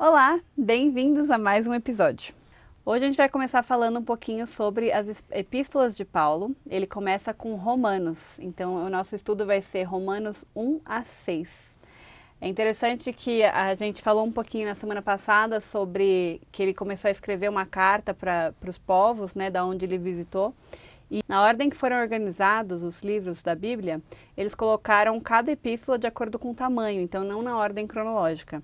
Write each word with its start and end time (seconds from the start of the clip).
Olá, 0.00 0.38
bem-vindos 0.56 1.28
a 1.28 1.36
mais 1.36 1.66
um 1.66 1.74
episódio. 1.74 2.32
Hoje 2.86 3.02
a 3.02 3.08
gente 3.08 3.16
vai 3.16 3.28
começar 3.28 3.64
falando 3.64 3.98
um 3.98 4.04
pouquinho 4.04 4.46
sobre 4.46 4.92
as 4.92 5.20
epístolas 5.32 5.96
de 5.96 6.04
Paulo. 6.04 6.54
Ele 6.70 6.86
começa 6.86 7.34
com 7.34 7.56
Romanos, 7.56 8.38
então 8.38 8.76
o 8.76 8.88
nosso 8.88 9.16
estudo 9.16 9.44
vai 9.44 9.60
ser 9.60 9.82
Romanos 9.82 10.44
1 10.54 10.80
a 10.84 11.02
6. 11.02 11.74
É 12.40 12.46
interessante 12.46 13.12
que 13.12 13.42
a 13.42 13.74
gente 13.74 14.00
falou 14.00 14.24
um 14.24 14.30
pouquinho 14.30 14.68
na 14.68 14.76
semana 14.76 15.02
passada 15.02 15.58
sobre 15.58 16.40
que 16.52 16.62
ele 16.62 16.74
começou 16.74 17.08
a 17.08 17.10
escrever 17.10 17.50
uma 17.50 17.66
carta 17.66 18.14
para 18.14 18.54
os 18.68 18.78
povos, 18.78 19.34
né, 19.34 19.50
da 19.50 19.66
onde 19.66 19.84
ele 19.84 19.98
visitou. 19.98 20.54
E 21.10 21.24
na 21.26 21.42
ordem 21.42 21.68
que 21.68 21.76
foram 21.76 22.00
organizados 22.00 22.84
os 22.84 23.02
livros 23.02 23.42
da 23.42 23.56
Bíblia, 23.56 24.00
eles 24.36 24.54
colocaram 24.54 25.18
cada 25.18 25.50
epístola 25.50 25.98
de 25.98 26.06
acordo 26.06 26.38
com 26.38 26.52
o 26.52 26.54
tamanho, 26.54 27.00
então 27.00 27.24
não 27.24 27.42
na 27.42 27.58
ordem 27.58 27.84
cronológica. 27.84 28.62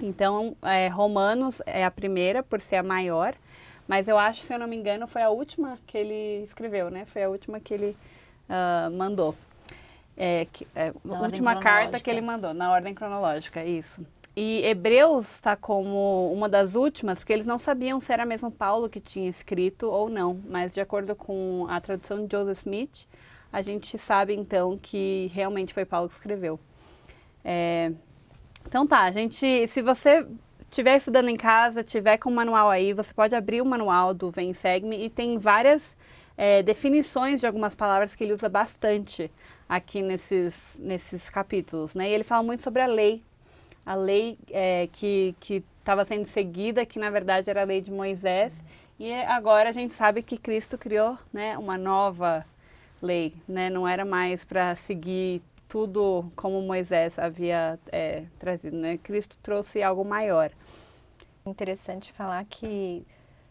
Então, 0.00 0.56
é, 0.62 0.88
Romanos 0.88 1.62
é 1.66 1.84
a 1.84 1.90
primeira, 1.90 2.42
por 2.42 2.60
ser 2.60 2.76
a 2.76 2.82
maior, 2.82 3.34
mas 3.86 4.08
eu 4.08 4.18
acho, 4.18 4.42
se 4.42 4.52
eu 4.52 4.58
não 4.58 4.66
me 4.66 4.76
engano, 4.76 5.06
foi 5.06 5.22
a 5.22 5.30
última 5.30 5.78
que 5.86 5.98
ele 5.98 6.42
escreveu, 6.42 6.90
né? 6.90 7.04
Foi 7.06 7.24
a 7.24 7.28
última 7.28 7.58
que 7.60 7.74
ele 7.74 7.96
uh, 8.48 8.90
mandou. 8.96 9.34
É, 10.16 10.46
que, 10.52 10.66
é, 10.74 10.92
a 11.08 11.22
última 11.22 11.58
carta 11.60 11.98
que 11.98 12.10
ele 12.10 12.20
mandou, 12.20 12.52
na 12.52 12.70
ordem 12.70 12.94
cronológica, 12.94 13.64
isso. 13.64 14.04
E 14.36 14.62
Hebreus 14.64 15.34
está 15.34 15.56
como 15.56 16.32
uma 16.32 16.48
das 16.48 16.74
últimas, 16.74 17.18
porque 17.18 17.32
eles 17.32 17.46
não 17.46 17.58
sabiam 17.58 18.00
se 18.00 18.12
era 18.12 18.24
mesmo 18.24 18.50
Paulo 18.50 18.88
que 18.88 19.00
tinha 19.00 19.28
escrito 19.28 19.86
ou 19.90 20.08
não, 20.08 20.40
mas 20.48 20.72
de 20.72 20.80
acordo 20.80 21.16
com 21.16 21.66
a 21.68 21.80
tradução 21.80 22.24
de 22.24 22.36
Joseph 22.36 22.58
Smith, 22.58 23.06
a 23.52 23.60
gente 23.60 23.98
sabe 23.98 24.34
então 24.34 24.78
que 24.78 25.30
realmente 25.34 25.74
foi 25.74 25.84
Paulo 25.84 26.08
que 26.08 26.14
escreveu. 26.14 26.60
É, 27.44 27.92
então 28.66 28.86
tá, 28.86 29.10
gente, 29.10 29.66
se 29.66 29.82
você 29.82 30.26
estiver 30.70 30.96
estudando 30.96 31.28
em 31.28 31.36
casa, 31.36 31.82
tiver 31.82 32.16
com 32.18 32.30
o 32.30 32.34
manual 32.34 32.70
aí, 32.70 32.92
você 32.92 33.12
pode 33.12 33.34
abrir 33.34 33.60
o 33.60 33.66
manual 33.66 34.14
do 34.14 34.30
Vem 34.30 34.54
Segue-me 34.54 35.04
e 35.04 35.10
tem 35.10 35.36
várias 35.38 35.96
é, 36.36 36.62
definições 36.62 37.40
de 37.40 37.46
algumas 37.46 37.74
palavras 37.74 38.14
que 38.14 38.22
ele 38.22 38.32
usa 38.32 38.48
bastante 38.48 39.30
aqui 39.68 40.00
nesses, 40.00 40.76
nesses 40.78 41.28
capítulos, 41.28 41.94
né? 41.94 42.08
E 42.08 42.12
ele 42.12 42.24
fala 42.24 42.42
muito 42.42 42.62
sobre 42.62 42.82
a 42.82 42.86
lei, 42.86 43.22
a 43.84 43.94
lei 43.94 44.38
é, 44.50 44.88
que 44.92 45.34
estava 45.80 46.04
sendo 46.04 46.26
seguida, 46.26 46.86
que 46.86 46.98
na 46.98 47.10
verdade 47.10 47.50
era 47.50 47.62
a 47.62 47.64
lei 47.64 47.80
de 47.80 47.90
Moisés, 47.90 48.54
e 48.98 49.12
agora 49.12 49.68
a 49.70 49.72
gente 49.72 49.94
sabe 49.94 50.22
que 50.22 50.36
Cristo 50.36 50.78
criou 50.78 51.18
né, 51.32 51.56
uma 51.58 51.78
nova 51.78 52.44
lei, 53.02 53.34
né? 53.48 53.70
Não 53.70 53.88
era 53.88 54.04
mais 54.04 54.44
para 54.44 54.74
seguir 54.74 55.42
tudo 55.70 56.30
como 56.34 56.60
Moisés 56.60 57.16
havia 57.16 57.78
é, 57.92 58.24
trazido, 58.40 58.76
né? 58.76 58.98
Cristo 58.98 59.38
trouxe 59.40 59.80
algo 59.84 60.04
maior. 60.04 60.50
Interessante 61.46 62.12
falar 62.12 62.44
que 62.44 63.06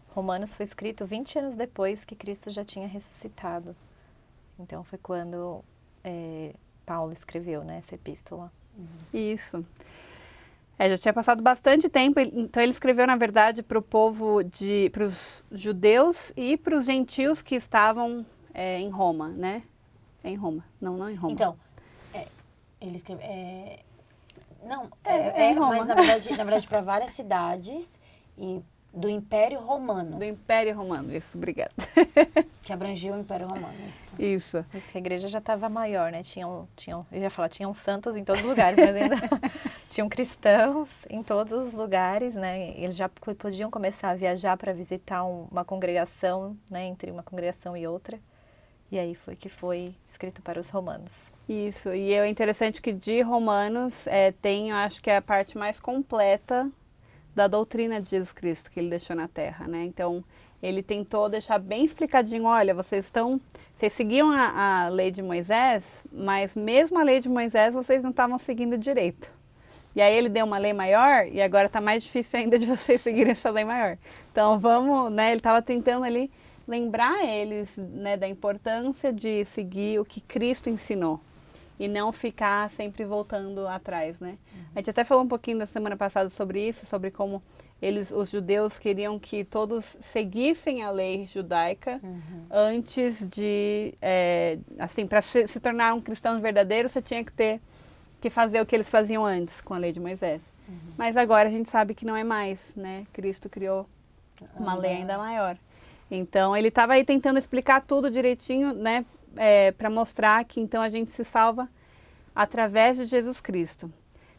Romanos 0.09 0.53
foi 0.53 0.65
escrito 0.65 1.05
20 1.05 1.39
anos 1.39 1.55
depois 1.55 2.03
que 2.03 2.15
Cristo 2.15 2.49
já 2.49 2.65
tinha 2.65 2.87
ressuscitado. 2.87 3.73
Então 4.59 4.83
foi 4.83 4.99
quando 4.99 5.63
é, 6.03 6.53
Paulo 6.85 7.13
escreveu 7.13 7.63
né, 7.63 7.77
essa 7.77 7.95
epístola. 7.95 8.51
Isso. 9.13 9.65
É, 10.77 10.89
já 10.89 10.97
tinha 10.97 11.13
passado 11.13 11.41
bastante 11.41 11.87
tempo, 11.87 12.19
então 12.19 12.61
ele 12.61 12.71
escreveu, 12.71 13.07
na 13.07 13.15
verdade, 13.15 13.63
para 13.63 13.79
o 13.79 13.81
povo 13.81 14.43
de, 14.43 14.89
para 14.91 15.05
os 15.05 15.43
judeus 15.51 16.33
e 16.35 16.57
para 16.57 16.77
os 16.77 16.85
gentios 16.85 17.41
que 17.41 17.55
estavam 17.55 18.25
é, 18.53 18.77
em 18.79 18.89
Roma, 18.89 19.29
né? 19.29 19.63
Em 20.23 20.35
Roma, 20.35 20.65
não, 20.81 20.97
não 20.97 21.09
em 21.09 21.15
Roma. 21.15 21.33
Então, 21.33 21.57
ele 22.81 22.97
escreveu. 22.97 23.25
É... 23.25 23.79
Não, 24.63 24.89
é, 25.03 25.15
é, 25.15 25.51
é 25.51 25.53
mas 25.53 25.87
na 25.87 25.95
verdade, 25.95 26.29
na 26.31 26.43
verdade 26.43 26.67
para 26.67 26.81
várias 26.81 27.11
cidades 27.11 27.97
e 28.37 28.61
do 28.93 29.07
Império 29.07 29.59
Romano. 29.59 30.17
Do 30.17 30.25
Império 30.25 30.75
Romano, 30.75 31.15
isso, 31.15 31.37
obrigada. 31.37 31.71
que 32.63 32.73
abrangia 32.73 33.13
o 33.13 33.19
Império 33.19 33.47
Romano. 33.47 33.75
Isso. 33.87 34.03
Isso. 34.19 34.65
isso 34.73 34.97
a 34.97 34.99
igreja 34.99 35.27
já 35.27 35.39
estava 35.39 35.69
maior, 35.69 36.11
né? 36.11 36.23
Tinham, 36.23 36.67
tinham, 36.75 37.05
eu 37.11 37.21
ia 37.21 37.29
falar, 37.29 37.49
tinham 37.49 37.73
santos 37.73 38.15
em 38.15 38.23
todos 38.23 38.41
os 38.41 38.49
lugares, 38.49 38.79
mas 38.79 38.95
ainda 38.95 39.15
tinham 39.87 40.09
cristãos 40.09 40.89
em 41.09 41.21
todos 41.21 41.53
os 41.53 41.73
lugares, 41.73 42.35
né? 42.35 42.71
Eles 42.77 42.95
já 42.95 43.07
podiam 43.09 43.69
começar 43.69 44.09
a 44.09 44.15
viajar 44.15 44.57
para 44.57 44.73
visitar 44.73 45.23
um, 45.23 45.47
uma 45.51 45.63
congregação, 45.63 46.57
né? 46.69 46.85
Entre 46.85 47.11
uma 47.11 47.23
congregação 47.23 47.77
e 47.77 47.87
outra. 47.87 48.19
E 48.91 48.97
aí 48.97 49.13
foi 49.13 49.35
que 49.35 49.49
foi 49.49 49.93
escrito 50.07 50.41
para 50.41 50.59
os 50.59 50.69
romanos. 50.69 51.31
Isso, 51.47 51.93
e 51.93 52.13
é 52.13 52.27
interessante 52.27 52.81
que 52.81 52.91
de 52.91 53.21
Romanos 53.21 53.93
é, 54.07 54.31
tem, 54.31 54.71
eu 54.71 54.75
acho 54.77 55.01
que 55.01 55.09
é 55.09 55.17
a 55.17 55.21
parte 55.21 55.57
mais 55.57 55.79
completa 55.79 56.69
da 57.35 57.47
doutrina 57.47 58.01
de 58.01 58.09
Jesus 58.09 58.31
Cristo 58.31 58.71
que 58.71 58.79
ele 58.79 58.89
deixou 58.89 59.15
na 59.15 59.27
Terra, 59.27 59.67
né? 59.67 59.83
Então, 59.83 60.23
ele 60.61 60.83
tentou 60.83 61.29
deixar 61.29 61.59
bem 61.59 61.85
explicadinho, 61.85 62.45
olha, 62.45 62.73
vocês 62.73 63.05
estão, 63.05 63.39
vocês 63.73 63.93
seguiam 63.93 64.29
a, 64.31 64.85
a 64.85 64.89
lei 64.89 65.11
de 65.11 65.21
Moisés, 65.21 65.83
mas 66.11 66.55
mesmo 66.55 66.97
a 66.99 67.03
lei 67.03 67.19
de 67.19 67.29
Moisés 67.29 67.73
vocês 67.73 68.01
não 68.01 68.09
estavam 68.09 68.37
seguindo 68.39 68.77
direito. 68.77 69.29
E 69.95 70.01
aí 70.01 70.15
ele 70.15 70.29
deu 70.29 70.45
uma 70.45 70.57
lei 70.57 70.73
maior 70.73 71.27
e 71.27 71.41
agora 71.41 71.65
está 71.65 71.79
mais 71.79 72.03
difícil 72.03 72.39
ainda 72.39 72.57
de 72.57 72.65
vocês 72.67 73.01
seguirem 73.01 73.31
essa 73.31 73.49
lei 73.49 73.63
maior. 73.63 73.97
Então 74.31 74.59
vamos, 74.59 75.11
né? 75.11 75.29
Ele 75.29 75.39
estava 75.39 75.61
tentando 75.61 76.05
ali 76.05 76.31
lembrar 76.69 77.25
eles 77.25 77.75
né, 77.77 78.15
da 78.15 78.27
importância 78.27 79.11
de 79.11 79.43
seguir 79.45 79.99
o 79.99 80.05
que 80.05 80.21
Cristo 80.21 80.69
ensinou 80.69 81.19
e 81.79 81.87
não 81.87 82.11
ficar 82.11 82.69
sempre 82.71 83.03
voltando 83.03 83.67
atrás, 83.67 84.19
né? 84.19 84.37
Uhum. 84.53 84.61
A 84.75 84.79
gente 84.79 84.89
até 84.91 85.03
falou 85.03 85.23
um 85.23 85.27
pouquinho 85.27 85.57
da 85.57 85.65
semana 85.65 85.97
passada 85.97 86.29
sobre 86.29 86.67
isso, 86.67 86.85
sobre 86.85 87.09
como 87.09 87.41
eles, 87.81 88.11
os 88.11 88.29
judeus 88.29 88.77
queriam 88.77 89.17
que 89.17 89.43
todos 89.43 89.97
seguissem 90.01 90.83
a 90.83 90.91
lei 90.91 91.25
judaica 91.25 91.99
uhum. 92.03 92.45
antes 92.51 93.27
de, 93.27 93.95
é, 94.01 94.59
assim, 94.77 95.07
para 95.07 95.21
se, 95.21 95.47
se, 95.47 95.59
tornar 95.59 95.93
um 95.93 96.01
cristão 96.01 96.39
verdadeiro, 96.39 96.87
você 96.87 97.01
tinha 97.01 97.23
que 97.23 97.31
ter 97.31 97.61
que 98.21 98.29
fazer 98.29 98.61
o 98.61 98.65
que 98.65 98.75
eles 98.75 98.89
faziam 98.89 99.25
antes 99.25 99.61
com 99.61 99.73
a 99.73 99.77
lei 99.77 99.93
de 99.93 99.99
Moisés. 99.99 100.41
Uhum. 100.67 100.93
Mas 100.97 101.15
agora 101.17 101.47
a 101.47 101.51
gente 101.51 101.69
sabe 101.69 101.95
que 101.95 102.05
não 102.05 102.15
é 102.15 102.23
mais, 102.23 102.59
né? 102.75 103.07
Cristo 103.13 103.49
criou 103.49 103.87
uma 104.55 104.75
lei 104.75 104.97
ainda 104.97 105.17
maior. 105.17 105.57
Então 106.09 106.55
ele 106.55 106.69
estava 106.69 106.93
aí 106.93 107.03
tentando 107.03 107.37
explicar 107.37 107.81
tudo 107.81 108.09
direitinho, 108.09 108.73
né, 108.73 109.05
é, 109.35 109.71
para 109.71 109.89
mostrar 109.89 110.43
que 110.45 110.59
então 110.59 110.81
a 110.81 110.89
gente 110.89 111.11
se 111.11 111.23
salva 111.23 111.69
através 112.35 112.97
de 112.97 113.05
Jesus 113.05 113.39
Cristo. 113.39 113.91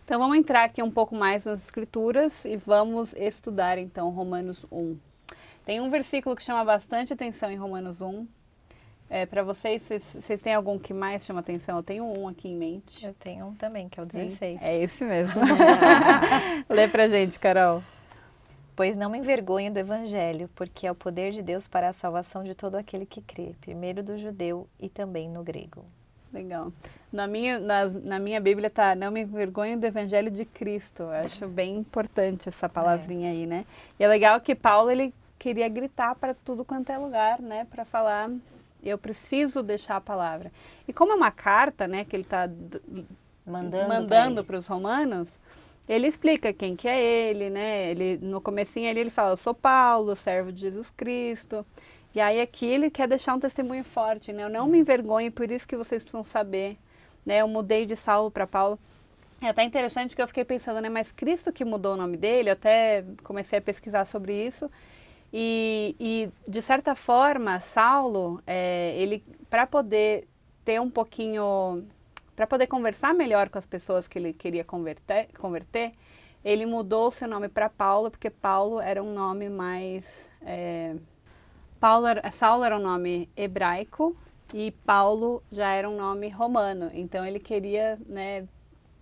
Então 0.05 0.19
vamos 0.19 0.37
entrar 0.37 0.65
aqui 0.65 0.83
um 0.83 0.91
pouco 0.91 1.15
mais 1.15 1.45
nas 1.45 1.63
escrituras 1.63 2.45
e 2.45 2.57
vamos 2.57 3.15
estudar 3.15 3.79
então 3.79 4.11
Romanos 4.11 4.67
1. 4.71 4.97
Tem 5.65 5.81
um 5.81 5.89
versículo 5.91 6.35
que 6.35 6.43
chama 6.43 6.65
bastante 6.65 7.13
atenção 7.13 7.51
em 7.51 7.57
Romanos 7.57 8.01
1. 8.01 8.27
É, 9.09 9.27
para 9.27 9.43
vocês, 9.43 9.83
vocês 9.83 10.41
têm 10.41 10.55
algum 10.55 10.79
que 10.79 10.95
mais 10.95 11.25
chama 11.25 11.41
atenção? 11.41 11.77
Eu 11.77 11.83
tenho 11.83 12.05
um 12.05 12.29
aqui 12.29 12.49
em 12.49 12.57
mente. 12.57 13.05
Eu 13.05 13.15
tenho 13.15 13.47
um 13.47 13.55
também, 13.55 13.89
que 13.89 13.99
é 13.99 14.03
o 14.03 14.07
16. 14.07 14.63
É 14.63 14.83
esse 14.83 15.05
mesmo. 15.05 15.41
Lê 16.69 16.87
pra 16.89 17.09
gente, 17.09 17.39
Carol. 17.39 17.83
Pois 18.81 18.97
não 18.97 19.11
me 19.11 19.19
envergonho 19.19 19.71
do 19.71 19.79
Evangelho, 19.79 20.49
porque 20.55 20.87
é 20.87 20.91
o 20.91 20.95
poder 20.95 21.33
de 21.33 21.43
Deus 21.43 21.69
para 21.69 21.91
a 21.91 21.93
salvação 21.93 22.43
de 22.43 22.55
todo 22.55 22.77
aquele 22.77 23.05
que 23.05 23.21
crê, 23.21 23.55
primeiro 23.61 24.03
do 24.03 24.17
judeu 24.17 24.67
e 24.81 24.89
também 24.89 25.29
no 25.29 25.43
grego. 25.43 25.85
Legal. 26.33 26.73
Na 27.13 27.27
minha, 27.27 27.61
na, 27.61 27.85
na 27.85 28.19
minha 28.19 28.41
Bíblia 28.41 28.71
tá, 28.71 28.95
não 28.95 29.11
me 29.11 29.21
envergonho 29.21 29.79
do 29.79 29.85
Evangelho 29.87 30.31
de 30.31 30.47
Cristo. 30.47 31.03
Eu 31.03 31.11
acho 31.11 31.47
bem 31.47 31.77
importante 31.77 32.49
essa 32.49 32.71
palavrinha 32.71 33.29
é. 33.29 33.33
aí, 33.33 33.47
né? 33.47 33.67
E 33.99 34.05
é 34.05 34.09
legal 34.09 34.41
que 34.41 34.55
Paulo, 34.55 34.91
ele 34.91 35.13
queria 35.39 35.69
gritar 35.69 36.15
para 36.15 36.33
tudo 36.33 36.65
quanto 36.65 36.91
é 36.91 36.97
lugar, 36.97 37.39
né? 37.39 37.67
Para 37.71 37.85
falar, 37.85 38.31
eu 38.83 38.97
preciso 38.97 39.63
deixar 39.63 39.97
a 39.97 40.01
palavra. 40.01 40.51
E 40.89 40.93
como 40.95 41.13
é 41.13 41.17
uma 41.17 41.31
carta, 41.31 41.87
né, 41.87 42.07
que 42.07 42.17
ele 42.17 42.23
está 42.23 42.49
mandando, 43.45 43.89
mandando 43.89 44.43
para 44.43 44.57
os 44.57 44.67
romanos, 44.67 45.29
ele 45.91 46.07
explica 46.07 46.53
quem 46.53 46.77
que 46.77 46.87
é 46.87 47.03
ele, 47.03 47.51
né? 47.51 47.91
Ele 47.91 48.17
no 48.23 48.41
comecinho 48.41 48.89
ali 48.89 49.01
ele 49.01 49.11
fala, 49.11 49.33
eu 49.33 49.37
sou 49.37 49.53
Paulo, 49.53 50.15
servo 50.15 50.53
de 50.53 50.61
Jesus 50.61 50.89
Cristo. 50.89 51.67
E 52.15 52.21
aí 52.21 52.41
aqui 52.41 52.65
ele 52.65 52.91
quer 52.91 53.09
deixar 53.09 53.35
um 53.35 53.41
testemunho 53.41 53.83
forte, 53.83 54.33
né? 54.33 54.45
Eu 54.45 54.49
não 54.49 54.69
me 54.69 54.79
envergonho, 54.79 55.33
por 55.33 55.51
isso 55.51 55.67
que 55.67 55.77
vocês 55.77 56.01
precisam 56.05 56.23
saber, 56.23 56.79
né? 57.27 57.41
Eu 57.41 57.49
mudei 57.49 57.87
de 57.87 57.97
Saulo 57.97 58.31
para 58.31 58.47
Paulo. 58.47 58.79
É 59.43 59.49
até 59.49 59.65
interessante 59.65 60.15
que 60.15 60.23
eu 60.23 60.29
fiquei 60.29 60.45
pensando, 60.45 60.81
né? 60.81 60.89
Mas 60.89 61.11
Cristo 61.11 61.53
que 61.53 61.65
mudou 61.65 61.95
o 61.95 61.97
nome 61.97 62.17
dele, 62.17 62.51
eu 62.51 62.53
até 62.53 63.05
comecei 63.25 63.59
a 63.59 63.63
pesquisar 63.63 64.05
sobre 64.05 64.47
isso. 64.47 64.71
E, 65.33 65.97
e 65.99 66.29
de 66.49 66.63
certa 66.63 66.95
forma, 66.95 67.59
Saulo, 67.59 68.41
é, 68.47 68.95
ele, 68.97 69.25
para 69.49 69.67
poder 69.67 70.29
ter 70.65 70.81
um 70.81 70.91
pouquinho, 70.91 71.85
para 72.41 72.47
poder 72.47 72.69
conversar 72.69 73.13
melhor 73.13 73.51
com 73.51 73.59
as 73.59 73.67
pessoas 73.67 74.09
que 74.09 74.19
ele 74.19 74.33
queria 74.33 74.65
converter, 74.65 75.29
converter 75.39 75.93
ele 76.43 76.65
mudou 76.65 77.09
o 77.09 77.11
seu 77.11 77.29
nome 77.29 77.51
para 77.51 77.69
Paulo, 77.69 78.11
porque 78.11 78.31
Paulo 78.31 78.81
era 78.81 79.03
um 79.03 79.13
nome 79.13 79.51
mais. 79.51 80.31
É, 80.41 80.97
Paulo 81.79 82.07
Saulo 82.33 82.65
era 82.65 82.75
um 82.79 82.81
nome 82.81 83.29
hebraico 83.37 84.17
e 84.55 84.71
Paulo 84.87 85.43
já 85.53 85.71
era 85.71 85.87
um 85.87 85.99
nome 85.99 86.31
romano. 86.31 86.91
Então 86.95 87.27
ele 87.27 87.39
queria, 87.39 87.99
né, 88.07 88.49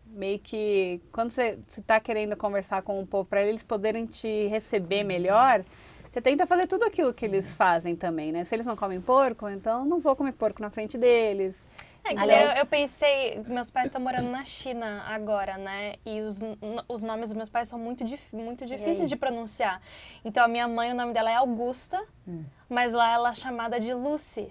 meio 0.04 0.40
que 0.40 1.00
quando 1.12 1.30
você 1.30 1.56
está 1.78 2.00
querendo 2.00 2.36
conversar 2.36 2.82
com 2.82 3.00
o 3.00 3.06
povo 3.06 3.28
para 3.28 3.40
eles 3.44 3.62
poderem 3.62 4.04
te 4.04 4.48
receber 4.48 5.04
melhor, 5.04 5.64
você 6.10 6.20
tenta 6.20 6.44
fazer 6.44 6.66
tudo 6.66 6.82
aquilo 6.84 7.14
que 7.14 7.24
eles 7.24 7.54
fazem 7.54 7.94
também, 7.94 8.32
né? 8.32 8.44
Se 8.44 8.56
eles 8.56 8.66
não 8.66 8.74
comem 8.74 9.00
porco, 9.00 9.48
então 9.48 9.84
não 9.84 10.00
vou 10.00 10.16
comer 10.16 10.32
porco 10.32 10.60
na 10.60 10.70
frente 10.70 10.98
deles. 10.98 11.64
É, 12.08 12.18
Aliás, 12.18 12.50
eu, 12.50 12.56
eu, 12.56 12.66
pensei, 12.66 13.42
meus 13.46 13.70
pais 13.70 13.86
estão 13.86 14.00
morando 14.00 14.30
na 14.30 14.44
China 14.44 15.04
agora, 15.06 15.58
né? 15.58 15.94
E 16.04 16.20
os, 16.20 16.40
os 16.88 17.02
nomes 17.02 17.28
dos 17.28 17.36
meus 17.36 17.48
pais 17.48 17.68
são 17.68 17.78
muito, 17.78 18.04
muito 18.32 18.64
difíceis 18.64 19.08
de 19.08 19.16
pronunciar. 19.16 19.80
Então 20.24 20.44
a 20.44 20.48
minha 20.48 20.66
mãe, 20.66 20.92
o 20.92 20.94
nome 20.94 21.12
dela 21.12 21.30
é 21.30 21.34
Augusta, 21.34 22.02
hum. 22.26 22.44
mas 22.68 22.92
lá 22.92 23.12
ela 23.12 23.30
é 23.30 23.34
chamada 23.34 23.78
de 23.78 23.92
Lucy. 23.92 24.50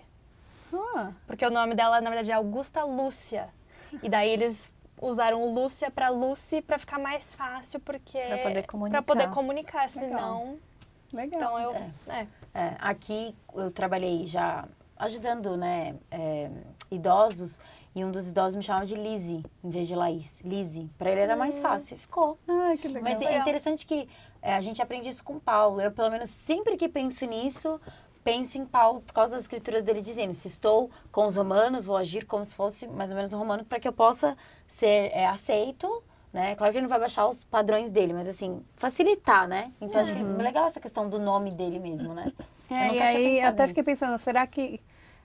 Ah. 0.74 1.12
Porque 1.25 1.45
o 1.45 1.50
nome 1.50 1.74
dela, 1.74 2.00
na 2.01 2.09
verdade, 2.09 2.31
é 2.31 2.36
Augusta 2.36 2.83
Lúcia. 2.83 3.50
E 4.03 4.10
daí 4.10 4.30
eles 4.30 4.71
usaram 5.01 5.51
Lúcia 5.53 5.89
para 5.89 6.10
Lucy 6.10 6.62
para 6.62 6.77
ficar 6.77 7.00
mais 7.00 7.33
fácil, 7.33 7.80
porque. 7.80 8.19
Para 8.19 8.38
poder 8.38 8.68
comunicar. 8.68 9.01
Para 9.01 9.15
poder 9.15 9.30
comunicar, 9.33 9.89
senão. 9.89 10.60
Legal. 11.13 11.39
Então 11.39 11.60
eu. 11.60 11.74
É. 11.74 11.92
É. 12.10 12.27
É, 12.53 12.75
aqui 12.80 13.36
eu 13.53 13.69
trabalhei 13.69 14.25
já 14.25 14.68
ajudando, 14.98 15.56
né, 15.56 15.95
é, 16.10 16.50
idosos. 16.89 17.60
E 17.95 18.06
um 18.06 18.12
dos 18.12 18.28
idosos 18.28 18.56
me 18.56 18.62
chamava 18.62 18.86
de 18.86 18.95
Lizzie, 18.95 19.44
em 19.63 19.69
vez 19.69 19.88
de 19.88 19.95
Laís. 19.95 20.39
Lizzie. 20.44 20.89
Para 20.98 21.12
ele 21.12 21.22
era 21.22 21.36
mais 21.36 21.56
hum. 21.56 21.62
fácil. 21.62 21.98
Ficou. 21.98 22.38
Ai, 22.48 22.78
que 22.78 22.88
legal. 22.88 23.04
Mas 23.04 23.22
é 23.22 23.39
interessante 23.39 23.88
que 23.88 24.07
é, 24.42 24.54
a 24.54 24.62
gente 24.62 24.81
aprende 24.81 25.10
isso 25.10 25.24
com 25.24 25.39
Paulo. 25.39 25.81
Eu, 25.81 25.92
pelo 25.92 26.12
menos, 26.12 26.30
sempre 26.30 26.78
que 26.78 26.88
penso 26.88 27.25
nisso, 27.25 27.81
penso 28.24 28.57
em 28.57 28.66
Paulo 28.66 29.01
por 29.01 29.13
causa 29.13 29.34
das 29.34 29.44
escrituras 29.44 29.84
dele 29.84 30.01
dizendo: 30.01 30.34
se 30.34 30.48
estou 30.48 30.92
com 31.12 31.28
os 31.28 31.36
romanos, 31.36 31.86
vou 31.86 31.98
agir 31.98 32.25
como 32.25 32.45
se 32.45 32.54
fosse 32.54 32.88
mais 32.88 33.10
ou 33.10 33.16
menos 33.16 33.34
um 33.34 33.38
romano 33.39 33.66
para 33.66 33.80
que 33.80 33.88
eu 33.88 33.94
possa 33.94 34.38
ser 34.68 35.12
é, 35.13 35.25
aceito. 35.25 36.04
Né? 36.31 36.56
Claro 36.56 36.72
que 36.72 36.78
ele 36.78 36.84
não 36.84 36.89
vai 36.89 37.00
baixar 37.00 37.25
os 37.25 37.44
padrões 37.45 37.89
dele, 37.89 38.13
mas 38.13 38.28
assim, 38.28 38.62
facilitar, 38.75 39.48
né? 39.48 39.72
Então 39.81 39.95
uhum. 39.95 40.01
acho 40.01 40.13
que 40.13 40.22
é 40.22 40.44
legal 40.44 40.68
essa 40.68 40.80
questão 40.80 41.10
do 41.10 41.18
nome 41.18 41.51
dele 41.51 41.80
mesmo, 41.80 42.13
né? 42.13 42.31
É, 42.69 42.94
e 42.94 43.01
aí 43.01 43.42
até 43.42 43.63
nisso. 43.63 43.75
fiquei 43.75 43.94
pensando, 43.94 44.19
será 44.19 44.45
que 44.45 44.80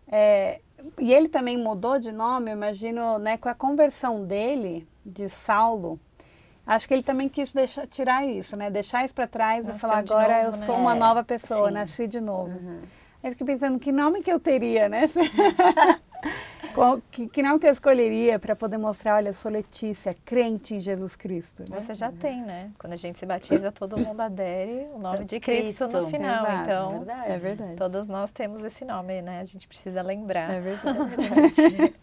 é, 0.06 0.60
e 0.98 1.12
ele 1.12 1.28
também 1.28 1.56
mudou 1.56 1.98
de 1.98 2.12
nome, 2.12 2.50
eu 2.50 2.56
imagino, 2.56 3.18
né, 3.18 3.36
com 3.36 3.48
a 3.48 3.54
conversão 3.54 4.24
dele, 4.24 4.86
de 5.04 5.28
Saulo, 5.28 5.98
acho 6.66 6.86
que 6.86 6.94
ele 6.94 7.02
também 7.02 7.28
quis 7.28 7.52
deixar, 7.52 7.86
tirar 7.86 8.24
isso, 8.24 8.56
né, 8.56 8.70
deixar 8.70 9.04
isso 9.04 9.14
para 9.14 9.26
trás 9.26 9.66
Nasceu 9.66 9.76
e 9.76 9.78
falar, 9.80 9.98
agora 9.98 10.44
novo, 10.44 10.56
eu 10.56 10.60
né? 10.60 10.66
sou 10.66 10.76
uma 10.76 10.94
nova 10.94 11.24
pessoa, 11.24 11.68
Sim. 11.68 11.74
nasci 11.74 12.06
de 12.06 12.20
novo. 12.20 12.50
Uhum. 12.50 12.80
Aí 13.22 13.30
eu 13.30 13.32
fiquei 13.32 13.46
pensando, 13.46 13.78
que 13.78 13.92
nome 13.92 14.22
que 14.22 14.32
eu 14.32 14.40
teria, 14.40 14.88
né? 14.88 15.08
que, 17.10 17.28
que 17.28 17.42
nome 17.42 17.58
que 17.58 17.66
eu 17.66 17.72
escolheria 17.72 18.38
para 18.38 18.56
poder 18.56 18.78
mostrar, 18.78 19.16
olha, 19.16 19.28
eu 19.30 19.34
sou 19.34 19.50
Letícia, 19.50 20.14
crente 20.24 20.74
em 20.74 20.80
Jesus 20.80 21.16
Cristo. 21.16 21.64
Né? 21.68 21.80
Você 21.80 21.94
já 21.94 22.08
uhum. 22.08 22.16
tem, 22.16 22.42
né? 22.42 22.70
Quando 22.78 22.92
a 22.92 22.96
gente 22.96 23.18
se 23.18 23.26
batiza, 23.26 23.70
todo 23.70 23.98
mundo 23.98 24.20
adere 24.20 24.86
o 24.94 24.98
nome 24.98 25.24
de 25.24 25.40
Cristo, 25.40 25.86
Cristo 25.86 25.88
no 25.88 26.08
final. 26.08 26.44
Exato, 26.44 26.62
então, 26.62 26.92
é 26.92 26.96
verdade. 26.96 27.32
é 27.32 27.38
verdade. 27.38 27.76
Todos 27.76 28.06
nós 28.06 28.30
temos 28.30 28.64
esse 28.64 28.84
nome, 28.84 29.20
né? 29.22 29.40
A 29.40 29.44
gente 29.44 29.66
precisa 29.66 30.02
lembrar. 30.02 30.50
É 30.50 30.60
verdade. 30.60 30.98
É 30.98 31.04
verdade. 31.16 31.94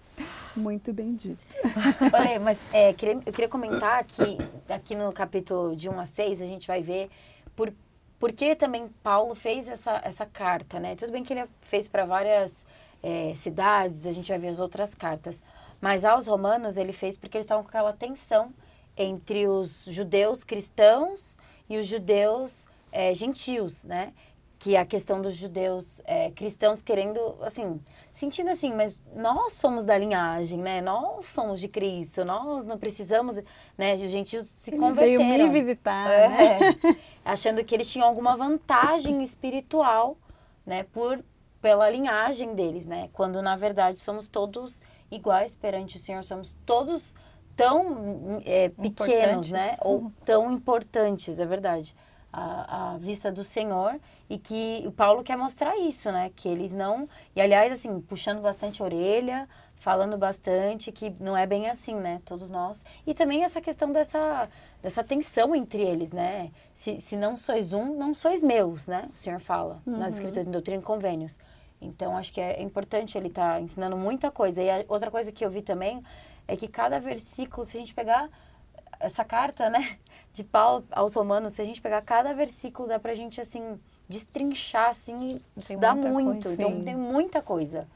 Muito 0.56 0.92
bem 0.92 1.16
dito. 1.16 1.40
Olha, 2.14 2.40
mas 2.40 2.58
é, 2.74 2.92
eu 2.92 2.94
queria 2.94 3.48
comentar 3.48 4.04
que 4.04 4.38
aqui 4.68 4.96
no 4.96 5.12
capítulo 5.14 5.76
de 5.76 5.90
1 5.90 6.00
a 6.00 6.06
6 6.06 6.42
a 6.42 6.46
gente 6.46 6.68
vai 6.68 6.82
ver 6.82 7.10
por, 7.56 7.74
por 8.20 8.32
que 8.34 8.56
também 8.56 8.90
Paulo 9.02 9.36
fez 9.36 9.70
essa, 9.70 10.02
essa 10.04 10.26
carta, 10.26 10.80
né? 10.80 10.96
Tudo 10.96 11.12
bem 11.12 11.24
que 11.24 11.34
ele 11.34 11.46
fez 11.62 11.88
para 11.88 12.06
várias 12.06 12.66
é, 13.02 13.34
cidades, 13.36 14.06
a 14.06 14.12
gente 14.12 14.30
vai 14.30 14.40
ver 14.40 14.50
as 14.50 14.60
outras 14.60 14.94
cartas. 14.94 15.42
Mas 15.82 16.04
aos 16.04 16.28
romanos 16.28 16.78
ele 16.78 16.94
fez 16.94 17.18
porque 17.18 17.38
eles 17.38 17.46
estavam 17.46 17.64
com 17.64 17.70
aquela 17.70 17.94
tensão 17.94 18.54
entre 18.98 19.48
os 19.48 19.86
judeus 19.86 20.44
cristãos 20.44 21.38
e 21.70 21.78
os 21.78 21.88
judeus 21.88 22.68
é, 22.92 23.14
gentios, 23.14 23.84
né? 23.86 24.12
Que 24.58 24.76
a 24.76 24.86
questão 24.86 25.22
dos 25.22 25.38
judeus 25.38 26.02
é, 26.04 26.32
cristãos 26.32 26.82
querendo, 26.82 27.38
assim, 27.42 27.80
sentindo 28.12 28.50
assim, 28.50 28.76
mas 28.76 29.00
nós 29.16 29.54
somos 29.54 29.86
da 29.86 29.98
linhagem, 29.98 30.58
né? 30.58 30.82
Nós 30.82 31.28
somos 31.28 31.62
de 31.62 31.70
Cristo, 31.70 32.26
nós 32.26 32.66
não 32.66 32.78
precisamos, 32.78 33.40
né? 33.78 33.96
Os 33.96 34.12
gentios 34.12 34.48
se 34.48 34.72
Ele 34.72 34.78
converteram. 34.78 35.30
Veio 35.30 35.48
me 35.48 35.62
visitar, 35.62 36.12
é, 36.12 36.28
né? 36.28 36.98
achando 37.24 37.64
que 37.64 37.74
eles 37.74 37.90
tinham 37.90 38.06
alguma 38.06 38.36
vantagem 38.36 39.24
espiritual, 39.24 40.18
né? 40.66 40.84
Por 40.92 41.24
pela 41.62 41.90
linhagem 41.90 42.56
deles, 42.56 42.86
né? 42.86 43.10
Quando 43.14 43.42
na 43.42 43.56
verdade 43.56 44.00
somos 44.00 44.28
todos 44.28 44.82
iguais 45.12 45.56
perante 45.56 45.98
o 45.98 46.00
Senhor, 46.00 46.24
somos 46.24 46.56
todos 46.66 47.16
tão 47.56 48.42
é, 48.46 48.70
pequenos, 48.70 49.52
né? 49.52 49.76
Ou 49.82 50.12
tão 50.24 50.52
importantes, 50.52 51.40
é 51.40 51.46
verdade, 51.46 51.94
à, 52.32 52.94
à, 52.94 52.98
vista 52.98 53.32
do 53.32 53.44
Senhor. 53.44 54.00
E 54.30 54.38
que 54.38 54.84
o 54.86 54.92
Paulo 54.92 55.24
quer 55.24 55.36
mostrar 55.36 55.78
isso, 55.78 56.12
né? 56.12 56.32
Que 56.36 56.48
eles 56.48 56.74
não. 56.74 57.10
E 57.36 57.42
aliás, 57.42 57.74
assim, 57.74 58.00
puxando 58.00 58.42
bastante 58.42 58.82
a 58.82 58.86
orelha, 58.86 59.50
falando 59.80 60.18
bastante 60.18 60.92
que 60.92 61.14
não 61.20 61.36
é 61.36 61.48
bem 61.48 61.70
assim, 61.70 61.96
né? 61.96 62.22
Todos 62.26 62.50
nós. 62.50 62.84
E 63.08 63.14
também 63.14 63.44
essa 63.44 63.60
questão 63.62 63.92
dessa, 63.92 64.48
dessa 64.84 65.04
tensão 65.04 65.56
entre 65.56 65.82
eles, 65.82 66.12
né? 66.12 66.52
Se, 66.76 67.00
se 67.00 67.16
não 67.16 67.36
sois 67.36 67.74
um, 67.74 67.96
não 67.98 68.14
sois 68.14 68.44
meus, 68.44 68.88
né? 68.88 69.10
O 69.14 69.18
Senhor 69.18 69.40
fala 69.40 69.82
uhum. 69.88 69.98
nas 69.98 70.14
Escrituras 70.14 70.46
em 70.46 70.52
Doutrina 70.52 70.82
e 70.82 70.86
Convênios. 70.86 71.40
Então, 71.82 72.18
acho 72.18 72.34
que 72.34 72.42
é 72.42 72.62
importante 72.62 73.18
ele 73.18 73.30
estar 73.30 73.54
tá 73.54 73.62
ensinando 73.62 73.96
muita 73.96 74.30
coisa. 74.30 74.62
E 74.62 74.70
a, 74.70 74.86
outra 74.90 75.10
coisa 75.10 75.32
que 75.32 75.44
eu 75.44 75.50
vi 75.50 75.62
também 75.62 76.04
é 76.46 76.58
que 76.58 76.68
cada 76.68 77.00
versículo, 77.00 77.66
se 77.66 77.78
a 77.78 77.80
gente 77.80 77.94
pegar 77.94 78.30
essa 79.00 79.24
carta, 79.24 79.70
né? 79.70 79.98
De 80.34 80.44
Paulo 80.44 80.86
aos 80.92 81.16
Romanos, 81.16 81.54
se 81.54 81.62
a 81.62 81.66
gente 81.66 81.82
pegar 81.82 82.02
cada 82.02 82.34
versículo, 82.34 82.88
dá 82.88 83.00
pra 83.00 83.16
gente, 83.16 83.42
assim, 83.42 83.80
destrinchar, 84.08 84.90
assim, 84.90 85.42
estudar 85.56 85.96
muito. 85.96 86.44
Coisa, 86.44 86.54
então, 86.54 86.84
tem 86.84 86.96
muita 86.96 87.42
coisa. 87.42 87.88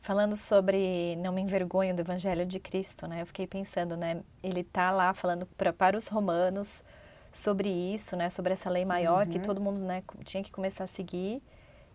Falando 0.00 0.36
sobre 0.36 1.16
não 1.16 1.32
me 1.32 1.40
envergonho 1.40 1.94
do 1.94 2.00
Evangelho 2.00 2.46
de 2.46 2.58
Cristo, 2.58 3.06
né? 3.06 3.22
Eu 3.22 3.26
fiquei 3.26 3.46
pensando, 3.46 3.96
né? 3.96 4.22
Ele 4.42 4.62
tá 4.62 4.90
lá 4.90 5.12
falando 5.12 5.46
pra, 5.46 5.72
para 5.72 5.96
os 5.96 6.06
romanos 6.06 6.84
sobre 7.32 7.68
isso, 7.68 8.16
né? 8.16 8.30
Sobre 8.30 8.52
essa 8.52 8.70
lei 8.70 8.84
maior 8.84 9.26
uhum. 9.26 9.32
que 9.32 9.38
todo 9.38 9.60
mundo 9.60 9.80
né, 9.80 10.02
tinha 10.24 10.42
que 10.42 10.50
começar 10.50 10.84
a 10.84 10.86
seguir. 10.86 11.42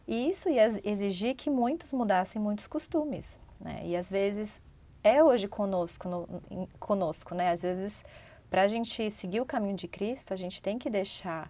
E 0.08 0.30
isso 0.30 0.50
ia 0.50 0.68
exigir 0.84 1.36
que 1.36 1.50
muitos 1.50 1.94
mudassem 1.94 2.42
muitos 2.42 2.68
costumes, 2.68 3.40
né? 3.60 3.82
E 3.86 3.96
às 3.96 4.10
vezes 4.10 4.62
é 5.04 5.24
hoje 5.24 5.48
conosco, 5.48 6.08
no, 6.08 6.68
conosco, 6.80 7.34
né? 7.34 7.52
Às 7.52 7.62
vezes, 7.62 8.06
para 8.50 8.64
a 8.64 8.68
gente 8.68 9.10
seguir 9.10 9.42
o 9.42 9.46
caminho 9.46 9.76
de 9.76 9.88
Cristo, 9.88 10.34
a 10.34 10.38
gente 10.38 10.62
tem 10.62 10.78
que 10.78 10.90
deixar 10.90 11.50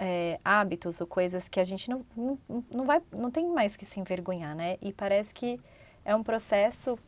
é, 0.00 0.40
hábitos 0.42 0.98
ou 0.98 1.06
coisas 1.06 1.46
que 1.46 1.60
a 1.60 1.64
gente 1.64 1.90
não, 1.90 2.04
não, 2.16 2.38
não, 2.70 2.86
vai, 2.86 3.02
não 3.12 3.30
tem 3.30 3.46
mais 3.52 3.76
que 3.76 3.84
se 3.84 4.00
envergonhar, 4.00 4.56
né? 4.56 4.78
E 4.80 4.94
parece 4.94 5.34
que 5.34 5.60
é 6.02 6.16
um 6.16 6.22
processo 6.22 6.98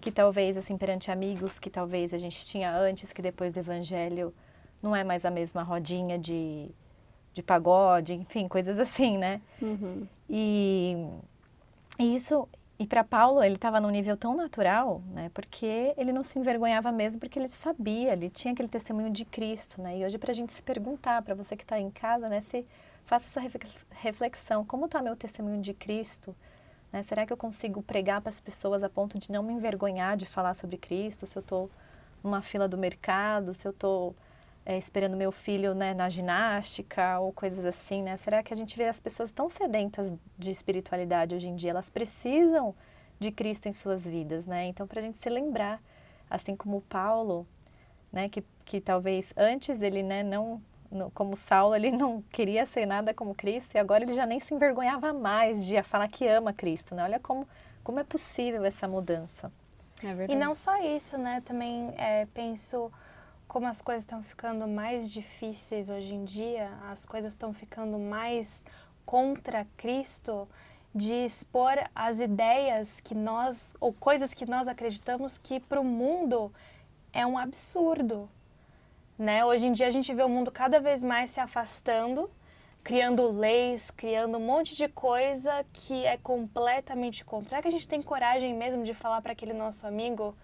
que 0.00 0.10
talvez, 0.10 0.56
assim, 0.56 0.76
perante 0.76 1.12
amigos 1.12 1.60
que 1.60 1.70
talvez 1.70 2.12
a 2.12 2.18
gente 2.18 2.44
tinha 2.44 2.76
antes, 2.76 3.12
que 3.12 3.22
depois 3.22 3.52
do 3.52 3.60
evangelho 3.60 4.34
não 4.82 4.94
é 4.94 5.04
mais 5.04 5.24
a 5.24 5.30
mesma 5.30 5.62
rodinha 5.62 6.18
de, 6.18 6.68
de 7.32 7.44
pagode, 7.44 8.12
enfim, 8.12 8.48
coisas 8.48 8.76
assim, 8.80 9.16
né? 9.16 9.40
Uhum. 9.60 10.04
E, 10.28 11.06
e 11.96 12.16
isso 12.16 12.48
e 12.82 12.86
para 12.86 13.04
Paulo, 13.04 13.44
ele 13.44 13.54
estava 13.54 13.78
num 13.80 13.90
nível 13.90 14.16
tão 14.16 14.34
natural, 14.34 15.00
né? 15.12 15.30
Porque 15.32 15.94
ele 15.96 16.12
não 16.12 16.24
se 16.24 16.36
envergonhava 16.36 16.90
mesmo, 16.90 17.20
porque 17.20 17.38
ele 17.38 17.46
sabia, 17.46 18.12
ele 18.12 18.28
tinha 18.28 18.52
aquele 18.52 18.68
testemunho 18.68 19.08
de 19.08 19.24
Cristo, 19.24 19.80
né? 19.80 19.98
E 19.98 20.04
hoje 20.04 20.18
para 20.18 20.32
a 20.32 20.34
gente 20.34 20.52
se 20.52 20.60
perguntar, 20.60 21.22
para 21.22 21.32
você 21.32 21.56
que 21.56 21.62
está 21.62 21.78
em 21.78 21.90
casa, 21.90 22.26
né? 22.26 22.40
Se 22.40 22.66
faça 23.04 23.28
essa 23.28 23.58
reflexão, 23.90 24.64
como 24.64 24.86
está 24.86 25.00
meu 25.00 25.14
testemunho 25.14 25.60
de 25.60 25.72
Cristo? 25.72 26.34
Né? 26.92 27.02
Será 27.02 27.24
que 27.24 27.32
eu 27.32 27.36
consigo 27.36 27.80
pregar 27.84 28.20
para 28.20 28.30
as 28.30 28.40
pessoas 28.40 28.82
a 28.82 28.90
ponto 28.90 29.16
de 29.16 29.30
não 29.30 29.44
me 29.44 29.52
envergonhar 29.52 30.16
de 30.16 30.26
falar 30.26 30.54
sobre 30.54 30.76
Cristo? 30.76 31.24
Se 31.24 31.38
eu 31.38 31.40
estou 31.40 31.70
numa 32.20 32.42
fila 32.42 32.66
do 32.66 32.76
mercado, 32.76 33.54
se 33.54 33.64
eu 33.64 33.70
estou 33.70 34.12
é, 34.64 34.76
esperando 34.76 35.16
meu 35.16 35.32
filho 35.32 35.74
né, 35.74 35.92
na 35.92 36.08
ginástica 36.08 37.18
ou 37.18 37.32
coisas 37.32 37.64
assim, 37.64 38.02
né? 38.02 38.16
Será 38.16 38.42
que 38.42 38.52
a 38.52 38.56
gente 38.56 38.76
vê 38.76 38.86
as 38.86 39.00
pessoas 39.00 39.32
tão 39.32 39.48
sedentas 39.48 40.14
de 40.38 40.50
espiritualidade 40.50 41.34
hoje 41.34 41.48
em 41.48 41.56
dia? 41.56 41.70
Elas 41.70 41.90
precisam 41.90 42.74
de 43.18 43.30
Cristo 43.32 43.68
em 43.68 43.72
suas 43.72 44.06
vidas, 44.06 44.46
né? 44.46 44.66
Então, 44.66 44.86
para 44.86 45.00
a 45.00 45.02
gente 45.02 45.18
se 45.18 45.28
lembrar, 45.28 45.82
assim 46.30 46.54
como 46.54 46.80
Paulo, 46.82 47.46
né? 48.12 48.28
Que, 48.28 48.44
que 48.64 48.80
talvez 48.80 49.32
antes 49.36 49.82
ele, 49.82 50.02
né, 50.02 50.22
não, 50.22 50.62
não, 50.90 51.10
como 51.10 51.36
Saulo, 51.36 51.74
ele 51.74 51.90
não 51.90 52.22
queria 52.30 52.64
ser 52.66 52.86
nada 52.86 53.12
como 53.12 53.34
Cristo 53.34 53.74
e 53.74 53.78
agora 53.78 54.04
ele 54.04 54.12
já 54.12 54.26
nem 54.26 54.38
se 54.38 54.54
envergonhava 54.54 55.12
mais 55.12 55.66
de 55.66 55.82
falar 55.82 56.06
que 56.08 56.26
ama 56.26 56.52
Cristo, 56.52 56.94
né? 56.94 57.02
Olha 57.02 57.18
como, 57.18 57.48
como 57.82 57.98
é 57.98 58.04
possível 58.04 58.64
essa 58.64 58.86
mudança. 58.86 59.50
É 60.04 60.32
E 60.32 60.36
não 60.36 60.54
só 60.54 60.76
isso, 60.84 61.16
né? 61.16 61.40
Também 61.44 61.92
é, 61.96 62.26
penso 62.26 62.92
como 63.52 63.66
as 63.66 63.82
coisas 63.82 64.02
estão 64.02 64.22
ficando 64.22 64.66
mais 64.66 65.12
difíceis 65.12 65.90
hoje 65.90 66.14
em 66.14 66.24
dia, 66.24 66.70
as 66.90 67.04
coisas 67.04 67.34
estão 67.34 67.52
ficando 67.52 67.98
mais 67.98 68.64
contra 69.04 69.66
Cristo, 69.76 70.48
de 70.94 71.12
expor 71.26 71.74
as 71.94 72.18
ideias 72.18 72.98
que 73.02 73.14
nós, 73.14 73.74
ou 73.78 73.92
coisas 73.92 74.32
que 74.32 74.46
nós 74.46 74.68
acreditamos 74.68 75.36
que 75.36 75.60
para 75.60 75.78
o 75.78 75.84
mundo 75.84 76.50
é 77.12 77.26
um 77.26 77.36
absurdo. 77.36 78.26
Né? 79.18 79.44
Hoje 79.44 79.66
em 79.66 79.72
dia 79.72 79.86
a 79.86 79.90
gente 79.90 80.14
vê 80.14 80.22
o 80.22 80.30
mundo 80.30 80.50
cada 80.50 80.80
vez 80.80 81.04
mais 81.04 81.28
se 81.28 81.38
afastando, 81.38 82.30
criando 82.82 83.30
leis, 83.30 83.90
criando 83.90 84.38
um 84.38 84.46
monte 84.46 84.74
de 84.74 84.88
coisa 84.88 85.62
que 85.74 86.06
é 86.06 86.16
completamente 86.16 87.22
contra. 87.22 87.50
Será 87.50 87.60
que 87.60 87.68
a 87.68 87.72
gente 87.72 87.86
tem 87.86 88.00
coragem 88.00 88.54
mesmo 88.54 88.82
de 88.82 88.94
falar 88.94 89.20
para 89.20 89.32
aquele 89.32 89.52
nosso 89.52 89.86
amigo 89.86 90.34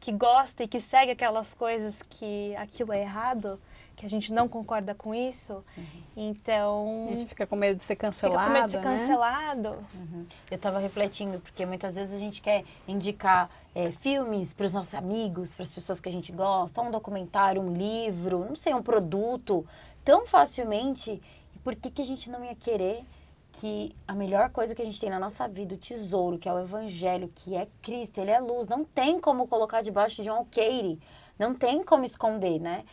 que 0.00 0.12
gosta 0.12 0.64
e 0.64 0.68
que 0.68 0.80
segue 0.80 1.12
aquelas 1.12 1.54
coisas 1.54 2.02
que 2.02 2.54
aquilo 2.56 2.92
é 2.92 3.02
errado? 3.02 3.58
que 3.96 4.04
a 4.04 4.08
gente 4.08 4.32
não 4.32 4.48
concorda 4.48 4.94
com 4.94 5.14
isso. 5.14 5.64
Uhum. 5.76 6.02
Então. 6.16 7.08
A 7.10 7.16
gente 7.16 7.28
fica 7.28 7.46
com 7.46 7.56
medo 7.56 7.76
de 7.76 7.84
ser 7.84 7.96
cancelado. 7.96 8.38
Fica 8.40 8.46
com 8.46 8.52
medo 8.52 8.64
de 8.66 8.70
ser 8.70 8.76
né? 8.78 8.98
cancelado. 8.98 9.68
Uhum. 9.94 10.26
Eu 10.50 10.56
estava 10.56 10.78
refletindo, 10.78 11.40
porque 11.40 11.64
muitas 11.64 11.94
vezes 11.94 12.14
a 12.14 12.18
gente 12.18 12.42
quer 12.42 12.64
indicar 12.86 13.50
é, 13.74 13.90
filmes 13.92 14.52
para 14.52 14.66
os 14.66 14.72
nossos 14.72 14.94
amigos, 14.94 15.54
para 15.54 15.62
as 15.62 15.70
pessoas 15.70 16.00
que 16.00 16.08
a 16.08 16.12
gente 16.12 16.32
gosta, 16.32 16.82
um 16.82 16.90
documentário, 16.90 17.62
um 17.62 17.72
livro, 17.72 18.44
não 18.44 18.56
sei, 18.56 18.74
um 18.74 18.82
produto, 18.82 19.66
tão 20.04 20.26
facilmente. 20.26 21.22
Por 21.62 21.74
que, 21.74 21.90
que 21.90 22.02
a 22.02 22.06
gente 22.06 22.28
não 22.28 22.44
ia 22.44 22.54
querer 22.54 23.04
que 23.60 23.94
a 24.06 24.14
melhor 24.14 24.50
coisa 24.50 24.74
que 24.74 24.82
a 24.82 24.84
gente 24.84 25.00
tem 25.00 25.10
na 25.10 25.18
nossa 25.18 25.46
vida, 25.46 25.74
o 25.74 25.78
tesouro, 25.78 26.38
que 26.38 26.48
é 26.48 26.52
o 26.52 26.58
Evangelho, 26.58 27.30
que 27.34 27.54
é 27.54 27.68
Cristo, 27.80 28.18
ele 28.18 28.30
é 28.30 28.40
luz, 28.40 28.68
não 28.68 28.84
tem 28.84 29.20
como 29.20 29.46
colocar 29.46 29.80
debaixo 29.82 30.22
de 30.22 30.30
um 30.30 30.34
alqueire, 30.34 31.00
não 31.38 31.54
tem 31.54 31.82
como 31.84 32.04
esconder, 32.04 32.60
né? 32.60 32.84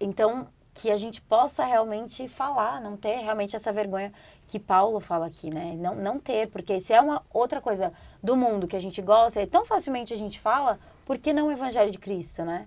Então, 0.00 0.48
que 0.72 0.90
a 0.90 0.96
gente 0.96 1.20
possa 1.20 1.64
realmente 1.64 2.28
falar, 2.28 2.80
não 2.80 2.96
ter 2.96 3.18
realmente 3.18 3.54
essa 3.54 3.72
vergonha 3.72 4.12
que 4.48 4.58
Paulo 4.58 5.00
fala 5.00 5.26
aqui, 5.26 5.50
né? 5.50 5.74
Não, 5.76 5.94
não 5.94 6.18
ter, 6.18 6.48
porque 6.48 6.80
se 6.80 6.92
é 6.94 7.00
uma 7.00 7.22
outra 7.32 7.60
coisa 7.60 7.92
do 8.22 8.36
mundo 8.36 8.66
que 8.66 8.76
a 8.76 8.80
gente 8.80 9.02
gosta, 9.02 9.42
e 9.42 9.46
tão 9.46 9.66
facilmente 9.66 10.14
a 10.14 10.16
gente 10.16 10.40
fala, 10.40 10.78
por 11.04 11.18
que 11.18 11.32
não 11.32 11.48
o 11.48 11.52
Evangelho 11.52 11.90
de 11.90 11.98
Cristo, 11.98 12.42
né? 12.42 12.66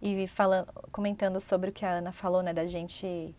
E 0.00 0.26
falando, 0.28 0.72
comentando 0.90 1.38
sobre 1.38 1.68
o 1.68 1.72
que 1.72 1.84
a 1.84 1.98
Ana 1.98 2.12
falou, 2.12 2.42
né, 2.42 2.54
da 2.54 2.64
gente 2.64 3.34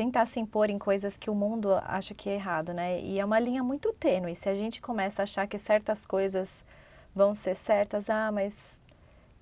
tentar 0.00 0.24
se 0.24 0.40
impor 0.40 0.70
em 0.70 0.78
coisas 0.78 1.18
que 1.18 1.28
o 1.28 1.34
mundo 1.34 1.74
acha 1.84 2.14
que 2.14 2.30
é 2.30 2.34
errado, 2.34 2.72
né? 2.72 2.98
E 3.02 3.20
é 3.20 3.24
uma 3.24 3.38
linha 3.38 3.62
muito 3.62 3.92
tênue. 3.92 4.34
Se 4.34 4.48
a 4.48 4.54
gente 4.54 4.80
começa 4.80 5.20
a 5.20 5.24
achar 5.24 5.46
que 5.46 5.58
certas 5.58 6.06
coisas 6.06 6.64
vão 7.14 7.34
ser 7.34 7.54
certas, 7.54 8.08
ah, 8.08 8.32
mas 8.32 8.80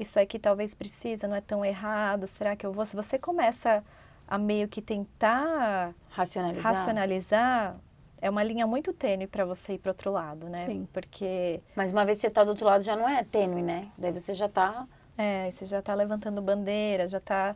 isso 0.00 0.18
aqui 0.18 0.36
talvez 0.36 0.74
precisa, 0.74 1.28
não 1.28 1.36
é 1.36 1.40
tão 1.40 1.64
errado, 1.64 2.26
será 2.26 2.56
que 2.56 2.66
eu 2.66 2.72
vou? 2.72 2.84
Se 2.84 2.96
você 2.96 3.16
começa 3.16 3.84
a 4.26 4.36
meio 4.36 4.66
que 4.66 4.82
tentar 4.82 5.94
racionalizar, 6.10 6.74
racionalizar 6.74 7.76
é 8.20 8.28
uma 8.28 8.42
linha 8.42 8.66
muito 8.66 8.92
tênue 8.92 9.28
para 9.28 9.44
você 9.44 9.74
ir 9.74 9.78
para 9.78 9.92
outro 9.92 10.10
lado, 10.10 10.48
né? 10.48 10.66
Sim. 10.66 10.88
Porque 10.92 11.60
mas 11.76 11.92
uma 11.92 12.04
vez 12.04 12.18
que 12.18 12.22
você 12.22 12.26
está 12.26 12.42
do 12.42 12.48
outro 12.50 12.66
lado 12.66 12.82
já 12.82 12.96
não 12.96 13.08
é 13.08 13.22
tênue, 13.22 13.62
né? 13.62 13.92
Daí 13.96 14.10
você 14.10 14.34
já 14.34 14.46
está 14.46 14.88
é, 15.16 15.52
você 15.52 15.64
já 15.64 15.78
está 15.78 15.94
levantando 15.94 16.42
bandeira, 16.42 17.06
já 17.06 17.18
está, 17.18 17.54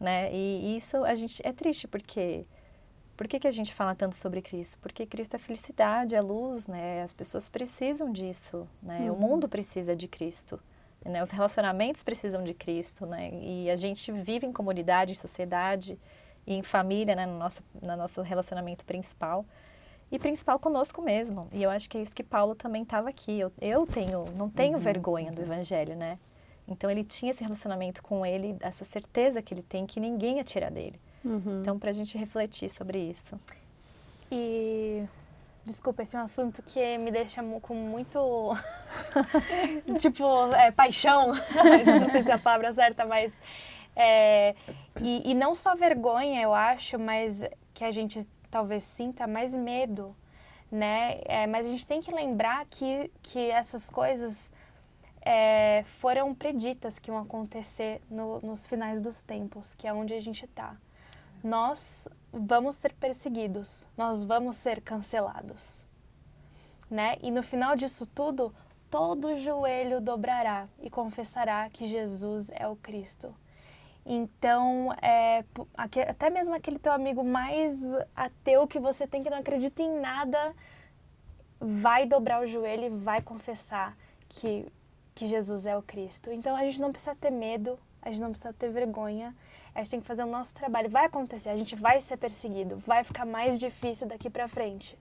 né? 0.00 0.32
E 0.32 0.76
isso 0.76 1.04
a 1.04 1.14
gente 1.14 1.46
é 1.46 1.52
triste 1.52 1.86
porque 1.86 2.46
por 3.20 3.28
que, 3.28 3.38
que 3.38 3.46
a 3.46 3.50
gente 3.50 3.74
fala 3.74 3.94
tanto 3.94 4.16
sobre 4.16 4.40
Cristo? 4.40 4.78
Porque 4.80 5.04
Cristo 5.04 5.36
é 5.36 5.38
felicidade, 5.38 6.14
é 6.14 6.22
luz, 6.22 6.66
né? 6.66 7.02
As 7.02 7.12
pessoas 7.12 7.50
precisam 7.50 8.10
disso, 8.10 8.66
né? 8.82 9.10
Uhum. 9.10 9.12
O 9.12 9.20
mundo 9.20 9.46
precisa 9.46 9.94
de 9.94 10.08
Cristo. 10.08 10.58
Né? 11.04 11.22
Os 11.22 11.30
relacionamentos 11.30 12.02
precisam 12.02 12.42
de 12.42 12.54
Cristo, 12.54 13.04
né? 13.04 13.30
E 13.42 13.70
a 13.70 13.76
gente 13.76 14.10
vive 14.10 14.46
em 14.46 14.52
comunidade, 14.52 15.12
em 15.12 15.14
sociedade 15.14 15.98
e 16.46 16.54
em 16.54 16.62
família, 16.62 17.14
né? 17.14 17.26
No 17.26 17.38
nosso, 17.38 17.62
no 17.82 17.94
nosso 17.94 18.22
relacionamento 18.22 18.86
principal 18.86 19.44
e 20.10 20.18
principal 20.18 20.58
conosco 20.58 21.02
mesmo. 21.02 21.46
E 21.52 21.62
eu 21.62 21.68
acho 21.68 21.90
que 21.90 21.98
é 21.98 22.00
isso 22.00 22.14
que 22.14 22.24
Paulo 22.24 22.54
também 22.54 22.84
estava 22.84 23.10
aqui. 23.10 23.38
Eu, 23.38 23.52
eu 23.60 23.86
tenho, 23.86 24.24
não 24.34 24.48
tenho 24.48 24.78
uhum. 24.78 24.80
vergonha 24.80 25.30
do 25.30 25.42
Evangelho, 25.42 25.94
né? 25.94 26.18
Então 26.70 26.90
ele 26.90 27.04
tinha 27.04 27.30
esse 27.30 27.42
relacionamento 27.42 28.02
com 28.02 28.24
ele, 28.24 28.56
essa 28.60 28.84
certeza 28.84 29.42
que 29.42 29.52
ele 29.52 29.62
tem 29.62 29.86
que 29.86 29.98
ninguém 29.98 30.36
ia 30.36 30.44
tirar 30.44 30.70
dele. 30.70 31.00
Uhum. 31.24 31.60
Então 31.60 31.78
para 31.78 31.90
a 31.90 31.92
gente 31.92 32.16
refletir 32.16 32.70
sobre 32.70 32.98
isso. 32.98 33.38
E 34.30 35.04
Desculpa, 35.64 36.02
esse 36.02 36.16
é 36.16 36.18
um 36.18 36.22
assunto 36.22 36.62
que 36.62 36.98
me 36.98 37.10
deixa 37.10 37.42
com 37.60 37.74
muito. 37.74 38.56
tipo, 40.00 40.52
é, 40.54 40.70
paixão. 40.70 41.28
não 42.00 42.08
sei 42.08 42.22
se 42.22 42.30
é 42.30 42.34
a 42.34 42.38
palavra 42.38 42.72
certa, 42.72 43.04
mas. 43.04 43.40
É, 43.94 44.54
e, 45.00 45.30
e 45.30 45.34
não 45.34 45.54
só 45.54 45.74
vergonha, 45.74 46.40
eu 46.40 46.54
acho, 46.54 46.98
mas 46.98 47.46
que 47.74 47.84
a 47.84 47.90
gente 47.90 48.26
talvez 48.50 48.84
sinta 48.84 49.26
mais 49.26 49.54
medo, 49.54 50.16
né? 50.72 51.20
É, 51.26 51.46
mas 51.46 51.66
a 51.66 51.68
gente 51.68 51.86
tem 51.86 52.00
que 52.00 52.12
lembrar 52.12 52.64
que, 52.66 53.10
que 53.22 53.50
essas 53.50 53.90
coisas 53.90 54.50
é, 55.22 55.84
foram 55.98 56.34
preditas 56.34 56.98
que 56.98 57.10
iam 57.10 57.18
acontecer 57.18 58.00
no, 58.10 58.40
nos 58.40 58.66
finais 58.66 59.00
dos 59.00 59.22
tempos, 59.22 59.74
que 59.74 59.86
é 59.86 59.92
onde 59.92 60.14
a 60.14 60.20
gente 60.20 60.44
está. 60.44 60.76
Nós 61.42 62.08
vamos 62.32 62.76
ser 62.76 62.92
perseguidos, 62.94 63.86
nós 63.96 64.24
vamos 64.24 64.56
ser 64.56 64.80
cancelados. 64.80 65.84
Né? 66.90 67.16
E 67.22 67.30
no 67.30 67.42
final 67.42 67.76
disso 67.76 68.06
tudo, 68.06 68.54
todo 68.90 69.36
joelho 69.36 70.00
dobrará 70.00 70.68
e 70.80 70.90
confessará 70.90 71.68
que 71.70 71.86
Jesus 71.86 72.50
é 72.50 72.66
o 72.66 72.76
Cristo. 72.76 73.34
Então, 74.04 74.92
é, 75.00 75.44
até 75.76 76.30
mesmo 76.30 76.54
aquele 76.54 76.78
teu 76.78 76.92
amigo 76.92 77.22
mais 77.22 77.80
ateu 78.16 78.66
que 78.66 78.80
você 78.80 79.06
tem 79.06 79.22
que 79.22 79.30
não 79.30 79.38
acredita 79.38 79.82
em 79.82 80.00
nada, 80.00 80.54
vai 81.60 82.06
dobrar 82.06 82.42
o 82.42 82.46
joelho 82.46 82.84
e 82.86 82.88
vai 82.88 83.20
confessar 83.20 83.96
que, 84.28 84.66
que 85.20 85.26
Jesus 85.26 85.66
é 85.66 85.76
o 85.76 85.82
Cristo. 85.82 86.32
Então, 86.32 86.56
a 86.56 86.64
gente 86.64 86.80
não 86.80 86.90
precisa 86.90 87.14
ter 87.14 87.30
medo, 87.30 87.78
a 88.00 88.10
gente 88.10 88.22
não 88.22 88.30
precisa 88.30 88.54
ter 88.54 88.70
vergonha, 88.70 89.36
a 89.74 89.82
gente 89.82 89.90
tem 89.90 90.00
que 90.00 90.06
fazer 90.06 90.22
o 90.22 90.26
nosso 90.26 90.54
trabalho. 90.54 90.88
Vai 90.88 91.04
acontecer, 91.04 91.50
a 91.50 91.56
gente 91.58 91.76
vai 91.76 92.00
ser 92.00 92.16
perseguido, 92.16 92.78
vai 92.78 93.04
ficar 93.04 93.26
mais 93.26 93.58
difícil 93.58 94.08
daqui 94.08 94.30
para 94.30 94.48
frente. 94.48 94.98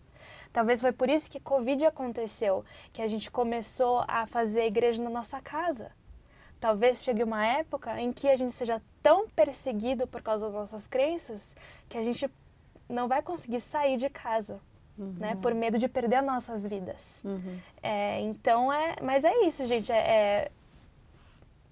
Talvez 0.51 0.81
foi 0.81 0.91
por 0.91 1.09
isso 1.09 1.31
que 1.31 1.39
Covid 1.39 1.85
aconteceu, 1.85 2.65
que 2.91 3.01
a 3.01 3.07
gente 3.07 3.31
começou 3.31 4.03
a 4.09 4.27
fazer 4.27 4.59
a 4.59 4.65
igreja 4.65 5.01
na 5.01 5.09
nossa 5.09 5.39
casa. 5.39 5.89
Talvez 6.59 7.01
chegue 7.01 7.23
uma 7.23 7.45
época 7.45 7.97
em 8.01 8.11
que 8.11 8.27
a 8.27 8.35
gente 8.35 8.51
seja 8.51 8.81
tão 9.01 9.29
perseguido 9.29 10.05
por 10.05 10.21
causa 10.21 10.47
das 10.47 10.53
nossas 10.53 10.85
crenças 10.85 11.55
que 11.87 11.97
a 11.97 12.03
gente 12.03 12.29
não 12.89 13.07
vai 13.07 13.21
conseguir 13.21 13.61
sair 13.61 13.95
de 13.95 14.09
casa. 14.09 14.59
Uhum. 14.99 15.15
Né, 15.17 15.37
por 15.41 15.53
medo 15.55 15.77
de 15.77 15.87
perder 15.87 16.17
as 16.17 16.25
nossas 16.25 16.67
vidas. 16.67 17.21
Uhum. 17.23 17.57
É, 17.81 18.19
então 18.19 18.71
é, 18.71 18.97
mas 19.01 19.23
é 19.23 19.45
isso, 19.45 19.65
gente. 19.65 19.89
É, 19.89 19.97
é 19.97 20.51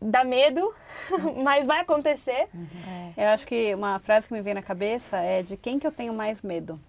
dá 0.01 0.23
medo, 0.23 0.73
mas 1.43 1.65
vai 1.65 1.81
acontecer. 1.81 2.47
Uhum. 2.53 3.13
Eu 3.17 3.27
acho 3.29 3.45
que 3.45 3.75
uma 3.75 3.99
frase 3.99 4.27
que 4.27 4.33
me 4.33 4.41
vem 4.41 4.53
na 4.53 4.61
cabeça 4.61 5.17
é 5.17 5.43
de 5.43 5.57
quem 5.57 5.77
que 5.77 5.85
eu 5.85 5.91
tenho 5.91 6.13
mais 6.13 6.41
medo. 6.41 6.79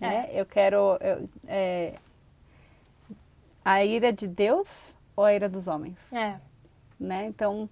É. 0.00 0.06
Né? 0.06 0.30
Eu 0.32 0.44
quero 0.44 0.98
eu, 1.00 1.28
é, 1.46 1.94
a 3.64 3.84
ira 3.84 4.12
de 4.12 4.26
Deus 4.26 4.94
ou 5.16 5.24
a 5.24 5.32
ira 5.32 5.48
dos 5.48 5.66
homens. 5.66 6.12
É. 6.12 6.38
Né? 6.98 7.26
Então, 7.26 7.68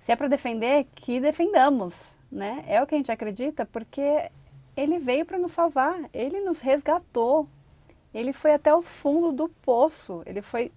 se 0.00 0.10
é 0.10 0.16
para 0.16 0.28
defender, 0.28 0.86
que 0.94 1.20
defendamos. 1.20 2.16
Né? 2.30 2.64
É 2.66 2.82
o 2.82 2.86
que 2.86 2.94
a 2.94 2.98
gente 2.98 3.12
acredita, 3.12 3.64
porque 3.64 4.30
ele 4.78 5.00
veio 5.00 5.26
para 5.26 5.38
nos 5.38 5.50
salvar, 5.50 6.08
ele 6.14 6.40
nos 6.40 6.60
resgatou, 6.60 7.48
ele 8.14 8.32
foi 8.32 8.52
até 8.52 8.72
o 8.72 8.80
fundo 8.80 9.32
do 9.32 9.48
poço, 9.48 10.22
ele 10.24 10.40
foi 10.40 10.70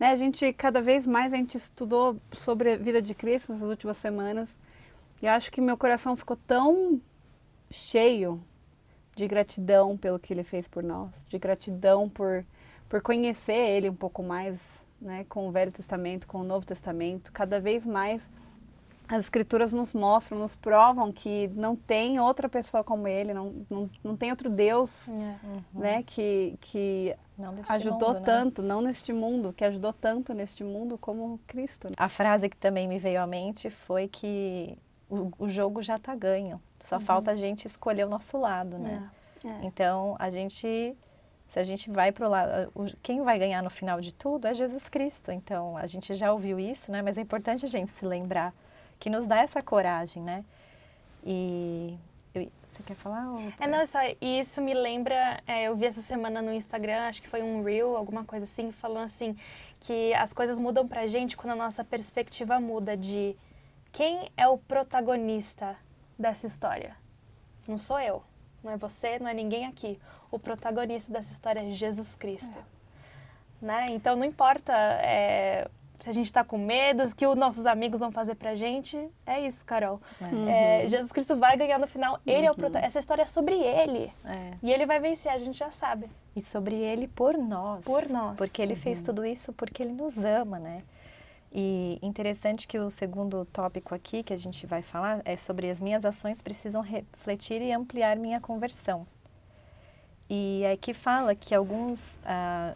né, 0.00 0.08
a 0.08 0.16
gente, 0.16 0.50
cada 0.54 0.80
vez 0.80 1.06
mais, 1.06 1.30
a 1.30 1.36
gente 1.36 1.58
estudou 1.58 2.16
sobre 2.32 2.72
a 2.72 2.76
vida 2.76 3.02
de 3.02 3.14
Cristo 3.14 3.52
nas 3.52 3.62
últimas 3.62 3.98
semanas. 3.98 4.58
E 5.20 5.28
acho 5.28 5.52
que 5.52 5.60
meu 5.60 5.76
coração 5.76 6.16
ficou 6.16 6.36
tão 6.46 7.00
cheio 7.70 8.42
de 9.14 9.28
gratidão 9.28 9.96
pelo 9.96 10.18
que 10.18 10.32
ele 10.32 10.42
fez 10.42 10.66
por 10.66 10.82
nós, 10.82 11.10
de 11.28 11.38
gratidão 11.38 12.08
por, 12.08 12.44
por 12.88 13.02
conhecer 13.02 13.52
ele 13.52 13.90
um 13.90 13.94
pouco 13.94 14.22
mais, 14.22 14.86
né, 15.00 15.24
com 15.28 15.48
o 15.48 15.52
Velho 15.52 15.70
Testamento, 15.70 16.26
com 16.26 16.40
o 16.40 16.44
Novo 16.44 16.64
Testamento. 16.64 17.30
Cada 17.30 17.60
vez 17.60 17.84
mais 17.84 18.28
as 19.14 19.24
escrituras 19.24 19.72
nos 19.72 19.92
mostram, 19.92 20.38
nos 20.38 20.56
provam 20.56 21.12
que 21.12 21.48
não 21.54 21.76
tem 21.76 22.18
outra 22.18 22.48
pessoa 22.48 22.82
como 22.82 23.06
ele, 23.06 23.32
não, 23.32 23.66
não, 23.70 23.90
não 24.02 24.16
tem 24.16 24.30
outro 24.30 24.50
Deus, 24.50 25.08
é. 25.08 25.12
uhum. 25.12 25.62
né, 25.74 26.02
que, 26.02 26.56
que 26.60 27.16
ajudou 27.68 28.08
mundo, 28.08 28.20
né? 28.20 28.26
tanto, 28.26 28.62
não 28.62 28.80
neste 28.80 29.12
mundo, 29.12 29.52
que 29.52 29.64
ajudou 29.64 29.92
tanto 29.92 30.32
neste 30.34 30.64
mundo 30.64 30.98
como 30.98 31.38
Cristo. 31.46 31.88
né? 31.88 31.94
A 31.96 32.08
frase 32.08 32.48
que 32.48 32.56
também 32.56 32.88
me 32.88 32.98
veio 32.98 33.20
à 33.20 33.26
mente 33.26 33.70
foi 33.70 34.08
que 34.08 34.76
o, 35.08 35.30
o 35.38 35.48
jogo 35.48 35.82
já 35.82 35.96
está 35.96 36.14
ganho. 36.14 36.60
Só 36.80 37.00
falta 37.00 37.30
a 37.30 37.34
gente 37.34 37.66
escolher 37.66 38.04
o 38.04 38.08
nosso 38.08 38.36
lado, 38.36 38.78
né? 38.78 39.10
É. 39.44 39.66
Então, 39.66 40.16
a 40.18 40.28
gente, 40.28 40.94
se 41.46 41.58
a 41.58 41.62
gente 41.62 41.90
vai 41.90 42.12
para 42.12 42.26
o 42.26 42.30
lado, 42.30 42.72
quem 43.02 43.22
vai 43.22 43.38
ganhar 43.38 43.62
no 43.62 43.70
final 43.70 44.00
de 44.00 44.12
tudo 44.12 44.46
é 44.46 44.54
Jesus 44.54 44.88
Cristo. 44.88 45.30
Então, 45.30 45.76
a 45.76 45.86
gente 45.86 46.14
já 46.14 46.32
ouviu 46.32 46.58
isso, 46.58 46.92
né? 46.92 47.00
Mas 47.00 47.16
é 47.16 47.20
importante 47.22 47.64
a 47.64 47.68
gente 47.68 47.90
se 47.90 48.04
lembrar 48.04 48.52
que 48.98 49.10
nos 49.10 49.26
dá 49.26 49.38
essa 49.38 49.62
coragem, 49.62 50.22
né? 50.22 50.44
E 51.24 51.96
eu- 52.34 52.50
você 52.66 52.82
quer 52.82 52.94
falar? 52.94 53.30
ou- 53.30 53.52
É, 53.60 53.66
não, 53.66 53.84
só 53.86 53.98
isso 54.20 54.60
me 54.60 54.74
lembra, 54.74 55.40
é, 55.46 55.64
eu 55.64 55.76
vi 55.76 55.86
essa 55.86 56.00
semana 56.00 56.42
no 56.42 56.52
Instagram, 56.52 57.02
acho 57.08 57.22
que 57.22 57.28
foi 57.28 57.42
um 57.42 57.62
reel, 57.62 57.96
alguma 57.96 58.24
coisa 58.24 58.44
assim, 58.44 58.72
falando 58.72 59.04
assim, 59.04 59.36
que 59.80 60.12
as 60.14 60.32
coisas 60.32 60.58
mudam 60.58 60.86
pra 60.86 61.06
gente 61.06 61.36
quando 61.36 61.52
a 61.52 61.56
nossa 61.56 61.84
perspectiva 61.84 62.58
muda 62.60 62.96
de 62.96 63.36
quem 63.92 64.30
é 64.36 64.48
o 64.48 64.58
protagonista 64.58 65.76
dessa 66.18 66.46
história. 66.46 66.96
Não 67.68 67.78
sou 67.78 68.00
eu, 68.00 68.22
não 68.62 68.72
é 68.72 68.76
você, 68.76 69.18
não 69.18 69.28
é 69.28 69.34
ninguém 69.34 69.66
aqui. 69.66 69.98
O 70.30 70.38
protagonista 70.38 71.12
dessa 71.12 71.32
história 71.32 71.60
é 71.60 71.70
Jesus 71.70 72.16
Cristo. 72.16 72.58
Né? 73.62 73.86
Então 73.90 74.16
não 74.16 74.24
importa 74.24 74.72
é, 74.74 75.68
se 76.00 76.10
a 76.10 76.12
gente 76.12 76.32
tá 76.32 76.44
com 76.44 76.58
medo, 76.58 77.02
o 77.04 77.14
que 77.14 77.26
os 77.26 77.36
nossos 77.36 77.66
amigos 77.66 78.00
vão 78.00 78.10
fazer 78.12 78.34
pra 78.34 78.54
gente, 78.54 78.98
é 79.26 79.40
isso, 79.46 79.64
Carol. 79.64 80.00
É, 80.48 80.86
Jesus 80.88 81.12
Cristo 81.12 81.36
vai 81.36 81.56
ganhar 81.56 81.78
no 81.78 81.86
final. 81.86 82.20
Ele 82.26 82.46
é 82.46 82.50
o 82.50 82.54
prota- 82.54 82.78
Essa 82.78 82.98
história 82.98 83.22
é 83.22 83.26
sobre 83.26 83.54
ele. 83.54 84.12
É. 84.24 84.52
E 84.62 84.72
ele 84.72 84.84
vai 84.86 84.98
vencer, 85.00 85.32
a 85.32 85.38
gente 85.38 85.58
já 85.58 85.70
sabe. 85.70 86.06
E 86.36 86.42
sobre 86.42 86.74
ele 86.74 87.08
por 87.08 87.38
nós. 87.38 87.84
Por 87.84 88.08
nós. 88.08 88.36
Porque 88.36 88.60
ele 88.60 88.76
fez 88.76 89.02
tudo 89.02 89.24
isso 89.24 89.52
porque 89.52 89.82
ele 89.82 89.92
nos 89.92 90.18
ama, 90.24 90.58
né? 90.58 90.82
E 91.56 92.00
interessante 92.02 92.66
que 92.66 92.76
o 92.78 92.90
segundo 92.90 93.44
tópico 93.46 93.94
aqui 93.94 94.24
que 94.24 94.32
a 94.32 94.36
gente 94.36 94.66
vai 94.66 94.82
falar 94.82 95.22
é 95.24 95.36
sobre 95.36 95.70
as 95.70 95.80
minhas 95.80 96.04
ações 96.04 96.42
precisam 96.42 96.82
refletir 96.82 97.62
e 97.62 97.70
ampliar 97.72 98.16
minha 98.16 98.40
conversão. 98.40 99.06
E 100.28 100.64
aqui 100.72 100.92
fala 100.92 101.34
que 101.34 101.54
alguns 101.54 102.18
ah, 102.24 102.74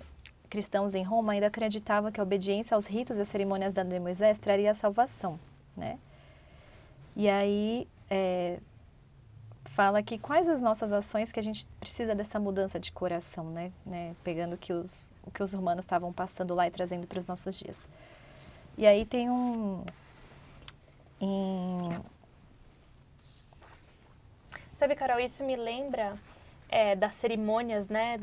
cristãos 0.48 0.94
em 0.94 1.02
Roma 1.02 1.32
ainda 1.32 1.46
acreditavam 1.46 2.10
que 2.10 2.20
a 2.20 2.22
obediência 2.22 2.74
aos 2.74 2.86
ritos 2.86 3.18
e 3.18 3.24
cerimônias 3.24 3.72
da 3.72 3.82
de 3.82 3.98
Moisés 4.00 4.38
traria 4.38 4.70
a 4.70 4.74
salvação, 4.74 5.38
né? 5.76 5.98
E 7.16 7.28
aí 7.28 7.86
é, 8.10 8.58
fala 9.64 10.02
que 10.02 10.18
quais 10.18 10.48
as 10.48 10.62
nossas 10.62 10.92
ações 10.92 11.30
que 11.30 11.38
a 11.38 11.42
gente 11.42 11.66
precisa 11.78 12.14
dessa 12.14 12.38
mudança 12.38 12.80
de 12.80 12.90
coração, 12.90 13.44
né? 13.44 13.72
né? 13.84 14.14
Pegando 14.24 14.56
que 14.56 14.72
os, 14.72 15.10
o 15.24 15.30
que 15.30 15.42
os 15.42 15.52
romanos 15.52 15.84
estavam 15.84 16.12
passando 16.12 16.54
lá 16.54 16.66
e 16.66 16.70
trazendo 16.70 17.06
para 17.06 17.18
os 17.18 17.26
nossos 17.26 17.58
dias. 17.58 17.88
E 18.76 18.86
aí 18.86 19.04
tem 19.04 19.30
um 19.30 19.84
em 21.20 21.94
Sabe, 24.78 24.94
Carol, 24.94 25.18
isso 25.18 25.42
me 25.42 25.56
lembra 25.56 26.14
é, 26.68 26.94
das 26.94 27.16
cerimônias, 27.16 27.88
né? 27.88 28.20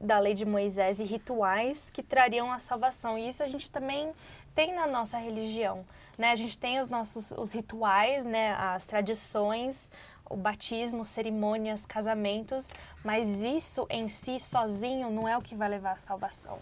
Da 0.00 0.18
lei 0.18 0.34
de 0.34 0.44
Moisés 0.44 1.00
e 1.00 1.04
rituais 1.04 1.88
que 1.92 2.02
trariam 2.02 2.52
a 2.52 2.58
salvação. 2.58 3.16
E 3.16 3.28
isso 3.28 3.42
a 3.42 3.46
gente 3.46 3.70
também 3.70 4.12
tem 4.54 4.74
na 4.74 4.86
nossa 4.86 5.18
religião, 5.18 5.84
né? 6.16 6.30
A 6.30 6.36
gente 6.36 6.58
tem 6.58 6.80
os 6.80 6.88
nossos 6.88 7.32
os 7.32 7.52
rituais, 7.52 8.24
né? 8.24 8.54
As 8.58 8.84
tradições, 8.84 9.90
o 10.28 10.36
batismo, 10.36 11.04
cerimônias, 11.04 11.84
casamentos, 11.84 12.72
mas 13.04 13.42
isso 13.42 13.86
em 13.90 14.08
si 14.08 14.38
sozinho 14.38 15.10
não 15.10 15.28
é 15.28 15.36
o 15.36 15.42
que 15.42 15.54
vai 15.54 15.68
levar 15.68 15.92
à 15.92 15.96
salvação. 15.96 16.58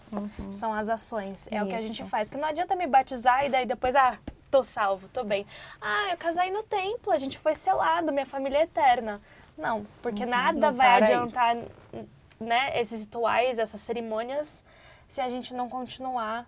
São 0.51 0.73
as 0.73 0.89
ações, 0.89 1.47
é 1.51 1.63
o 1.63 1.67
que 1.67 1.75
a 1.75 1.79
gente 1.79 2.01
Isso. 2.01 2.09
faz. 2.09 2.27
Porque 2.27 2.41
não 2.41 2.49
adianta 2.49 2.75
me 2.75 2.87
batizar 2.87 3.45
e 3.45 3.49
daí 3.49 3.65
depois, 3.65 3.95
ah, 3.95 4.17
tô 4.51 4.63
salvo, 4.63 5.07
tô 5.07 5.23
bem. 5.23 5.45
Ah, 5.81 6.09
eu 6.11 6.17
casei 6.17 6.51
no 6.51 6.63
templo, 6.63 7.11
a 7.11 7.17
gente 7.17 7.37
foi 7.37 7.55
selado, 7.55 8.11
minha 8.11 8.25
família 8.25 8.59
é 8.59 8.63
eterna. 8.63 9.21
Não, 9.57 9.85
porque 10.01 10.25
nada 10.25 10.71
Não 10.71 10.77
vai 10.77 10.99
para 10.99 11.47
aí. 11.51 12.07
Né, 12.43 12.79
esses 12.79 13.01
rituais, 13.01 13.59
essas 13.59 13.81
cerimônias, 13.81 14.63
se 15.07 15.21
a 15.21 15.29
gente 15.29 15.53
não 15.53 15.69
continuar 15.69 16.47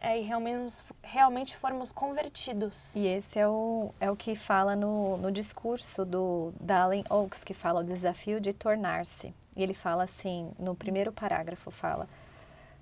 é, 0.00 0.18
e 0.18 0.22
realmente, 0.22 0.82
realmente 1.00 1.56
formos 1.56 1.92
convertidos. 1.92 2.94
E 2.96 3.06
esse 3.06 3.38
é 3.38 3.46
o, 3.46 3.94
é 4.00 4.10
o 4.10 4.16
que 4.16 4.34
fala 4.34 4.74
no, 4.74 5.16
no 5.16 5.30
discurso 5.30 6.04
do 6.04 6.52
Dallin 6.60 7.04
Oaks, 7.08 7.44
que 7.44 7.54
fala 7.54 7.80
o 7.80 7.84
desafio 7.84 8.40
de 8.40 8.52
tornar-se. 8.52 9.32
E 9.54 9.62
ele 9.62 9.74
fala 9.74 10.02
assim, 10.02 10.50
no 10.58 10.74
primeiro 10.74 11.12
parágrafo, 11.12 11.70
fala, 11.70 12.08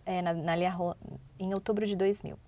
é, 0.07 0.23
na, 0.23 0.33
na 0.33 0.55
em 1.39 1.53
outubro 1.53 1.85
de 1.85 1.95
2000. 1.95 2.39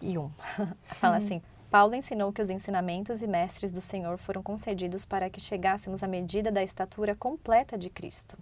E 0.00 0.16
um. 0.16 0.30
fala 0.98 1.18
assim, 1.18 1.42
Paulo 1.70 1.94
ensinou 1.94 2.32
que 2.32 2.40
os 2.40 2.48
ensinamentos 2.48 3.22
e 3.22 3.26
mestres 3.26 3.70
do 3.70 3.82
Senhor 3.82 4.16
foram 4.16 4.42
concedidos 4.42 5.04
para 5.04 5.28
que 5.28 5.38
chegássemos 5.38 6.02
à 6.02 6.08
medida 6.08 6.50
da 6.50 6.62
estatura 6.62 7.14
completa 7.14 7.76
de 7.76 7.90
Cristo. 7.90 8.38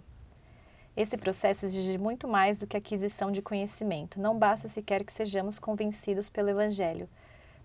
Esse 0.97 1.15
processo 1.15 1.67
exige 1.67 1.95
muito 1.95 2.27
mais 2.27 2.57
do 2.57 2.65
que 2.65 2.75
aquisição 2.75 3.29
de 3.29 3.39
conhecimento. 3.39 4.19
Não 4.19 4.35
basta 4.35 4.67
sequer 4.67 5.03
que 5.03 5.13
sejamos 5.13 5.59
convencidos 5.59 6.27
pelo 6.27 6.49
Evangelho. 6.49 7.07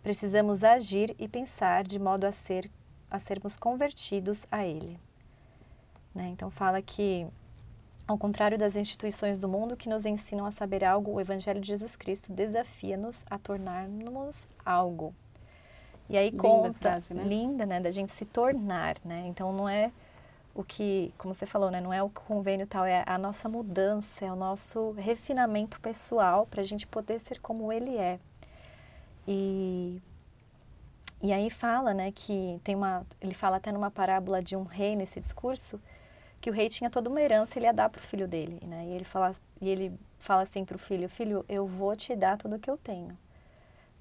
Precisamos 0.03 0.63
agir 0.63 1.17
e 1.19 1.27
pensar 1.27 1.83
de 1.83 1.99
modo 1.99 2.27
a, 2.27 2.33
ser, 2.33 2.71
a 3.11 3.19
sermos 3.19 3.57
convertidos 3.57 4.47
a 4.53 4.67
Ele. 4.67 5.01
Né? 6.15 6.29
Então, 6.29 6.51
fala 6.51 6.83
que, 6.83 7.27
ao 8.07 8.19
contrário 8.19 8.59
das 8.59 8.77
instituições 8.77 9.39
do 9.39 9.49
mundo 9.49 9.79
que 9.79 9.89
nos 9.89 10.05
ensinam 10.05 10.45
a 10.45 10.51
saber 10.51 10.85
algo, 10.85 11.13
o 11.13 11.21
Evangelho 11.21 11.63
de 11.63 11.69
Jesus 11.69 11.97
Cristo 11.97 12.31
desafia-nos 12.31 13.25
a 13.31 13.39
tornarmos 13.39 14.47
algo. 14.63 15.15
E 16.07 16.19
aí 16.19 16.29
Linda 16.29 16.43
conta, 16.43 16.79
frase, 16.79 17.15
né? 17.15 17.25
linda, 17.25 17.65
né, 17.65 17.81
da 17.81 17.91
gente 17.91 18.13
se 18.13 18.27
tornar, 18.27 18.97
né? 19.03 19.25
Então 19.27 19.51
não 19.55 19.67
é 19.67 19.91
o 20.55 20.63
que, 20.63 21.13
como 21.19 21.35
você 21.35 21.47
falou, 21.47 21.71
né, 21.71 21.81
não 21.81 21.93
é 21.93 22.03
o 22.03 22.11
convênio 22.11 22.67
tal, 22.67 22.85
é 22.85 23.03
a 23.07 23.17
nossa 23.19 23.49
mudança, 23.49 24.25
é 24.25 24.33
o 24.33 24.37
nosso 24.37 24.93
refinamento 24.93 25.81
pessoal 25.81 26.47
para 26.47 26.61
a 26.61 26.65
gente 26.65 26.87
poder 26.87 27.21
ser 27.21 27.41
como 27.41 27.73
Ele 27.73 27.97
é. 27.97 28.19
E 29.27 30.03
e 31.23 31.33
aí 31.33 31.49
fala, 31.51 31.95
né, 31.95 32.11
que 32.11 32.61
tem 32.65 32.75
uma, 32.75 33.07
ele 33.21 33.33
fala 33.33 33.59
até 33.59 33.71
numa 33.71 33.93
parábola 33.93 34.43
de 34.43 34.57
um 34.57 34.65
rei 34.65 34.97
nesse 34.97 35.21
discurso, 35.21 35.81
que 36.41 36.51
o 36.51 36.53
rei 36.53 36.69
tinha 36.69 36.91
toda 36.91 37.09
uma 37.09 37.21
herança, 37.21 37.57
ele 37.57 37.67
ia 37.67 37.73
dar 37.73 37.89
para 37.89 38.01
o 38.01 38.03
filho 38.03 38.27
dele, 38.27 38.59
né? 38.67 38.87
E 38.87 38.91
ele 38.91 39.05
fala, 39.05 39.33
e 39.61 39.69
ele 39.69 39.93
fala 40.19 40.43
assim 40.43 40.65
para 40.65 40.75
o 40.75 40.79
filho, 40.79 41.09
filho, 41.09 41.45
eu 41.49 41.65
vou 41.65 41.95
te 41.95 42.17
dar 42.17 42.37
tudo 42.37 42.57
o 42.57 42.59
que 42.59 42.69
eu 42.69 42.77
tenho, 42.77 43.17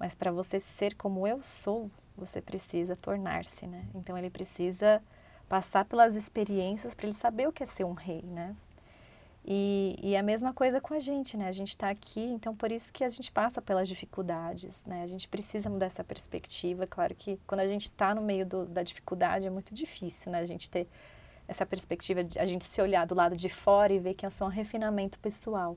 mas 0.00 0.16
para 0.16 0.32
você 0.32 0.58
ser 0.58 0.96
como 0.96 1.24
eu 1.24 1.40
sou, 1.44 1.88
você 2.16 2.40
precisa 2.40 2.96
tornar-se, 2.96 3.68
né? 3.68 3.84
Então 3.94 4.18
ele 4.18 4.28
precisa 4.28 5.00
passar 5.52 5.84
pelas 5.84 6.16
experiências 6.16 6.94
para 6.94 7.04
ele 7.04 7.14
saber 7.14 7.46
o 7.46 7.52
que 7.52 7.62
é 7.62 7.66
ser 7.66 7.84
um 7.84 7.92
rei, 7.92 8.22
né? 8.22 8.56
E, 9.44 9.98
e 10.02 10.16
a 10.16 10.22
mesma 10.22 10.54
coisa 10.54 10.80
com 10.80 10.94
a 10.94 10.98
gente, 10.98 11.36
né? 11.36 11.46
A 11.46 11.52
gente 11.52 11.68
está 11.68 11.90
aqui, 11.90 12.22
então 12.22 12.56
por 12.56 12.72
isso 12.72 12.90
que 12.90 13.04
a 13.04 13.08
gente 13.10 13.30
passa 13.30 13.60
pelas 13.60 13.86
dificuldades, 13.86 14.82
né? 14.86 15.02
A 15.02 15.06
gente 15.06 15.28
precisa 15.28 15.68
mudar 15.68 15.86
essa 15.86 16.02
perspectiva. 16.02 16.86
Claro 16.86 17.14
que 17.14 17.38
quando 17.46 17.60
a 17.60 17.66
gente 17.66 17.82
está 17.82 18.14
no 18.14 18.22
meio 18.22 18.46
do, 18.46 18.64
da 18.64 18.82
dificuldade 18.82 19.46
é 19.46 19.50
muito 19.50 19.74
difícil, 19.74 20.32
né? 20.32 20.38
A 20.38 20.46
gente 20.46 20.70
ter 20.70 20.88
essa 21.46 21.66
perspectiva 21.66 22.24
de 22.24 22.38
a 22.38 22.46
gente 22.46 22.64
se 22.64 22.80
olhar 22.80 23.06
do 23.06 23.14
lado 23.14 23.36
de 23.36 23.50
fora 23.50 23.92
e 23.92 23.98
ver 23.98 24.14
que 24.14 24.24
é 24.24 24.30
só 24.30 24.46
um 24.46 24.48
refinamento 24.48 25.18
pessoal. 25.18 25.76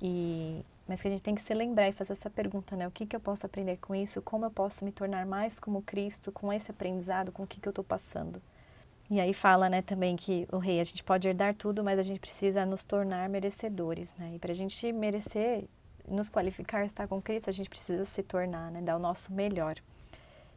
E 0.00 0.64
mas 0.88 1.00
que 1.00 1.06
a 1.06 1.10
gente 1.12 1.22
tem 1.22 1.36
que 1.36 1.42
se 1.42 1.54
lembrar 1.54 1.88
e 1.88 1.92
fazer 1.92 2.14
essa 2.14 2.28
pergunta, 2.28 2.74
né? 2.74 2.88
O 2.88 2.90
que 2.90 3.06
que 3.06 3.14
eu 3.14 3.20
posso 3.20 3.46
aprender 3.46 3.76
com 3.76 3.94
isso? 3.94 4.20
Como 4.20 4.44
eu 4.44 4.50
posso 4.50 4.84
me 4.84 4.90
tornar 4.90 5.24
mais 5.24 5.60
como 5.60 5.82
Cristo 5.82 6.32
com 6.32 6.52
esse 6.52 6.72
aprendizado, 6.72 7.30
com 7.30 7.44
o 7.44 7.46
que 7.46 7.60
que 7.60 7.68
eu 7.68 7.70
estou 7.70 7.84
passando? 7.84 8.42
E 9.12 9.20
aí 9.20 9.34
fala, 9.34 9.68
né, 9.68 9.82
também 9.82 10.16
que 10.16 10.48
o 10.50 10.56
rei, 10.56 10.80
a 10.80 10.84
gente 10.84 11.04
pode 11.04 11.28
herdar 11.28 11.54
tudo, 11.54 11.84
mas 11.84 11.98
a 11.98 12.02
gente 12.02 12.18
precisa 12.18 12.64
nos 12.64 12.82
tornar 12.82 13.28
merecedores, 13.28 14.14
né? 14.14 14.32
E 14.36 14.38
para 14.38 14.52
a 14.52 14.54
gente 14.54 14.90
merecer, 14.90 15.68
nos 16.08 16.30
qualificar, 16.30 16.82
estar 16.86 17.06
com 17.06 17.20
Cristo, 17.20 17.50
a 17.50 17.52
gente 17.52 17.68
precisa 17.68 18.06
se 18.06 18.22
tornar, 18.22 18.70
né, 18.70 18.80
dar 18.80 18.96
o 18.96 18.98
nosso 18.98 19.30
melhor. 19.30 19.76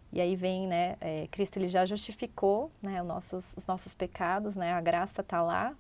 E 0.10 0.22
aí 0.22 0.38
vem, 0.38 0.68
né, 0.68 0.96
é, 1.02 1.28
Cristo 1.28 1.58
ele 1.58 1.68
já 1.68 1.86
justificou, 1.86 2.72
né, 2.82 3.02
os 3.02 3.08
nossos, 3.10 3.54
os 3.58 3.68
nossos 3.68 3.94
pecados, 3.94 4.56
né, 4.56 4.72
a 4.72 4.80
graça 4.80 5.20
está 5.20 5.41
lá. 5.41 5.76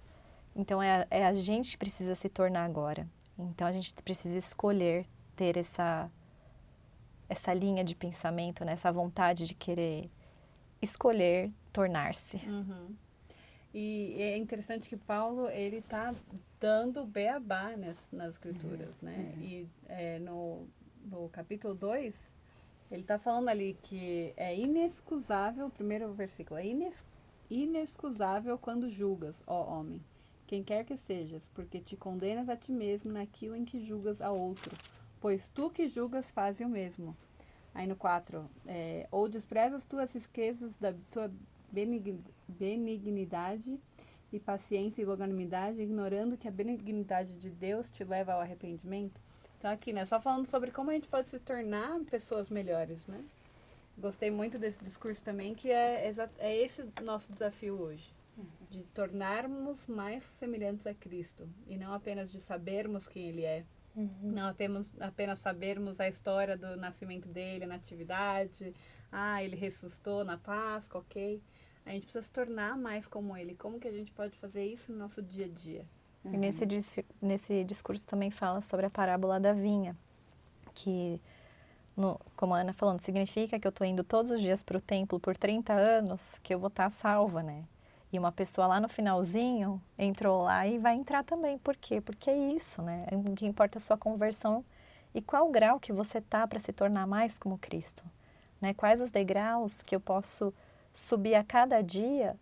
Então 0.53 0.83
é, 0.83 1.07
é 1.09 1.25
a 1.25 1.33
gente 1.33 1.71
que 1.71 1.77
precisa 1.77 2.13
se 2.13 2.27
tornar 2.27 2.65
agora. 2.65 3.07
Então 3.39 3.65
a 3.65 3.71
gente 3.71 3.93
precisa 4.03 4.37
escolher 4.37 5.05
ter 5.33 5.55
essa 5.55 6.11
essa 7.29 7.53
linha 7.53 7.85
de 7.85 7.95
pensamento, 7.95 8.65
né, 8.65 8.73
essa 8.73 8.91
vontade 8.91 9.47
de 9.47 9.53
querer 9.53 10.09
escolher 10.81 11.53
tornar-se. 11.75 12.37
E 13.73 14.15
é 14.17 14.37
interessante 14.37 14.87
que 14.87 14.95
Paulo 14.95 15.49
ele 15.49 15.77
está 15.77 16.15
dando 16.61 17.05
beabá 17.05 17.75
nas, 17.75 17.97
nas 18.09 18.35
escrituras, 18.35 18.95
né? 19.01 19.33
E 19.41 19.67
é, 19.89 20.17
no, 20.19 20.65
no 21.03 21.27
capítulo 21.27 21.75
2, 21.75 22.15
ele 22.89 23.01
está 23.01 23.19
falando 23.19 23.49
ali 23.49 23.77
que 23.83 24.33
é 24.37 24.57
inexcusável, 24.57 25.69
primeiro 25.69 26.13
versículo, 26.13 26.57
é 26.57 26.65
ines, 26.65 27.03
inexcusável 27.49 28.57
quando 28.57 28.89
julgas, 28.89 29.35
ó 29.45 29.77
homem, 29.77 30.01
quem 30.47 30.63
quer 30.63 30.85
que 30.85 30.95
sejas, 30.95 31.51
porque 31.53 31.81
te 31.81 31.97
condenas 31.97 32.47
a 32.47 32.55
ti 32.55 32.71
mesmo 32.71 33.11
naquilo 33.11 33.57
em 33.57 33.65
que 33.65 33.85
julgas 33.85 34.21
a 34.21 34.31
outro, 34.31 34.73
pois 35.19 35.49
tu 35.49 35.69
que 35.69 35.89
julgas 35.89 36.31
fazes 36.31 36.65
o 36.65 36.69
mesmo. 36.69 37.13
Aí 37.73 37.85
no 37.85 37.97
4, 37.97 38.49
é, 38.65 39.05
ou 39.11 39.27
desprezas 39.27 39.83
tuas 39.83 40.13
riquezas 40.13 40.71
da 40.79 40.93
tua 41.11 41.29
benignidade 42.47 43.79
e 44.31 44.39
paciência 44.39 45.01
e 45.01 45.05
longanimidade, 45.05 45.81
ignorando 45.81 46.37
que 46.37 46.47
a 46.47 46.51
benignidade 46.51 47.39
de 47.39 47.49
Deus 47.49 47.89
te 47.89 48.03
leva 48.03 48.33
ao 48.33 48.41
arrependimento. 48.41 49.19
Então 49.57 49.71
aqui, 49.71 49.93
né, 49.93 50.05
só 50.05 50.19
falando 50.19 50.45
sobre 50.45 50.71
como 50.71 50.91
a 50.91 50.93
gente 50.93 51.07
pode 51.07 51.29
se 51.29 51.39
tornar 51.39 51.99
pessoas 52.01 52.49
melhores, 52.49 53.05
né? 53.07 53.23
Gostei 53.97 54.29
muito 54.29 54.59
desse 54.59 54.83
discurso 54.83 55.23
também, 55.23 55.55
que 55.55 55.71
é, 55.71 56.13
é 56.37 56.55
esse 56.57 56.85
nosso 57.01 57.31
desafio 57.31 57.79
hoje. 57.79 58.13
De 58.69 58.83
tornarmos 58.93 59.87
mais 59.87 60.21
semelhantes 60.37 60.85
a 60.85 60.93
Cristo. 60.93 61.47
E 61.65 61.77
não 61.77 61.93
apenas 61.93 62.29
de 62.29 62.41
sabermos 62.41 63.07
quem 63.07 63.29
Ele 63.29 63.45
é. 63.45 63.63
Uhum. 63.95 64.09
Não 64.21 64.49
apenas, 64.49 64.93
apenas 64.99 65.39
sabermos 65.39 66.01
a 66.01 66.09
história 66.09 66.57
do 66.57 66.75
nascimento 66.75 67.29
dele, 67.29 67.65
na 67.65 67.75
atividade. 67.75 68.73
Ah, 69.09 69.41
ele 69.41 69.55
ressuscitou 69.55 70.25
na 70.25 70.37
Páscoa, 70.37 70.99
ok. 70.99 71.41
A 71.85 71.91
gente 71.91 72.03
precisa 72.03 72.23
se 72.23 72.31
tornar 72.31 72.77
mais 72.77 73.07
como 73.07 73.37
ele. 73.37 73.55
Como 73.55 73.79
que 73.79 73.87
a 73.87 73.91
gente 73.91 74.11
pode 74.11 74.37
fazer 74.37 74.65
isso 74.65 74.91
no 74.91 74.97
nosso 74.97 75.21
dia 75.21 75.45
a 75.45 75.49
dia? 75.49 75.85
Uhum. 76.23 76.33
E 76.33 76.37
nesse, 76.37 77.05
nesse 77.21 77.63
discurso 77.63 78.07
também 78.07 78.31
fala 78.31 78.61
sobre 78.61 78.87
a 78.87 78.89
parábola 78.89 79.39
da 79.39 79.53
vinha, 79.53 79.95
que, 80.73 81.21
no, 81.95 82.19
como 82.35 82.55
a 82.55 82.59
Ana 82.59 82.73
falando, 82.73 82.99
significa 82.99 83.59
que 83.59 83.67
eu 83.67 83.69
estou 83.69 83.85
indo 83.85 84.03
todos 84.03 84.31
os 84.31 84.41
dias 84.41 84.63
para 84.63 84.77
o 84.77 84.81
templo 84.81 85.19
por 85.19 85.37
30 85.37 85.73
anos, 85.73 86.39
que 86.39 86.53
eu 86.53 86.59
vou 86.59 86.69
estar 86.69 86.89
tá 86.89 86.95
salva, 86.97 87.43
né? 87.43 87.63
E 88.11 88.17
uma 88.17 88.31
pessoa 88.31 88.65
lá 88.65 88.79
no 88.79 88.89
finalzinho 88.89 89.81
entrou 89.97 90.43
lá 90.43 90.65
e 90.65 90.77
vai 90.79 90.95
entrar 90.95 91.23
também. 91.23 91.57
Por 91.59 91.75
quê? 91.75 92.01
Porque 92.01 92.29
é 92.29 92.37
isso, 92.37 92.81
né? 92.81 93.05
O 93.11 93.35
que 93.35 93.45
importa 93.45 93.77
é 93.77 93.79
a 93.79 93.81
sua 93.81 93.97
conversão 93.97 94.63
e 95.13 95.21
qual 95.21 95.49
grau 95.49 95.79
que 95.79 95.93
você 95.93 96.19
tá 96.21 96.47
para 96.47 96.59
se 96.59 96.73
tornar 96.73 97.05
mais 97.05 97.37
como 97.37 97.57
Cristo. 97.57 98.03
Né? 98.61 98.73
Quais 98.73 99.01
os 99.01 99.11
degraus 99.11 99.81
que 99.81 99.95
eu 99.95 99.99
posso 99.99 100.53
subir 100.95 101.35
a 101.35 101.43
cada 101.43 101.83
dia 101.83 102.35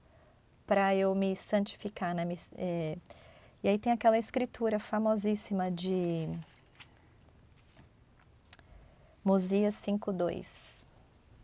para 0.65 0.95
eu 0.95 1.13
me 1.13 1.35
santificar, 1.35 2.15
né? 2.15 2.23
Me, 2.23 2.39
é, 2.55 2.97
e 3.63 3.67
aí 3.67 3.79
tem 3.79 3.91
aquela 3.91 4.17
escritura 4.17 4.79
famosíssima 4.79 5.69
de 5.71 6.29
Mosias 9.25 9.75
5:2. 9.75 10.85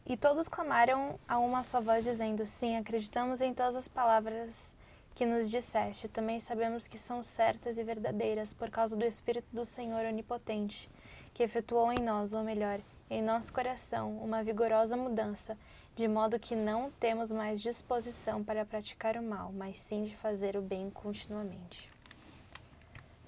E 0.06 0.16
todos 0.16 0.48
clamaram 0.48 1.20
a 1.28 1.40
uma 1.40 1.64
só 1.64 1.82
voz 1.82 2.04
dizendo: 2.04 2.46
Sim, 2.46 2.78
acreditamos 2.78 3.42
em 3.42 3.54
todas 3.54 3.76
as 3.76 3.88
palavras 3.88 4.76
que 5.16 5.26
nos 5.26 5.50
disseste. 5.50 6.08
Também 6.08 6.40
sabemos 6.40 6.88
que 6.88 6.98
são 6.98 7.24
certas 7.24 7.78
e 7.78 7.84
verdadeiras 7.84 8.54
por 8.54 8.70
causa 8.70 8.96
do 8.96 9.06
Espírito 9.06 9.48
do 9.52 9.66
Senhor 9.66 10.06
onipotente, 10.06 10.90
que 11.34 11.44
efetuou 11.44 11.92
em 11.92 12.00
nós, 12.00 12.34
ou 12.34 12.44
melhor, 12.44 12.80
em 13.10 13.22
nosso 13.22 13.52
coração, 13.52 14.18
uma 14.18 14.44
vigorosa 14.44 14.96
mudança 14.96 15.58
de 16.00 16.08
modo 16.08 16.40
que 16.40 16.56
não 16.56 16.90
temos 16.98 17.30
mais 17.30 17.62
disposição 17.62 18.42
para 18.42 18.66
praticar 18.66 19.18
o 19.18 19.22
mal, 19.22 19.52
mas 19.52 19.82
sim 19.82 20.04
de 20.06 20.16
fazer 20.16 20.56
o 20.56 20.62
bem 20.62 20.90
continuamente. 20.90 21.90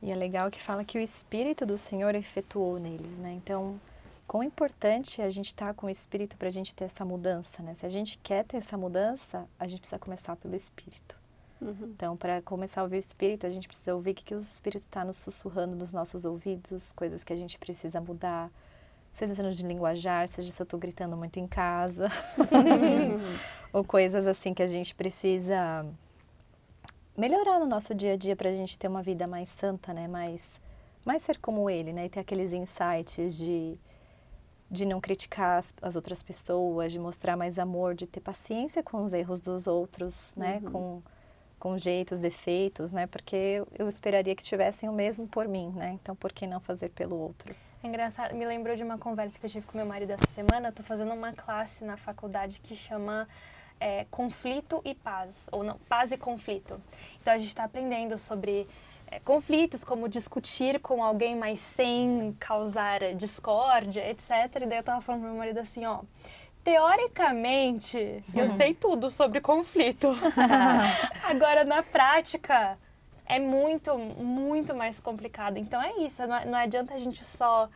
E 0.02 0.10
é 0.10 0.16
legal 0.16 0.50
que 0.50 0.64
fala 0.64 0.86
que 0.86 0.98
o 0.98 1.02
Espírito 1.02 1.66
do 1.66 1.78
Senhor 1.78 2.16
efetuou 2.16 2.80
neles, 2.80 3.18
né? 3.18 3.34
Então, 3.34 3.78
quão 4.26 4.42
importante 4.42 5.22
é 5.22 5.26
a 5.26 5.30
gente 5.30 5.48
estar 5.48 5.68
tá 5.68 5.74
com 5.74 5.88
o 5.88 5.90
Espírito 5.90 6.38
para 6.38 6.48
a 6.48 6.52
gente 6.52 6.74
ter 6.74 6.86
essa 6.86 7.04
mudança, 7.04 7.62
né? 7.62 7.74
Se 7.74 7.86
a 7.86 7.90
gente 7.90 8.18
quer 8.20 8.46
ter 8.46 8.56
essa 8.56 8.78
mudança, 8.78 9.46
a 9.60 9.68
gente 9.68 9.82
precisa 9.82 10.00
começar 10.00 10.38
pelo 10.38 10.56
Espírito. 10.56 11.20
Uhum. 11.60 11.92
Então, 11.94 12.16
para 12.16 12.42
começar 12.42 12.80
a 12.80 12.84
ouvir 12.86 12.96
o 12.96 13.00
Espírito, 13.00 13.46
a 13.46 13.50
gente 13.50 13.68
precisa 13.68 13.94
ouvir 13.94 14.12
o 14.12 14.16
que, 14.16 14.24
que 14.24 14.34
o 14.34 14.42
Espírito 14.42 14.86
está 14.86 15.04
nos 15.04 15.18
sussurrando 15.18 15.76
nos 15.76 15.92
nossos 15.92 16.24
ouvidos, 16.24 16.94
coisas 16.94 17.22
que 17.22 17.34
a 17.34 17.36
gente 17.36 17.60
precisa 17.60 18.00
mudar, 18.00 18.50
seja 19.14 19.36
sendo 19.36 19.52
de 19.52 19.66
linguajar, 19.66 20.28
seja 20.28 20.52
se 20.52 20.62
eu 20.62 20.64
estou 20.64 20.80
gritando 20.80 21.16
muito 21.18 21.38
em 21.40 21.48
casa, 21.48 22.10
ou 23.74 23.84
coisas 23.84 24.26
assim 24.28 24.54
que 24.54 24.64
a 24.64 24.68
gente 24.68 24.96
precisa 24.96 25.86
melhorar 27.18 27.60
no 27.60 27.66
nosso 27.66 27.94
dia 27.94 28.14
a 28.14 28.18
dia 28.18 28.36
para 28.36 28.50
a 28.50 28.54
gente 28.54 28.78
ter 28.78 28.88
uma 28.88 29.02
vida 29.02 29.28
mais 29.28 29.50
santa, 29.50 29.94
né? 29.94 30.08
Mais, 30.08 30.60
mais 31.06 31.22
ser 31.22 31.38
como 31.38 31.70
ele, 31.70 31.94
né? 31.94 32.06
E 32.06 32.10
ter 32.10 32.20
aqueles 32.20 32.54
insights 32.54 33.38
de, 33.38 33.78
de 34.70 34.86
não 34.86 35.02
criticar 35.02 35.60
as, 35.60 35.74
as 35.82 35.96
outras 35.96 36.24
pessoas, 36.24 36.92
de 36.92 37.00
mostrar 37.00 37.36
mais 37.36 37.60
amor, 37.60 37.94
de 37.94 38.08
ter 38.08 38.22
paciência 38.22 38.82
com 38.82 39.04
os 39.04 39.14
erros 39.14 39.40
dos 39.40 39.68
outros, 39.68 40.34
né? 40.36 40.62
Uhum. 40.64 40.72
Com, 40.72 41.02
com 41.60 41.78
jeitos, 41.78 42.20
defeitos, 42.20 42.92
né? 42.92 43.08
Porque 43.08 43.36
eu, 43.36 43.68
eu 43.78 43.88
esperaria 43.90 44.36
que 44.36 44.44
tivessem 44.44 44.90
o 44.90 44.94
mesmo 44.94 45.28
por 45.28 45.48
mim, 45.48 45.70
né? 45.76 45.98
Então, 46.02 46.16
por 46.16 46.32
que 46.32 46.48
não 46.48 46.60
fazer 46.60 46.90
pelo 46.90 47.18
outro? 47.18 47.54
É 47.84 47.88
engraçado, 47.88 48.36
me 48.36 48.46
lembrou 48.46 48.76
de 48.76 48.84
uma 48.84 49.00
conversa 49.00 49.40
que 49.40 49.46
eu 49.46 49.50
tive 49.50 49.66
com 49.66 49.76
meu 49.76 49.88
marido 49.88 50.12
essa 50.12 50.28
semana. 50.28 50.70
Estou 50.70 50.86
fazendo 50.86 51.14
uma 51.14 51.34
classe 51.34 51.84
na 51.84 51.98
faculdade 51.98 52.62
que 52.62 52.76
chama 52.76 53.28
é, 53.80 54.06
Conflito 54.12 54.80
e 54.86 54.94
Paz, 54.94 55.50
ou 55.52 55.64
não, 55.64 55.80
Paz 55.90 56.12
e 56.12 56.18
Conflito. 56.18 56.80
Então 57.20 57.34
a 57.34 57.38
gente 57.40 57.48
está 57.48 57.64
aprendendo 57.64 58.20
sobre 58.20 58.68
é, 59.08 59.20
conflitos, 59.20 59.84
como 59.84 60.08
discutir 60.08 60.80
com 60.80 61.04
alguém, 61.04 61.36
mas 61.36 61.60
sem 61.60 62.36
causar 62.40 63.16
discórdia, 63.16 64.08
etc. 64.12 64.30
E 64.62 64.66
daí 64.68 64.78
eu 64.78 64.82
estava 64.82 65.02
falando 65.02 65.22
pro 65.22 65.30
meu 65.30 65.40
marido 65.40 65.58
assim, 65.58 65.84
ó. 65.84 66.02
Teoricamente, 66.64 68.24
eu 68.36 68.48
sei 68.56 68.76
tudo 68.76 69.10
sobre 69.10 69.42
conflito. 69.42 70.16
Agora, 71.28 71.64
na 71.64 71.82
prática, 71.82 72.78
é 73.32 73.40
muito, 73.40 73.98
muito 73.98 74.76
mais 74.76 75.00
complicado. 75.00 75.58
Então 75.58 75.82
é 75.82 75.94
isso, 76.00 76.28
não, 76.28 76.46
não 76.46 76.58
adianta 76.58 76.94
a 76.94 76.98
gente 76.98 77.24
só 77.24 77.70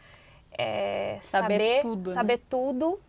é, 0.57 1.17
saber, 1.21 1.53
saber 1.53 1.81
tudo. 1.81 2.09
Né? 2.09 2.13
Saber 2.13 2.37
né? 2.37 2.43
tudo. 2.49 2.99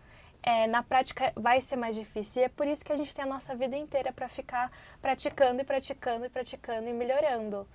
É, 0.44 0.68
na 0.68 0.80
prática 0.80 1.32
vai 1.34 1.60
ser 1.60 1.74
mais 1.74 1.96
difícil. 1.96 2.42
E 2.42 2.44
é 2.44 2.48
por 2.48 2.68
isso 2.68 2.84
que 2.84 2.92
a 2.92 2.96
gente 2.96 3.12
tem 3.12 3.24
a 3.24 3.28
nossa 3.28 3.52
vida 3.56 3.76
inteira 3.76 4.12
para 4.12 4.28
ficar 4.28 4.70
praticando 5.02 5.60
e 5.60 5.64
praticando 5.64 6.24
e 6.24 6.28
praticando 6.28 6.88
e 6.88 6.92
melhorando. 6.92 7.66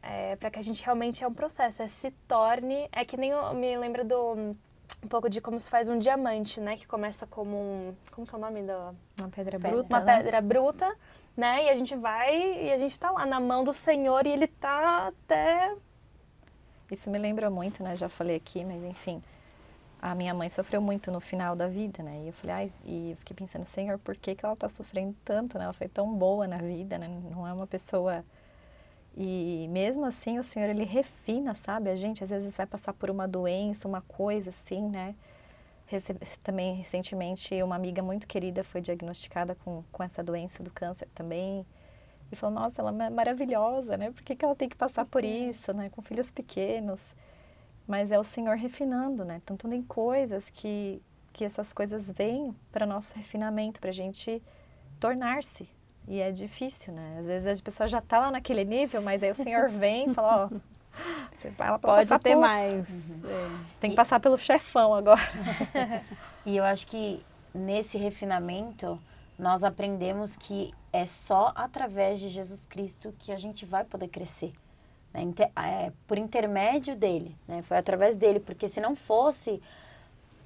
É, 0.00 0.36
para 0.36 0.48
que 0.48 0.60
a 0.60 0.62
gente 0.62 0.82
realmente 0.84 1.24
é 1.24 1.26
um 1.26 1.34
processo, 1.34 1.82
é 1.82 1.88
se 1.88 2.12
torne. 2.28 2.88
É 2.92 3.04
que 3.04 3.16
nem 3.16 3.30
eu 3.30 3.52
me 3.52 3.76
lembra 3.76 4.04
do 4.04 4.54
um 5.02 5.08
pouco 5.08 5.28
de 5.28 5.40
como 5.40 5.58
se 5.58 5.68
faz 5.68 5.88
um 5.88 5.98
diamante, 5.98 6.60
né? 6.60 6.76
Que 6.76 6.86
começa 6.86 7.26
como 7.26 7.56
um. 7.56 7.94
Como 8.12 8.24
que 8.24 8.32
é 8.32 8.38
o 8.38 8.40
nome 8.40 8.62
da. 8.62 8.94
Uma 9.18 9.28
pedra 9.28 9.58
bruta. 9.58 9.96
Uma 9.96 10.04
né? 10.04 10.16
pedra 10.18 10.40
bruta 10.40 10.96
né? 11.36 11.64
E 11.64 11.68
a 11.70 11.74
gente 11.74 11.94
vai 11.96 12.66
e 12.66 12.72
a 12.72 12.78
gente 12.78 12.92
está 12.92 13.10
lá 13.10 13.24
na 13.26 13.40
mão 13.40 13.64
do 13.64 13.72
Senhor 13.72 14.26
e 14.26 14.30
Ele 14.30 14.44
está 14.44 15.08
até. 15.08 15.74
Isso 16.90 17.10
me 17.10 17.18
lembra 17.18 17.48
muito, 17.50 17.82
né? 17.82 17.94
Já 17.94 18.08
falei 18.08 18.36
aqui, 18.36 18.64
mas 18.64 18.82
enfim. 18.82 19.22
A 20.02 20.14
minha 20.14 20.32
mãe 20.32 20.48
sofreu 20.48 20.80
muito 20.80 21.10
no 21.10 21.20
final 21.20 21.54
da 21.54 21.68
vida, 21.68 22.02
né? 22.02 22.22
E 22.24 22.28
eu 22.28 22.32
falei, 22.32 22.56
ai, 22.56 22.72
e 22.84 23.10
eu 23.10 23.16
fiquei 23.18 23.36
pensando, 23.36 23.66
Senhor, 23.66 23.98
por 23.98 24.16
que, 24.16 24.34
que 24.34 24.44
ela 24.44 24.54
está 24.54 24.68
sofrendo 24.68 25.14
tanto, 25.24 25.58
né? 25.58 25.64
Ela 25.64 25.74
foi 25.74 25.88
tão 25.88 26.12
boa 26.14 26.46
na 26.46 26.56
vida, 26.56 26.96
né? 26.96 27.06
Não 27.30 27.46
é 27.46 27.52
uma 27.52 27.66
pessoa. 27.66 28.24
E 29.14 29.68
mesmo 29.70 30.06
assim, 30.06 30.38
o 30.38 30.42
Senhor, 30.42 30.70
ele 30.70 30.84
refina, 30.84 31.54
sabe? 31.54 31.90
A 31.90 31.94
gente 31.94 32.24
às 32.24 32.30
vezes 32.30 32.56
vai 32.56 32.66
passar 32.66 32.94
por 32.94 33.10
uma 33.10 33.28
doença, 33.28 33.86
uma 33.86 34.00
coisa 34.00 34.50
assim, 34.50 34.88
né? 34.88 35.14
Também 36.42 36.76
recentemente 36.76 37.60
uma 37.62 37.74
amiga 37.74 38.02
muito 38.02 38.26
querida 38.26 38.62
foi 38.62 38.80
diagnosticada 38.80 39.54
com, 39.54 39.82
com 39.90 40.02
essa 40.02 40.22
doença 40.22 40.62
do 40.62 40.70
câncer 40.70 41.08
também. 41.14 41.66
E 42.30 42.36
falou 42.36 42.60
nossa 42.60 42.80
ela 42.80 42.90
é 43.04 43.10
maravilhosa 43.10 43.96
né? 43.96 44.10
Por 44.10 44.22
que, 44.22 44.36
que 44.36 44.44
ela 44.44 44.54
tem 44.54 44.68
que 44.68 44.76
passar 44.76 45.04
por 45.04 45.24
uhum. 45.24 45.50
isso 45.50 45.72
né? 45.72 45.88
Com 45.90 46.02
filhos 46.02 46.30
pequenos. 46.30 47.14
Mas 47.86 48.12
é 48.12 48.18
o 48.18 48.24
Senhor 48.24 48.56
refinando 48.56 49.24
né? 49.24 49.42
Tanto 49.44 49.72
em 49.72 49.82
coisas 49.82 50.50
que 50.50 51.02
que 51.32 51.44
essas 51.44 51.72
coisas 51.72 52.10
vêm 52.10 52.54
para 52.72 52.84
nosso 52.84 53.14
refinamento 53.14 53.80
para 53.80 53.90
a 53.90 53.92
gente 53.92 54.42
tornar-se. 54.98 55.68
E 56.08 56.20
é 56.20 56.32
difícil 56.32 56.92
né? 56.92 57.16
Às 57.18 57.26
vezes 57.26 57.60
a 57.60 57.62
pessoa 57.62 57.88
já 57.88 57.98
está 57.98 58.18
lá 58.18 58.30
naquele 58.30 58.64
nível 58.64 59.02
mas 59.02 59.22
aí 59.22 59.30
o 59.30 59.34
Senhor 59.34 59.68
vem 59.68 60.10
e 60.10 60.14
fala 60.14 60.50
ó 60.52 60.69
ela 61.58 61.78
pode 61.78 62.08
ter 62.08 62.34
por... 62.34 62.40
mais. 62.40 62.88
Uhum. 62.88 63.22
É. 63.24 63.50
Tem 63.80 63.90
que 63.90 63.94
e... 63.94 63.96
passar 63.96 64.20
pelo 64.20 64.36
chefão 64.38 64.94
agora. 64.94 65.20
e 66.44 66.56
eu 66.56 66.64
acho 66.64 66.86
que 66.86 67.24
nesse 67.54 67.96
refinamento 67.96 69.00
nós 69.38 69.64
aprendemos 69.64 70.36
que 70.36 70.74
é 70.92 71.06
só 71.06 71.52
através 71.54 72.20
de 72.20 72.28
Jesus 72.28 72.66
Cristo 72.66 73.14
que 73.18 73.32
a 73.32 73.36
gente 73.36 73.64
vai 73.64 73.84
poder 73.84 74.08
crescer. 74.08 74.52
Né? 75.12 75.22
É, 75.56 75.92
por 76.06 76.18
intermédio 76.18 76.94
dele, 76.94 77.36
né? 77.48 77.62
foi 77.62 77.76
através 77.76 78.16
dele, 78.16 78.40
porque 78.40 78.68
se 78.68 78.80
não 78.80 78.94
fosse, 78.94 79.62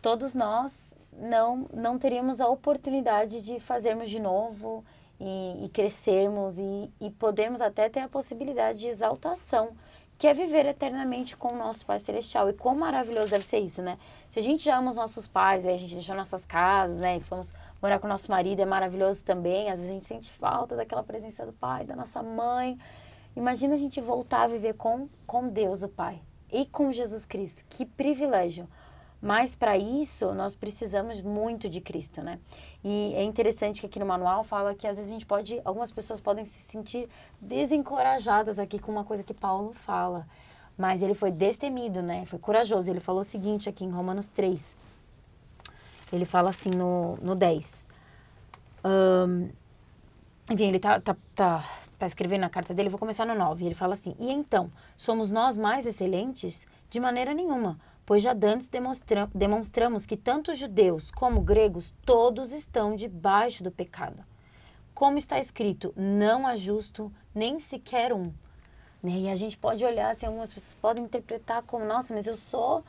todos 0.00 0.34
nós 0.34 0.96
não, 1.12 1.66
não 1.72 1.98
teríamos 1.98 2.40
a 2.40 2.48
oportunidade 2.48 3.42
de 3.42 3.58
fazermos 3.60 4.10
de 4.10 4.20
novo 4.20 4.84
e, 5.20 5.64
e 5.64 5.68
crescermos 5.68 6.58
e, 6.58 6.90
e 7.00 7.10
podermos 7.10 7.60
até 7.60 7.88
ter 7.88 8.00
a 8.00 8.08
possibilidade 8.08 8.80
de 8.80 8.88
exaltação 8.88 9.72
que 10.16 10.26
é 10.26 10.34
viver 10.34 10.66
eternamente 10.66 11.36
com 11.36 11.48
o 11.48 11.56
nosso 11.56 11.84
Pai 11.84 11.98
Celestial. 11.98 12.48
E 12.48 12.52
quão 12.52 12.74
maravilhoso 12.74 13.30
deve 13.30 13.44
ser 13.44 13.58
isso, 13.58 13.82
né? 13.82 13.98
Se 14.30 14.38
a 14.38 14.42
gente 14.42 14.64
já 14.64 14.78
ama 14.78 14.90
os 14.90 14.96
nossos 14.96 15.26
pais, 15.26 15.66
aí 15.66 15.74
a 15.74 15.78
gente 15.78 15.94
deixou 15.94 16.14
nossas 16.14 16.44
casas, 16.44 16.98
né? 16.98 17.16
E 17.16 17.20
fomos 17.20 17.52
morar 17.82 17.98
com 17.98 18.06
o 18.06 18.10
nosso 18.10 18.30
marido, 18.30 18.60
é 18.60 18.64
maravilhoso 18.64 19.24
também. 19.24 19.70
Às 19.70 19.78
vezes 19.78 19.90
a 19.90 19.94
gente 19.94 20.06
sente 20.06 20.30
falta 20.32 20.76
daquela 20.76 21.02
presença 21.02 21.44
do 21.44 21.52
pai, 21.52 21.84
da 21.84 21.96
nossa 21.96 22.22
mãe. 22.22 22.78
Imagina 23.36 23.74
a 23.74 23.78
gente 23.78 24.00
voltar 24.00 24.42
a 24.42 24.46
viver 24.46 24.74
com, 24.74 25.08
com 25.26 25.48
Deus, 25.48 25.82
o 25.82 25.88
Pai, 25.88 26.22
e 26.52 26.64
com 26.64 26.92
Jesus 26.92 27.26
Cristo. 27.26 27.64
Que 27.68 27.84
privilégio. 27.84 28.68
Mas 29.24 29.56
para 29.56 29.78
isso, 29.78 30.34
nós 30.34 30.54
precisamos 30.54 31.22
muito 31.22 31.66
de 31.66 31.80
Cristo, 31.80 32.20
né? 32.20 32.38
E 32.84 33.14
é 33.14 33.24
interessante 33.24 33.80
que 33.80 33.86
aqui 33.86 33.98
no 33.98 34.04
manual 34.04 34.44
fala 34.44 34.74
que 34.74 34.86
às 34.86 34.98
vezes 34.98 35.10
a 35.10 35.14
gente 35.14 35.24
pode, 35.24 35.62
algumas 35.64 35.90
pessoas 35.90 36.20
podem 36.20 36.44
se 36.44 36.60
sentir 36.60 37.08
desencorajadas 37.40 38.58
aqui 38.58 38.78
com 38.78 38.92
uma 38.92 39.02
coisa 39.02 39.22
que 39.22 39.32
Paulo 39.32 39.72
fala. 39.72 40.26
Mas 40.76 41.02
ele 41.02 41.14
foi 41.14 41.30
destemido, 41.30 42.02
né? 42.02 42.26
Foi 42.26 42.38
corajoso. 42.38 42.90
Ele 42.90 43.00
falou 43.00 43.22
o 43.22 43.24
seguinte 43.24 43.66
aqui 43.66 43.82
em 43.82 43.90
Romanos 43.90 44.28
3. 44.28 44.76
Ele 46.12 46.26
fala 46.26 46.50
assim 46.50 46.68
no, 46.76 47.16
no 47.22 47.34
10. 47.34 47.88
Um, 48.84 49.48
enfim, 50.50 50.64
ele 50.64 50.78
tá, 50.78 51.00
tá, 51.00 51.16
tá, 51.34 51.70
tá 51.98 52.06
escrevendo 52.06 52.42
na 52.42 52.50
carta 52.50 52.74
dele, 52.74 52.90
vou 52.90 52.98
começar 52.98 53.24
no 53.24 53.34
9. 53.34 53.64
Ele 53.64 53.74
fala 53.74 53.94
assim: 53.94 54.14
E 54.18 54.30
então, 54.30 54.70
somos 54.98 55.32
nós 55.32 55.56
mais 55.56 55.86
excelentes? 55.86 56.66
De 56.90 57.00
maneira 57.00 57.34
nenhuma, 57.34 57.80
pois 58.06 58.22
já 58.22 58.32
dantes 58.32 58.68
demonstra 58.68 59.28
demonstramos 59.34 60.06
que 60.06 60.16
tanto 60.16 60.54
judeus 60.54 61.10
como 61.10 61.40
gregos, 61.40 61.94
todos 62.04 62.52
estão 62.52 62.94
debaixo 62.94 63.62
do 63.62 63.70
pecado. 63.70 64.22
Como 64.94 65.18
está 65.18 65.38
escrito, 65.38 65.92
não 65.96 66.46
há 66.46 66.54
justo 66.54 67.12
nem 67.34 67.58
sequer 67.58 68.12
um. 68.12 68.32
Né? 69.02 69.12
E 69.12 69.28
a 69.28 69.34
gente 69.34 69.58
pode 69.58 69.84
olhar 69.84 70.10
assim, 70.10 70.26
algumas 70.26 70.52
pessoas 70.52 70.74
podem 70.74 71.04
interpretar 71.04 71.62
como, 71.62 71.84
nossa, 71.84 72.14
mas 72.14 72.26
eu 72.26 72.36
sou 72.36 72.84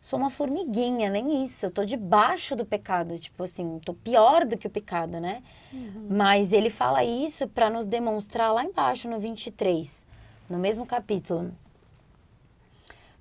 sou 0.00 0.18
uma 0.18 0.30
formiguinha, 0.30 1.10
nem 1.10 1.42
isso, 1.42 1.66
eu 1.66 1.70
tô 1.70 1.84
debaixo 1.84 2.56
do 2.56 2.64
pecado, 2.64 3.18
tipo 3.18 3.42
assim, 3.42 3.78
tô 3.84 3.92
pior 3.92 4.46
do 4.46 4.56
que 4.56 4.66
o 4.66 4.70
pecado, 4.70 5.20
né? 5.20 5.42
Uhum. 5.70 6.06
Mas 6.08 6.52
ele 6.52 6.70
fala 6.70 7.04
isso 7.04 7.46
para 7.46 7.68
nos 7.68 7.86
demonstrar 7.86 8.52
lá 8.54 8.64
embaixo 8.64 9.06
no 9.06 9.18
23, 9.18 10.06
no 10.48 10.56
mesmo 10.56 10.86
capítulo. 10.86 11.52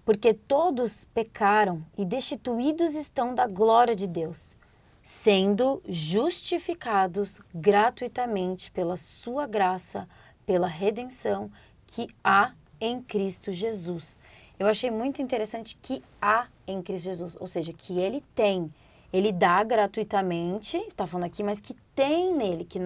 Porque 0.08 0.34
todos 0.34 1.04
pecaram 1.04 1.86
e 1.98 2.06
destituídos 2.06 2.96
estão 2.96 3.36
da 3.36 3.46
glória 3.46 3.94
de 3.94 4.08
Deus, 4.08 4.56
sendo 5.04 5.84
justificados 5.86 7.42
gratuitamente 7.54 8.72
pela 8.72 8.96
sua 8.96 9.46
graça, 9.46 10.08
pela 10.46 10.66
redenção 10.66 11.52
que 11.86 12.08
há 12.24 12.54
em 12.80 13.02
Cristo 13.02 13.52
Jesus. 13.52 14.18
Eu 14.58 14.68
achei 14.68 14.90
muito 14.90 15.22
interessante 15.22 15.78
que 15.82 16.02
há 16.22 16.48
em 16.66 16.82
Cristo 16.82 17.04
Jesus, 17.04 17.36
ou 17.38 17.46
seja, 17.46 17.74
que 17.74 18.00
ele 18.00 18.24
tem, 18.34 18.74
ele 19.12 19.34
dá 19.34 19.62
gratuitamente, 19.62 20.78
está 20.78 21.06
falando 21.06 21.26
aqui, 21.26 21.44
mas 21.44 21.60
que 21.60 21.76
tem 21.94 22.34
nele, 22.34 22.64
que 22.64 22.80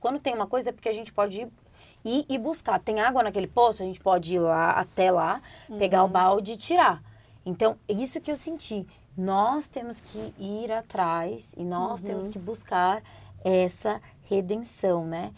quando 0.00 0.18
tem 0.18 0.34
uma 0.34 0.48
coisa 0.48 0.70
é 0.70 0.72
porque 0.72 0.88
a 0.88 0.92
gente 0.92 1.12
pode 1.12 1.42
ir, 1.42 1.48
ir 2.06 2.26
e 2.28 2.38
buscar. 2.38 2.78
Tem 2.78 3.00
água 3.00 3.22
naquele 3.22 3.46
poço, 3.46 3.82
a 3.82 3.86
gente 3.86 4.00
pode 4.00 4.34
ir 4.34 4.38
lá 4.38 4.70
até 4.70 5.10
lá, 5.10 5.42
uhum. 5.68 5.78
pegar 5.78 6.04
o 6.04 6.08
balde 6.08 6.52
e 6.52 6.56
tirar. 6.56 7.02
Então, 7.44 7.76
é 7.88 7.92
isso 7.92 8.20
que 8.20 8.30
eu 8.30 8.36
senti. 8.36 8.86
Nós 9.16 9.68
temos 9.68 10.00
que 10.00 10.34
ir 10.38 10.70
atrás 10.72 11.54
e 11.56 11.64
nós 11.64 12.00
uhum. 12.00 12.06
temos 12.06 12.28
que 12.28 12.38
buscar 12.38 13.02
essa 13.44 14.00
redenção, 14.28 15.06
né? 15.06 15.32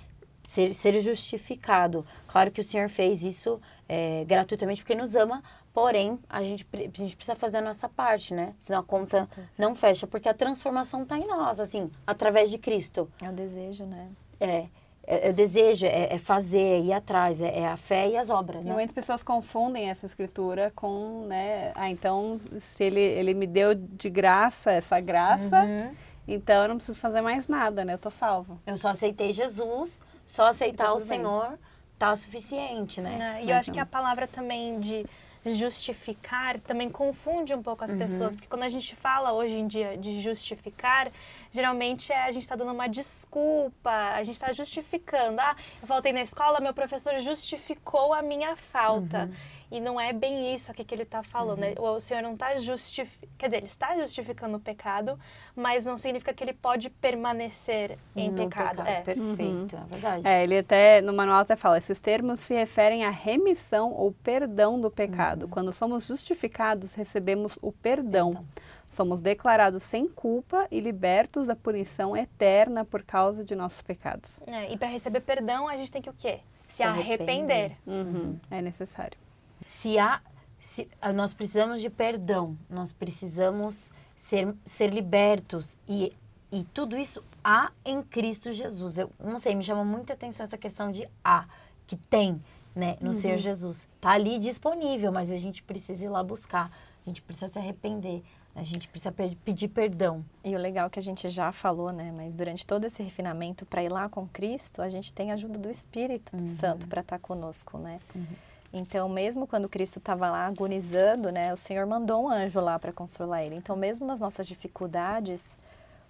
ser, 0.48 0.72
ser 0.72 1.00
justificado. 1.02 2.06
Claro 2.26 2.50
que 2.50 2.60
o 2.60 2.64
Senhor 2.64 2.88
fez 2.88 3.22
isso 3.22 3.60
é, 3.86 4.24
gratuitamente 4.24 4.82
porque 4.82 4.94
nos 4.94 5.14
ama, 5.14 5.42
porém 5.74 6.18
a 6.28 6.42
gente, 6.42 6.66
a 6.72 6.76
gente 6.78 7.14
precisa 7.14 7.36
fazer 7.36 7.58
a 7.58 7.60
nossa 7.60 7.88
parte, 7.88 8.32
né? 8.32 8.54
Senão 8.58 8.80
a 8.80 8.82
conta 8.82 9.28
não 9.58 9.74
fecha, 9.74 10.06
porque 10.06 10.28
a 10.28 10.34
transformação 10.34 11.02
está 11.02 11.18
em 11.18 11.26
nós, 11.26 11.60
assim, 11.60 11.90
através 12.06 12.50
de 12.50 12.56
Cristo. 12.56 13.10
É 13.22 13.28
o 13.28 13.32
desejo, 13.32 13.84
né? 13.84 14.08
É. 14.40 14.66
É, 15.10 15.28
é 15.28 15.30
o 15.30 15.32
desejo, 15.32 15.86
é, 15.86 16.14
é, 16.14 16.18
fazer, 16.18 16.58
é 16.58 16.80
ir 16.80 16.92
atrás, 16.92 17.40
é, 17.40 17.60
é, 17.60 17.66
a 17.66 17.78
fé 17.78 18.10
e 18.10 18.16
as 18.18 18.28
obras, 18.28 18.62
né? 18.62 18.70
E 18.70 18.74
muitas 18.74 18.92
pessoas 18.94 19.22
confundem 19.22 19.88
essa 19.88 20.04
escritura 20.04 20.70
com, 20.76 21.24
né? 21.26 21.72
Ah, 21.74 21.88
então, 21.88 22.38
se 22.60 22.84
ele, 22.84 23.00
ele 23.00 23.32
me 23.32 23.46
deu 23.46 23.74
de 23.74 24.10
graça 24.10 24.70
essa 24.70 25.00
graça, 25.00 25.62
uhum. 25.62 25.94
então 26.28 26.62
eu 26.62 26.68
não 26.68 26.76
preciso 26.76 26.98
fazer 26.98 27.22
mais 27.22 27.48
nada, 27.48 27.86
né? 27.86 27.94
Eu 27.94 27.98
tô 27.98 28.10
salvo. 28.10 28.60
Eu 28.66 28.76
só 28.76 28.88
aceitei 28.88 29.32
Jesus, 29.32 30.02
só 30.26 30.48
aceitar 30.48 30.88
tá 30.88 30.92
o 30.92 31.00
Senhor 31.00 31.48
bem. 31.48 31.58
tá 31.98 32.14
suficiente, 32.14 33.00
né? 33.00 33.38
É, 33.40 33.44
e 33.44 33.50
eu 33.50 33.56
acho 33.56 33.72
que 33.72 33.80
a 33.80 33.86
palavra 33.86 34.28
também 34.28 34.78
de 34.78 35.06
justificar 35.54 36.58
também 36.60 36.88
confunde 36.88 37.54
um 37.54 37.62
pouco 37.62 37.84
as 37.84 37.92
uhum. 37.92 37.98
pessoas, 37.98 38.34
porque 38.34 38.48
quando 38.48 38.62
a 38.62 38.68
gente 38.68 38.94
fala 38.96 39.32
hoje 39.32 39.58
em 39.58 39.66
dia 39.66 39.96
de 39.96 40.20
justificar, 40.20 41.10
geralmente 41.50 42.12
é 42.12 42.24
a 42.24 42.30
gente 42.30 42.42
está 42.42 42.56
dando 42.56 42.72
uma 42.72 42.88
desculpa, 42.88 43.90
a 43.90 44.22
gente 44.22 44.34
está 44.34 44.52
justificando. 44.52 45.40
Ah, 45.40 45.56
eu 45.80 45.86
faltei 45.86 46.12
na 46.12 46.22
escola, 46.22 46.60
meu 46.60 46.74
professor 46.74 47.18
justificou 47.18 48.12
a 48.12 48.22
minha 48.22 48.56
falta. 48.56 49.24
Uhum. 49.24 49.57
E 49.70 49.80
não 49.80 50.00
é 50.00 50.12
bem 50.12 50.54
isso 50.54 50.70
aqui 50.70 50.82
que 50.82 50.94
ele 50.94 51.02
está 51.02 51.22
falando. 51.22 51.58
Né? 51.58 51.74
Uhum. 51.78 51.96
O 51.96 52.00
Senhor 52.00 52.22
não 52.22 52.32
está 52.32 52.56
justificando. 52.56 53.32
Quer 53.36 53.46
dizer, 53.46 53.56
ele 53.58 53.66
está 53.66 53.96
justificando 53.98 54.56
o 54.56 54.60
pecado, 54.60 55.18
mas 55.54 55.84
não 55.84 55.96
significa 55.96 56.32
que 56.32 56.42
ele 56.42 56.54
pode 56.54 56.88
permanecer 56.88 57.98
em 58.16 58.30
no 58.30 58.36
pecado. 58.36 58.78
pecado. 58.78 58.88
É. 58.88 59.00
Perfeito, 59.02 59.76
uhum. 59.76 59.82
é 59.82 59.92
verdade. 59.92 60.26
É, 60.26 60.42
ele 60.42 60.58
até, 60.58 61.00
no 61.00 61.12
manual 61.12 61.40
até 61.40 61.54
fala, 61.54 61.78
esses 61.78 61.98
termos 61.98 62.40
se 62.40 62.54
referem 62.54 63.04
à 63.04 63.10
remissão 63.10 63.92
ou 63.92 64.12
perdão 64.12 64.80
do 64.80 64.90
pecado. 64.90 65.42
Uhum. 65.44 65.50
Quando 65.50 65.72
somos 65.72 66.06
justificados, 66.06 66.94
recebemos 66.94 67.58
o 67.60 67.70
perdão. 67.70 68.32
perdão. 68.32 68.46
Somos 68.90 69.20
declarados 69.20 69.82
sem 69.82 70.08
culpa 70.08 70.66
e 70.70 70.80
libertos 70.80 71.46
da 71.46 71.54
punição 71.54 72.16
eterna 72.16 72.86
por 72.86 73.02
causa 73.02 73.44
de 73.44 73.54
nossos 73.54 73.82
pecados. 73.82 74.40
É, 74.46 74.72
e 74.72 74.78
para 74.78 74.88
receber 74.88 75.20
perdão, 75.20 75.68
a 75.68 75.76
gente 75.76 75.90
tem 75.90 76.00
que 76.00 76.08
o 76.08 76.14
quê? 76.14 76.40
Se, 76.54 76.76
se 76.76 76.82
arrepender. 76.82 77.76
arrepender. 77.76 77.76
Uhum. 77.86 78.38
É 78.50 78.62
necessário 78.62 79.27
se 79.68 79.98
há 79.98 80.20
se, 80.60 80.88
ah, 81.00 81.12
nós 81.12 81.32
precisamos 81.32 81.80
de 81.80 81.88
perdão, 81.88 82.58
nós 82.68 82.92
precisamos 82.92 83.90
ser, 84.16 84.54
ser 84.64 84.92
libertos 84.92 85.76
e, 85.88 86.12
e 86.50 86.64
tudo 86.64 86.96
isso 86.96 87.22
há 87.44 87.70
em 87.84 88.02
Cristo 88.02 88.52
Jesus. 88.52 88.98
Eu 88.98 89.10
não 89.22 89.38
sei, 89.38 89.54
me 89.54 89.62
chama 89.62 89.84
muita 89.84 90.14
atenção 90.14 90.44
essa 90.44 90.58
questão 90.58 90.90
de 90.90 91.08
há, 91.22 91.46
que 91.86 91.96
tem 91.96 92.42
né, 92.74 92.96
no 93.00 93.08
uhum. 93.08 93.12
Senhor 93.12 93.38
Jesus. 93.38 93.88
Está 93.96 94.10
ali 94.10 94.38
disponível, 94.38 95.12
mas 95.12 95.30
a 95.30 95.36
gente 95.36 95.62
precisa 95.62 96.04
ir 96.04 96.08
lá 96.08 96.22
buscar, 96.22 96.70
a 97.06 97.08
gente 97.08 97.22
precisa 97.22 97.52
se 97.52 97.58
arrepender, 97.58 98.22
a 98.54 98.64
gente 98.64 98.88
precisa 98.88 99.14
pedir 99.44 99.68
perdão. 99.68 100.24
E 100.44 100.54
o 100.56 100.58
legal 100.58 100.90
que 100.90 100.98
a 100.98 101.02
gente 101.02 101.30
já 101.30 101.52
falou, 101.52 101.92
né? 101.92 102.12
Mas 102.14 102.34
durante 102.34 102.66
todo 102.66 102.84
esse 102.84 103.02
refinamento 103.02 103.64
para 103.64 103.82
ir 103.82 103.88
lá 103.88 104.08
com 104.08 104.26
Cristo, 104.26 104.82
a 104.82 104.90
gente 104.90 105.12
tem 105.12 105.30
a 105.30 105.34
ajuda 105.34 105.58
do 105.58 105.70
Espírito 105.70 106.36
uhum. 106.36 106.56
Santo 106.56 106.88
para 106.88 107.00
estar 107.00 107.18
tá 107.18 107.22
conosco, 107.22 107.78
né? 107.78 108.00
Uhum. 108.14 108.47
Então, 108.72 109.08
mesmo 109.08 109.46
quando 109.46 109.68
Cristo 109.68 109.98
estava 109.98 110.30
lá 110.30 110.46
agonizando, 110.46 111.32
né, 111.32 111.52
o 111.52 111.56
Senhor 111.56 111.86
mandou 111.86 112.24
um 112.24 112.28
anjo 112.28 112.60
lá 112.60 112.78
para 112.78 112.92
consolar 112.92 113.42
ele. 113.42 113.54
Então, 113.54 113.74
mesmo 113.74 114.06
nas 114.06 114.20
nossas 114.20 114.46
dificuldades, 114.46 115.44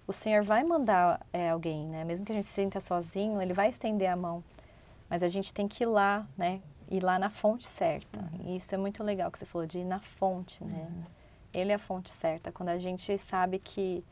o 0.09 0.13
Senhor 0.13 0.43
vai 0.43 0.63
mandar 0.63 1.25
é, 1.31 1.51
alguém, 1.51 1.85
né? 1.85 2.03
Mesmo 2.03 2.25
que 2.25 2.31
a 2.31 2.35
gente 2.35 2.47
se 2.47 2.53
sinta 2.53 2.79
sozinho, 2.79 3.39
Ele 3.39 3.53
vai 3.53 3.69
estender 3.69 4.09
a 4.09 4.15
mão. 4.15 4.43
Mas 5.07 5.21
a 5.21 5.27
gente 5.27 5.53
tem 5.53 5.67
que 5.67 5.83
ir 5.83 5.85
lá, 5.85 6.25
né? 6.35 6.61
Ir 6.89 7.03
lá 7.03 7.19
na 7.19 7.29
fonte 7.29 7.67
certa. 7.67 8.19
Uhum. 8.19 8.53
E 8.53 8.55
isso 8.55 8.73
é 8.73 8.77
muito 8.77 9.03
legal 9.03 9.29
que 9.29 9.37
você 9.37 9.45
falou 9.45 9.67
de 9.67 9.77
ir 9.77 9.85
na 9.85 9.99
fonte, 9.99 10.63
né? 10.63 10.87
Uhum. 10.89 11.03
Ele 11.53 11.71
é 11.71 11.75
a 11.75 11.79
fonte 11.79 12.09
certa. 12.09 12.51
Quando 12.51 12.69
a 12.69 12.79
gente 12.79 13.15
sabe 13.19 13.59
que 13.59 14.03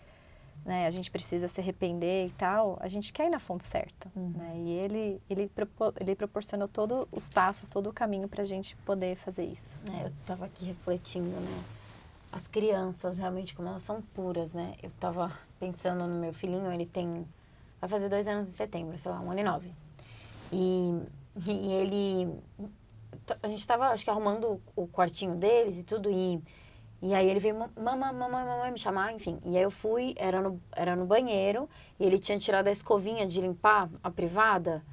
né, 0.68 0.86
a 0.86 0.90
gente 0.90 1.10
precisa 1.10 1.48
se 1.48 1.62
arrepender 1.62 2.28
e 2.28 2.32
tal, 2.32 2.78
a 2.82 2.90
gente 2.90 3.14
quer 3.14 3.28
ir 3.28 3.30
na 3.30 3.40
fonte 3.40 3.64
certa, 3.64 4.12
uhum. 4.14 4.34
né? 4.36 4.54
E 4.58 4.72
ele, 4.72 5.22
ele, 5.30 5.50
ele 6.02 6.16
proporcionou 6.16 6.68
todos 6.68 7.08
os 7.10 7.30
passos, 7.30 7.70
todo 7.70 7.90
o 7.90 7.94
caminho 7.94 8.28
para 8.28 8.42
a 8.42 8.46
gente 8.46 8.76
poder 8.86 9.16
fazer 9.16 9.46
isso. 9.46 9.80
É, 9.98 10.04
eu 10.04 10.08
estava 10.10 10.44
aqui 10.44 10.66
refletindo, 10.66 11.40
né? 11.40 11.64
As 12.34 12.46
crianças, 12.48 13.18
realmente, 13.18 13.56
como 13.56 13.70
elas 13.70 13.82
são 13.82 14.02
puras, 14.02 14.52
né? 14.52 14.76
Eu 14.84 14.90
estava 14.90 15.32
pensando 15.58 16.06
no 16.06 16.20
meu 16.20 16.34
filhinho, 16.34 16.70
ele 16.70 16.86
tem... 16.86 17.26
Vai 17.80 17.90
fazer 17.90 18.10
dois 18.10 18.28
anos 18.28 18.50
em 18.50 18.54
setembro, 18.54 19.00
sei 19.00 19.10
lá, 19.10 19.22
um 19.22 19.32
ano 19.32 19.40
e 19.40 19.44
nove. 19.44 19.72
E, 20.52 21.02
e 21.46 21.72
ele... 21.72 22.40
A 23.42 23.48
gente 23.48 23.62
estava, 23.62 23.88
acho 23.88 24.04
que, 24.04 24.10
arrumando 24.10 24.62
o 24.76 24.86
quartinho 24.86 25.36
deles 25.36 25.80
e 25.80 25.84
tudo, 25.84 26.12
e 26.12 26.42
e 27.02 27.14
aí 27.14 27.30
ele 27.30 27.40
veio, 27.40 27.56
mamãe, 27.56 28.14
mamãe, 28.14 28.46
mamãe, 28.46 28.72
me 28.72 28.80
chamar, 28.80 29.14
enfim. 29.14 29.40
E 29.46 29.56
aí 29.56 29.64
eu 29.64 29.70
fui, 29.70 30.16
era 30.18 30.42
no, 30.42 30.60
era 30.72 30.96
no 30.96 31.06
banheiro, 31.06 31.70
e 32.00 32.06
ele 32.06 32.18
tinha 32.18 32.40
tirado 32.40 32.68
a 32.68 32.72
escovinha 32.72 33.28
de 33.28 33.40
limpar 33.40 33.90
a 34.04 34.10
privada, 34.10 34.84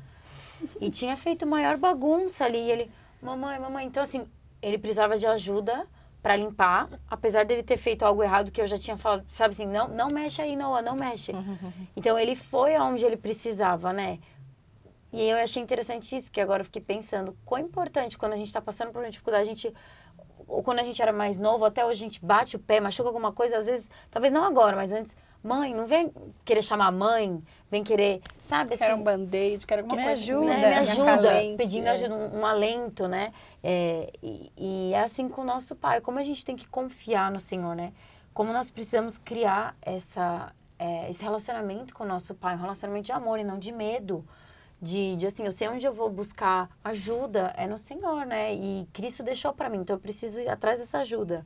e 0.81 0.91
tinha 0.91 1.17
feito 1.17 1.47
maior 1.47 1.77
bagunça 1.79 2.45
ali. 2.45 2.59
E 2.59 2.71
ele, 2.71 2.91
mamãe, 3.23 3.59
mamãe. 3.59 3.87
Então, 3.87 4.03
assim, 4.03 4.27
ele 4.61 4.77
precisava 4.77 5.19
de 5.19 5.27
ajuda 5.27 5.87
para 6.23 6.37
limpar, 6.37 6.89
apesar 7.11 7.45
dele 7.45 7.63
ter 7.63 7.77
feito 7.77 8.03
algo 8.03 8.23
errado 8.23 8.51
que 8.51 8.61
eu 8.61 8.67
já 8.67 8.79
tinha 8.79 8.97
falado, 8.97 9.25
sabe 9.29 9.53
assim, 9.53 9.67
não, 9.67 9.89
não 9.89 10.09
mexe 10.09 10.41
aí, 10.41 10.57
Noah, 10.57 10.81
não 10.81 10.97
mexe. 10.97 11.33
Então, 11.97 12.19
ele 12.19 12.35
foi 12.35 12.75
aonde 12.75 13.05
ele 13.05 13.17
precisava, 13.17 13.93
né? 13.93 14.19
E 15.13 15.23
eu 15.23 15.37
achei 15.37 15.63
interessante 15.63 16.17
isso, 16.17 16.31
que 16.31 16.41
agora 16.41 16.63
eu 16.63 16.65
fiquei 16.65 16.83
pensando, 16.83 17.37
quão 17.45 17.61
importante 17.61 18.19
quando 18.19 18.33
a 18.33 18.37
gente 18.37 18.49
está 18.49 18.61
passando 18.61 18.91
por 18.91 19.01
uma 19.01 19.11
dificuldade, 19.11 19.45
a 19.45 19.47
gente 19.47 19.73
ou 20.47 20.63
quando 20.63 20.79
a 20.81 20.85
gente 20.85 21.01
era 21.01 21.13
mais 21.13 21.39
novo, 21.39 21.65
até 21.65 21.85
hoje 21.85 22.03
a 22.03 22.07
gente 22.07 22.25
bate 22.25 22.57
o 22.57 22.59
pé, 22.59 22.81
machuca 22.81 23.09
alguma 23.09 23.33
coisa, 23.33 23.59
às 23.59 23.67
vezes, 23.67 23.91
talvez 24.11 24.33
não 24.33 24.45
agora, 24.45 24.77
mas 24.77 24.93
antes, 24.93 25.15
Mãe, 25.45 25.75
não 25.75 25.85
vem 25.85 26.11
querer 26.43 26.63
chamar 26.63 26.91
mãe, 26.91 27.39
vem 27.71 27.85
querer, 27.85 28.23
sabe 28.41 28.73
assim. 28.73 28.83
Quero 28.83 28.97
um 28.97 29.03
band-aid, 29.03 29.67
quero 29.67 29.83
alguma 29.83 30.01
Me 30.01 30.07
coisa. 30.07 30.23
ajuda. 30.23 30.47
né, 30.47 30.69
Me 30.71 30.75
ajuda, 30.77 31.13
acalente, 31.13 31.57
pedindo 31.59 31.87
é. 31.87 31.91
ajuda, 31.91 32.15
um, 32.15 32.41
um 32.41 32.47
alento, 32.47 33.07
né? 33.07 33.31
É, 33.63 34.11
e, 34.23 34.51
e 34.57 34.95
é 34.95 35.01
assim 35.03 35.29
com 35.29 35.43
o 35.43 35.45
nosso 35.45 35.77
pai. 35.77 36.01
Como 36.01 36.19
a 36.19 36.23
gente 36.23 36.43
tem 36.47 36.57
que 36.57 36.67
confiar 36.67 37.31
no 37.31 37.39
Senhor, 37.39 37.77
né? 37.77 37.93
Como 38.33 38.55
nós 38.55 38.71
precisamos 38.71 39.19
criar 39.19 39.77
essa, 39.83 40.51
é, 40.79 41.11
esse 41.11 41.23
relacionamento 41.23 41.95
com 41.95 42.05
o 42.05 42.09
nosso 42.09 42.35
pai, 42.35 42.55
um 42.55 42.61
relacionamento 42.61 43.05
de 43.05 43.13
amor 43.13 43.39
e 43.39 43.45
não 43.45 43.59
de 43.59 43.71
medo. 43.71 44.25
De, 44.85 45.17
de 45.17 45.27
assim, 45.27 45.47
eu 45.47 45.53
sei 45.53 45.67
onde 45.67 45.87
eu 45.87 45.95
vou 45.95 46.11
buscar 46.11 46.69
ajuda, 46.85 47.55
é 47.57 47.67
no 47.67 47.79
Senhor, 47.79 48.27
né? 48.27 48.55
E 48.55 48.87
Cristo 48.93 49.23
deixou 49.23 49.51
para 49.51 49.71
mim, 49.71 49.79
então 49.79 49.97
eu 49.97 50.01
preciso 50.01 50.39
ir 50.39 50.47
atrás 50.47 50.79
dessa 50.79 50.99
ajuda. 50.99 51.43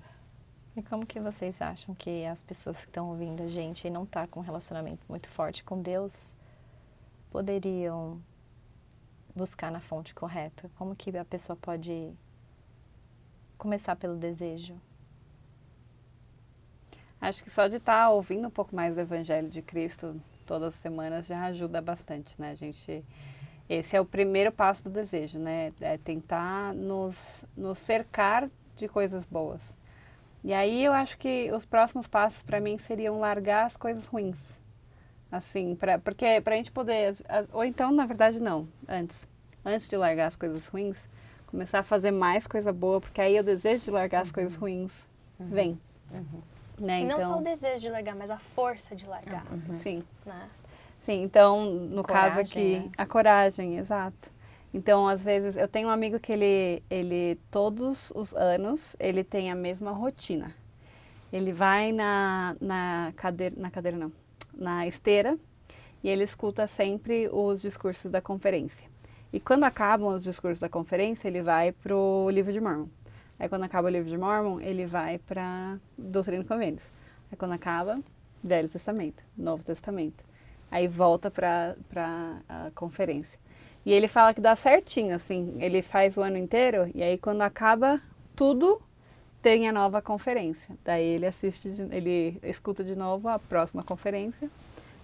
E 0.77 0.83
como 0.83 1.07
que 1.07 1.21
vocês 1.21 1.63
acham 1.63 1.95
que 1.95 2.27
as 2.27 2.43
pessoas 2.43 2.79
que 2.79 2.87
estão 2.87 3.11
ouvindo 3.11 3.45
a 3.45 3.47
gente 3.47 3.87
e 3.87 3.91
não 3.91 4.05
tá 4.05 4.27
com 4.27 4.41
um 4.41 4.43
relacionamento 4.43 5.05
muito 5.09 5.29
forte 5.29 5.63
com 5.63 5.81
Deus 5.81 6.37
poderiam 7.31 8.21
buscar 9.37 9.71
na 9.71 9.79
fonte 9.79 10.13
correta? 10.17 10.69
Como 10.77 10.97
que 10.97 11.17
a 11.17 11.25
pessoa 11.25 11.57
pode 11.57 12.13
começar 13.57 13.95
pelo 13.95 14.17
desejo? 14.17 14.75
Acho 17.21 17.45
que 17.45 17.51
só 17.51 17.69
de 17.69 17.77
estar 17.77 18.11
ouvindo 18.11 18.49
um 18.49 18.51
pouco 18.51 18.75
mais 18.75 18.97
do 18.97 19.01
Evangelho 19.01 19.49
de 19.49 19.63
Cristo 19.63 20.21
todas 20.49 20.75
as 20.75 20.81
semanas 20.81 21.27
já 21.27 21.45
ajuda 21.45 21.81
bastante, 21.83 22.35
né? 22.41 22.53
A 22.53 22.55
gente, 22.55 23.05
esse 23.69 23.97
é 23.97 24.01
o 24.01 24.05
primeiro 24.05 24.51
passo 24.51 24.85
do 24.85 24.91
desejo, 24.91 25.39
né? 25.39 25.73
É 25.81 25.99
tentar 25.99 26.75
nos, 26.75 27.45
nos 27.57 27.79
cercar 27.79 28.49
de 28.77 28.89
coisas 28.89 29.25
boas. 29.25 29.77
E 30.43 30.53
aí 30.53 30.85
eu 30.85 30.93
acho 30.93 31.19
que 31.19 31.51
os 31.53 31.65
próximos 31.65 32.07
passos 32.09 32.43
para 32.43 32.61
mim 32.61 32.79
seriam 32.79 33.19
largar 33.21 33.67
as 33.67 33.77
coisas 33.77 34.07
ruins. 34.07 34.39
Assim, 35.31 35.75
pra, 35.75 35.99
porque 35.99 36.41
para 36.41 36.55
a 36.55 36.57
gente 36.57 36.73
poder, 36.73 37.09
as- 37.09 37.23
as- 37.29 37.53
ou 37.53 37.65
então 37.65 37.93
na 37.93 38.07
verdade 38.07 38.41
não, 38.41 38.67
antes, 38.89 39.29
antes 39.65 39.87
de 39.87 39.97
largar 39.97 40.29
as 40.29 40.37
coisas 40.37 40.67
ruins, 40.69 41.07
começar 41.47 41.81
a 41.81 41.83
fazer 41.83 42.11
mais 42.11 42.47
coisa 42.47 42.73
boa, 42.73 43.01
porque 43.01 43.21
aí 43.21 43.39
o 43.39 43.45
desejo 43.45 43.85
de 43.85 43.91
largar 43.91 44.23
as 44.23 44.33
coisas 44.33 44.55
ruins 44.57 44.93
vem. 45.39 45.79
Né? 46.79 47.01
E 47.01 47.05
não 47.05 47.17
então, 47.17 47.33
só 47.35 47.39
o 47.39 47.43
desejo 47.43 47.83
de 47.83 47.91
largar, 47.91 48.15
mas 48.15 48.31
a 48.31 48.39
força 48.39 48.95
de 48.95 49.07
largar, 49.07 49.45
Sim, 49.83 50.03
né? 50.25 50.49
Sim. 51.09 51.23
Então, 51.23 51.65
no 51.73 52.03
caso 52.03 52.37
Coragem, 52.37 52.77
aqui, 52.77 52.87
né? 52.87 52.93
a 52.99 53.07
coragem, 53.07 53.79
exato. 53.79 54.31
Então, 54.75 55.09
às 55.09 55.23
vezes, 55.23 55.57
eu 55.57 55.67
tenho 55.67 55.89
um 55.89 55.91
amigo 55.91 56.21
que 56.21 56.31
ele, 56.31 56.83
ele 56.91 57.41
todos 57.51 58.13
os 58.15 58.35
anos, 58.35 58.95
ele 59.01 59.25
tem 59.25 59.51
a 59.51 59.55
mesma 59.55 59.91
rotina. 59.91 60.55
Ele 61.33 61.53
vai 61.53 61.93
na, 61.93 62.55
na 62.61 63.13
cadeira, 63.17 63.55
na 63.59 63.71
cadeira 63.71 63.97
não, 63.97 64.13
na 64.55 64.87
esteira, 64.87 65.39
e 66.05 66.09
ele 66.11 66.25
escuta 66.25 66.67
sempre 66.67 67.29
os 67.33 67.63
discursos 67.63 68.11
da 68.11 68.21
conferência. 68.21 68.87
E 69.33 69.41
quando 69.41 69.65
acabam 69.65 70.09
os 70.15 70.23
discursos 70.23 70.61
da 70.61 70.69
conferência, 70.69 71.29
ele 71.29 71.43
vai 71.43 71.73
para 71.73 71.97
o 71.97 72.31
livro 72.31 72.53
de 72.53 72.61
Mormon. 72.61 72.89
Aí 73.39 73.49
quando 73.49 73.65
acaba 73.65 73.89
o 73.89 73.91
livro 73.91 74.09
de 74.09 74.19
Mormon, 74.19 74.61
ele 74.61 74.85
vai 74.87 75.19
para 75.19 75.79
Doutrina 75.97 76.43
e 76.43 76.47
Convênios. 76.47 76.85
Aí 77.31 77.37
quando 77.37 77.53
acaba, 77.53 78.01
Velho 78.43 78.69
Testamento, 78.69 79.23
Novo 79.37 79.65
Testamento. 79.65 80.28
Aí 80.71 80.87
volta 80.89 81.31
para 81.31 81.75
a 82.49 82.71
conferência. 82.75 83.39
E 83.87 83.93
ele 83.93 84.07
fala 84.09 84.35
que 84.35 84.41
dá 84.41 84.55
certinho, 84.55 85.15
assim, 85.15 85.57
ele 85.61 85.81
faz 85.83 86.17
o 86.19 86.21
ano 86.23 86.37
inteiro 86.37 86.91
e 86.95 87.03
aí 87.03 87.17
quando 87.17 87.41
acaba 87.43 88.01
tudo, 88.37 88.83
tem 89.41 89.67
a 89.69 89.73
nova 89.73 90.03
conferência. 90.03 90.75
Daí 90.85 91.05
ele 91.05 91.25
assiste, 91.27 91.71
de- 91.71 91.97
ele 91.97 92.39
escuta 92.43 92.85
de 92.85 92.95
novo 92.95 93.29
a 93.29 93.39
próxima 93.39 93.83
conferência. 93.83 94.51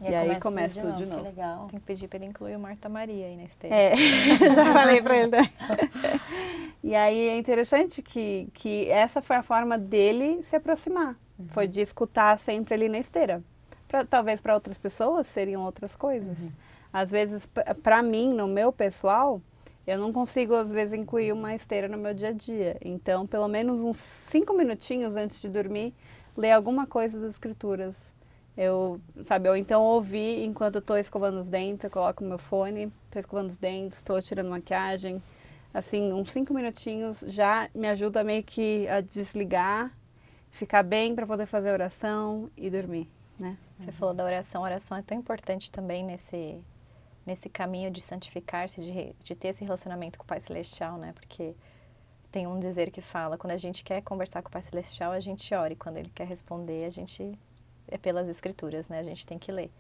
E 0.01 0.13
aí 0.15 0.39
começa 0.41 0.81
tudo 0.83 0.97
de 0.97 1.05
Que 1.05 1.09
novo. 1.09 1.23
legal. 1.23 1.67
Tem 1.71 1.79
que 1.81 1.87
pedir 1.87 2.09
para 2.09 2.19
ele 2.19 2.27
incluir 2.27 2.57
o 2.57 2.61
Marta 2.61 2.89
Maria 2.91 3.25
aí 3.27 3.37
na 3.37 3.45
esteira. 3.45 3.75
É, 3.75 3.95
já 4.55 4.73
falei 4.73 5.01
pra 5.01 5.17
ele. 5.17 5.31
também. 5.31 5.51
e 6.83 6.95
aí 6.95 7.29
é 7.29 7.39
interessante 7.39 8.03
que, 8.03 8.49
que 8.53 8.91
essa 8.91 9.23
foi 9.23 9.37
a 9.37 9.43
forma 9.43 9.79
dele 9.79 10.43
se 10.43 10.57
aproximar. 10.57 11.17
Foi 11.49 11.67
de 11.67 11.81
escutar 11.81 12.39
sempre 12.39 12.75
ali 12.75 12.89
na 12.89 12.99
esteira. 12.99 13.43
Pra- 13.95 14.05
talvez 14.05 14.41
para 14.41 14.55
outras 14.55 14.77
pessoas 14.77 15.25
seriam 15.29 15.63
outras 15.63 15.95
coisas. 15.95 16.37
Às 16.93 17.13
vezes, 17.13 17.47
p- 17.47 17.63
pra 17.75 18.03
mim, 18.03 18.35
no 18.35 18.49
meu 18.49 18.73
pessoal, 18.73 19.41
eu 19.87 19.97
não 19.97 20.13
consigo, 20.13 20.53
às 20.57 20.69
vezes, 20.69 20.99
incluir 20.99 21.31
uma 21.31 21.55
esteira 21.55 21.87
no 21.87 21.97
meu 21.97 22.13
dia 22.13 22.31
a 22.31 22.33
dia. 22.33 22.77
Então, 22.81 23.25
pelo 23.25 23.47
menos 23.47 23.79
uns 23.81 23.99
cinco 23.99 24.53
minutinhos 24.53 25.15
antes 25.15 25.41
de 25.41 25.49
dormir, 25.49 25.95
ler 26.37 26.51
alguma 26.51 26.89
coisa 26.89 27.21
das 27.21 27.31
escrituras. 27.31 27.95
Eu, 28.57 29.01
sabe, 29.27 29.49
ou 29.49 29.57
então 29.57 29.81
ouvir 29.81 30.45
enquanto 30.45 30.79
estou 30.81 30.99
escovando 30.99 31.39
os 31.39 31.49
dentes, 31.49 31.85
eu 31.85 31.91
coloco 31.91 32.25
o 32.25 32.27
meu 32.27 32.39
fone, 32.39 32.93
estou 33.05 33.21
escovando 33.21 33.51
os 33.51 33.57
dentes, 33.57 33.99
estou 33.99 34.21
tirando 34.21 34.51
maquiagem. 34.51 35.23
Assim, 35.73 36.13
uns 36.13 36.33
cinco 36.33 36.53
minutinhos 36.53 37.21
já 37.29 37.69
me 37.73 37.87
ajuda 37.87 38.25
meio 38.25 38.43
que 38.43 38.89
a 38.89 39.01
desligar, 39.01 39.93
ficar 40.51 40.83
bem 40.83 41.15
para 41.15 41.29
poder 41.29 41.47
fazer 41.47 41.71
oração 41.71 42.51
e 42.57 42.69
dormir, 42.69 43.09
né? 43.39 43.57
Você 43.79 43.93
falou 43.93 44.15
da 44.15 44.25
oração. 44.25 44.65
A 44.65 44.69
oração 44.69 44.97
é 44.97 45.03
tão 45.03 45.17
importante 45.19 45.71
também 45.71 46.05
nesse, 46.05 46.63
nesse 47.27 47.49
caminho 47.49 47.91
de 47.91 48.01
santificar-se, 48.01 48.81
de, 48.81 49.15
de 49.23 49.35
ter 49.35 49.49
esse 49.49 49.65
relacionamento 49.65 50.19
com 50.19 50.25
o 50.25 50.27
Pai 50.27 50.41
Celestial, 50.41 50.97
né? 50.97 51.13
Porque 51.15 51.55
tem 52.31 52.47
um 52.47 52.59
dizer 52.59 52.91
que 52.91 53.01
fala, 53.01 53.37
quando 53.37 53.53
a 53.53 53.57
gente 53.57 53.85
quer 53.85 54.03
conversar 54.03 54.43
com 54.43 54.49
o 54.49 54.53
Pai 54.53 54.63
Celestial, 54.63 55.13
a 55.13 55.21
gente 55.21 55.55
ora. 55.55 55.73
E 55.73 55.77
quando 55.77 55.97
Ele 55.97 56.11
quer 56.15 56.27
responder, 56.27 56.85
a 56.85 56.91
gente... 56.91 57.39
É 57.87 57.99
pelas 57.99 58.29
Escrituras, 58.31 58.89
né? 58.89 58.99
A 58.99 59.03
gente 59.03 59.27
tem 59.27 59.39
que 59.39 59.53
ler. 59.53 59.71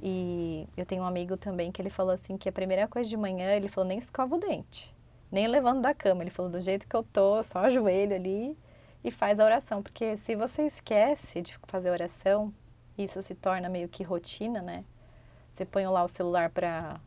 E 0.00 0.68
eu 0.76 0.86
tenho 0.86 1.02
um 1.02 1.06
amigo 1.06 1.36
também 1.36 1.72
que 1.72 1.82
ele 1.82 1.90
falou 1.90 2.12
assim, 2.12 2.36
que 2.36 2.48
a 2.48 2.52
primeira 2.52 2.86
coisa 2.86 3.10
de 3.10 3.16
manhã, 3.16 3.50
ele 3.50 3.68
falou, 3.68 3.88
nem 3.88 3.98
escova 3.98 4.36
o 4.36 4.38
dente. 4.38 4.94
Nem 5.30 5.48
levando 5.48 5.82
da 5.82 5.92
cama. 5.92 6.22
Ele 6.22 6.30
falou, 6.30 6.48
do 6.48 6.60
jeito 6.60 6.86
que 6.86 6.94
eu 6.94 7.02
tô, 7.02 7.42
só 7.42 7.64
ajoelho 7.64 8.14
ali 8.14 8.56
e 9.04 9.10
faz 9.10 9.38
a 9.40 9.44
oração. 9.44 9.82
Porque 9.82 10.16
se 10.16 10.34
você 10.36 10.62
esquece 10.66 11.40
de 11.42 11.56
fazer 11.66 11.90
oração, 11.90 12.52
isso 12.96 13.20
se 13.22 13.34
torna 13.34 13.68
meio 13.68 13.88
que 13.88 14.02
rotina, 14.02 14.60
né? 14.62 14.84
Você 15.52 15.64
põe 15.64 15.86
lá 15.86 16.04
o 16.04 16.08
celular 16.08 16.50
para 16.50 17.00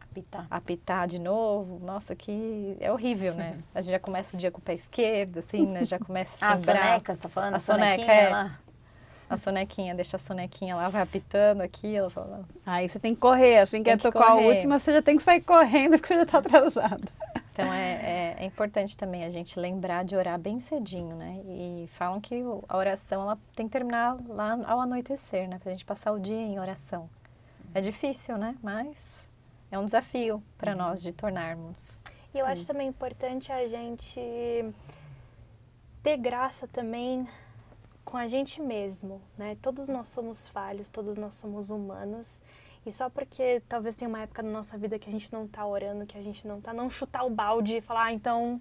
Apitar. 0.00 0.46
apitar 0.50 1.06
de 1.06 1.18
novo. 1.18 1.78
Nossa, 1.84 2.14
que 2.14 2.76
é 2.80 2.92
horrível, 2.92 3.34
né? 3.34 3.58
A 3.74 3.80
gente 3.80 3.92
já 3.92 3.98
começa 3.98 4.34
o 4.36 4.38
dia 4.38 4.50
com 4.50 4.58
o 4.58 4.62
pé 4.62 4.74
esquerdo, 4.74 5.38
assim, 5.38 5.66
né? 5.66 5.84
Já 5.84 5.98
começa 5.98 6.32
Ah, 6.40 6.50
a 6.50 6.52
a 6.54 6.58
soneca, 6.58 7.14
você 7.14 7.22
tá 7.22 7.28
falando? 7.28 7.54
A 7.54 7.56
A 7.56 7.60
soneca, 7.60 8.12
é. 8.12 8.28
lá? 8.28 8.58
a 9.30 9.36
sonequinha, 9.38 9.94
deixa 9.94 10.16
a 10.16 10.20
sonequinha 10.20 10.76
lá, 10.76 10.90
vai 10.90 11.00
apitando 11.00 11.62
aqui, 11.62 11.96
ela 11.96 12.10
fala, 12.10 12.44
Aí 12.66 12.86
você 12.86 12.98
tem 12.98 13.14
que 13.14 13.20
correr, 13.22 13.60
assim 13.60 13.78
que 13.78 13.84
Tem 13.84 13.94
é 13.94 13.96
que 13.96 14.02
tocar 14.02 14.32
a 14.32 14.34
última, 14.34 14.78
você 14.78 14.92
já 14.92 15.00
tem 15.00 15.16
que 15.16 15.22
sair 15.22 15.40
correndo 15.40 15.92
porque 15.96 16.08
você 16.08 16.16
já 16.16 16.22
está 16.24 16.38
atrasado. 16.38 17.08
Então 17.52 17.70
é, 17.70 17.92
é, 17.92 18.36
é 18.38 18.44
importante 18.46 18.96
também 18.96 19.24
a 19.24 19.30
gente 19.30 19.60
lembrar 19.60 20.04
de 20.04 20.16
orar 20.16 20.38
bem 20.38 20.58
cedinho, 20.58 21.14
né? 21.14 21.42
E 21.44 21.86
falam 21.88 22.18
que 22.18 22.42
a 22.66 22.76
oração 22.76 23.22
ela 23.22 23.38
tem 23.54 23.66
que 23.66 23.72
terminar 23.72 24.16
lá 24.26 24.58
ao 24.66 24.80
anoitecer, 24.80 25.48
né? 25.48 25.58
Pra 25.58 25.70
gente 25.70 25.84
passar 25.84 26.12
o 26.12 26.18
dia 26.18 26.34
em 26.34 26.58
oração. 26.58 27.10
É 27.74 27.80
difícil, 27.80 28.38
né? 28.38 28.56
Mas 28.62 29.04
é 29.70 29.78
um 29.78 29.84
desafio 29.84 30.42
para 30.56 30.74
nós 30.74 31.02
de 31.02 31.12
tornarmos. 31.12 32.00
E 32.34 32.38
eu 32.38 32.46
acho 32.46 32.66
também 32.66 32.88
importante 32.88 33.52
a 33.52 33.68
gente 33.68 34.18
ter 36.02 36.16
graça 36.16 36.66
também 36.66 37.28
com 38.02 38.16
a 38.16 38.26
gente 38.26 38.62
mesmo, 38.62 39.20
né? 39.36 39.58
Todos 39.60 39.88
nós 39.88 40.08
somos 40.08 40.48
falhos, 40.48 40.88
todos 40.88 41.18
nós 41.18 41.34
somos 41.34 41.68
humanos. 41.68 42.40
E 42.84 42.90
só 42.90 43.08
porque 43.08 43.62
talvez 43.68 43.94
tenha 43.94 44.08
uma 44.08 44.22
época 44.22 44.42
da 44.42 44.48
nossa 44.48 44.76
vida 44.76 44.98
que 44.98 45.08
a 45.08 45.12
gente 45.12 45.32
não 45.32 45.46
tá 45.46 45.64
orando, 45.64 46.04
que 46.04 46.18
a 46.18 46.22
gente 46.22 46.46
não 46.48 46.60
tá, 46.60 46.72
não 46.72 46.90
chutar 46.90 47.24
o 47.24 47.30
balde 47.30 47.76
e 47.76 47.80
falar, 47.80 48.06
ah, 48.06 48.12
então, 48.12 48.60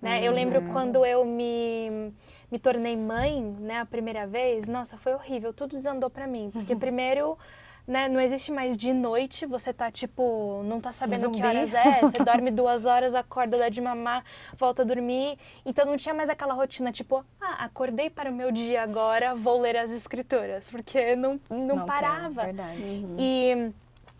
né? 0.00 0.22
Eu 0.22 0.32
lembro 0.32 0.62
quando 0.72 1.04
eu 1.04 1.24
me, 1.24 2.12
me 2.50 2.58
tornei 2.60 2.96
mãe, 2.96 3.42
né, 3.58 3.80
a 3.80 3.86
primeira 3.86 4.24
vez, 4.26 4.68
nossa, 4.68 4.96
foi 4.96 5.14
horrível, 5.14 5.52
tudo 5.52 5.76
desandou 5.76 6.08
pra 6.08 6.26
mim. 6.28 6.50
Porque 6.52 6.76
primeiro, 6.76 7.36
né, 7.86 8.08
não 8.08 8.20
existe 8.20 8.50
mais 8.50 8.76
de 8.76 8.92
noite, 8.92 9.46
você 9.46 9.72
tá 9.72 9.90
tipo, 9.90 10.62
não 10.64 10.80
tá 10.80 10.90
sabendo 10.90 11.20
Zumbi. 11.20 11.38
que 11.38 11.46
horas 11.46 11.72
é, 11.72 12.00
você 12.02 12.18
dorme 12.18 12.50
duas 12.50 12.84
horas, 12.84 13.14
acorda, 13.14 13.56
dá 13.56 13.68
de 13.68 13.80
mamar, 13.80 14.24
volta 14.56 14.82
a 14.82 14.84
dormir. 14.84 15.38
Então 15.64 15.86
não 15.86 15.96
tinha 15.96 16.14
mais 16.14 16.28
aquela 16.28 16.52
rotina, 16.52 16.90
tipo, 16.90 17.24
ah, 17.40 17.64
acordei 17.64 18.10
para 18.10 18.30
o 18.30 18.34
meu 18.34 18.50
dia 18.50 18.82
agora, 18.82 19.34
vou 19.34 19.60
ler 19.60 19.78
as 19.78 19.92
escrituras, 19.92 20.68
porque 20.68 21.14
não, 21.14 21.40
não, 21.48 21.76
tem, 21.78 21.86
parava. 21.86 22.44
verdade. 22.46 23.06
E, 23.16 23.72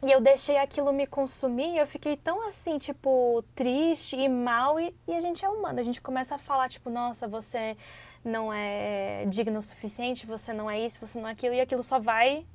e 0.02 0.12
eu 0.12 0.20
deixei 0.20 0.58
aquilo 0.58 0.92
me 0.92 1.06
consumir, 1.06 1.76
eu 1.76 1.86
fiquei 1.88 2.16
tão 2.16 2.46
assim, 2.46 2.78
tipo, 2.78 3.42
triste 3.56 4.16
e 4.16 4.28
mal, 4.28 4.78
e, 4.78 4.94
e 5.08 5.14
a 5.14 5.20
gente 5.20 5.44
é 5.44 5.48
humano, 5.48 5.80
a 5.80 5.82
gente 5.82 6.00
começa 6.00 6.36
a 6.36 6.38
falar, 6.38 6.68
tipo, 6.68 6.88
nossa, 6.88 7.26
você 7.26 7.76
não 8.24 8.52
é 8.52 9.24
digno 9.26 9.58
o 9.58 9.62
suficiente, 9.62 10.24
você 10.24 10.52
não 10.52 10.70
é 10.70 10.78
isso, 10.80 11.00
você 11.00 11.20
não 11.20 11.28
é 11.28 11.32
aquilo, 11.32 11.54
e 11.54 11.60
aquilo 11.60 11.82
só 11.82 11.98
vai 11.98 12.46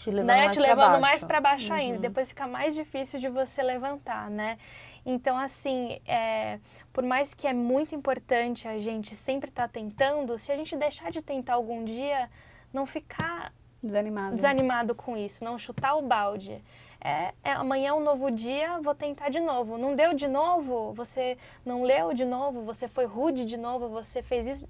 Te 0.00 0.10
levando 0.10 0.28
né, 0.28 0.44
mais 0.44 0.56
te 0.56 0.62
levando 0.62 0.78
baixo. 0.78 1.00
mais 1.00 1.24
para 1.24 1.40
baixo 1.40 1.72
ainda. 1.72 1.98
Depois 1.98 2.28
fica 2.30 2.46
mais 2.46 2.74
difícil 2.74 3.20
de 3.20 3.28
você 3.28 3.62
levantar, 3.62 4.30
né? 4.30 4.56
Então, 5.04 5.36
assim, 5.36 6.00
é, 6.06 6.58
por 6.90 7.04
mais 7.04 7.34
que 7.34 7.46
é 7.46 7.52
muito 7.52 7.94
importante 7.94 8.66
a 8.66 8.78
gente 8.78 9.14
sempre 9.14 9.50
estar 9.50 9.68
tentando, 9.68 10.38
se 10.38 10.50
a 10.50 10.56
gente 10.56 10.74
deixar 10.74 11.10
de 11.10 11.20
tentar 11.20 11.54
algum 11.54 11.84
dia, 11.84 12.30
não 12.72 12.86
ficar 12.86 13.52
Desanimado. 13.82 14.36
desanimado 14.36 14.94
com 14.94 15.16
isso, 15.16 15.44
não 15.44 15.58
chutar 15.58 15.94
o 15.96 16.02
balde. 16.02 16.62
É, 16.98 17.32
é, 17.42 17.52
amanhã 17.52 17.90
é 17.90 17.92
um 17.92 18.00
novo 18.00 18.30
dia, 18.30 18.78
vou 18.80 18.94
tentar 18.94 19.28
de 19.30 19.40
novo. 19.40 19.76
Não 19.76 19.94
deu 19.94 20.14
de 20.14 20.28
novo? 20.28 20.92
Você 20.94 21.36
não 21.64 21.82
leu 21.82 22.14
de 22.14 22.24
novo? 22.24 22.62
Você 22.62 22.88
foi 22.88 23.04
rude 23.06 23.44
de 23.44 23.56
novo? 23.56 23.88
Você 23.88 24.22
fez 24.22 24.48
isso? 24.48 24.68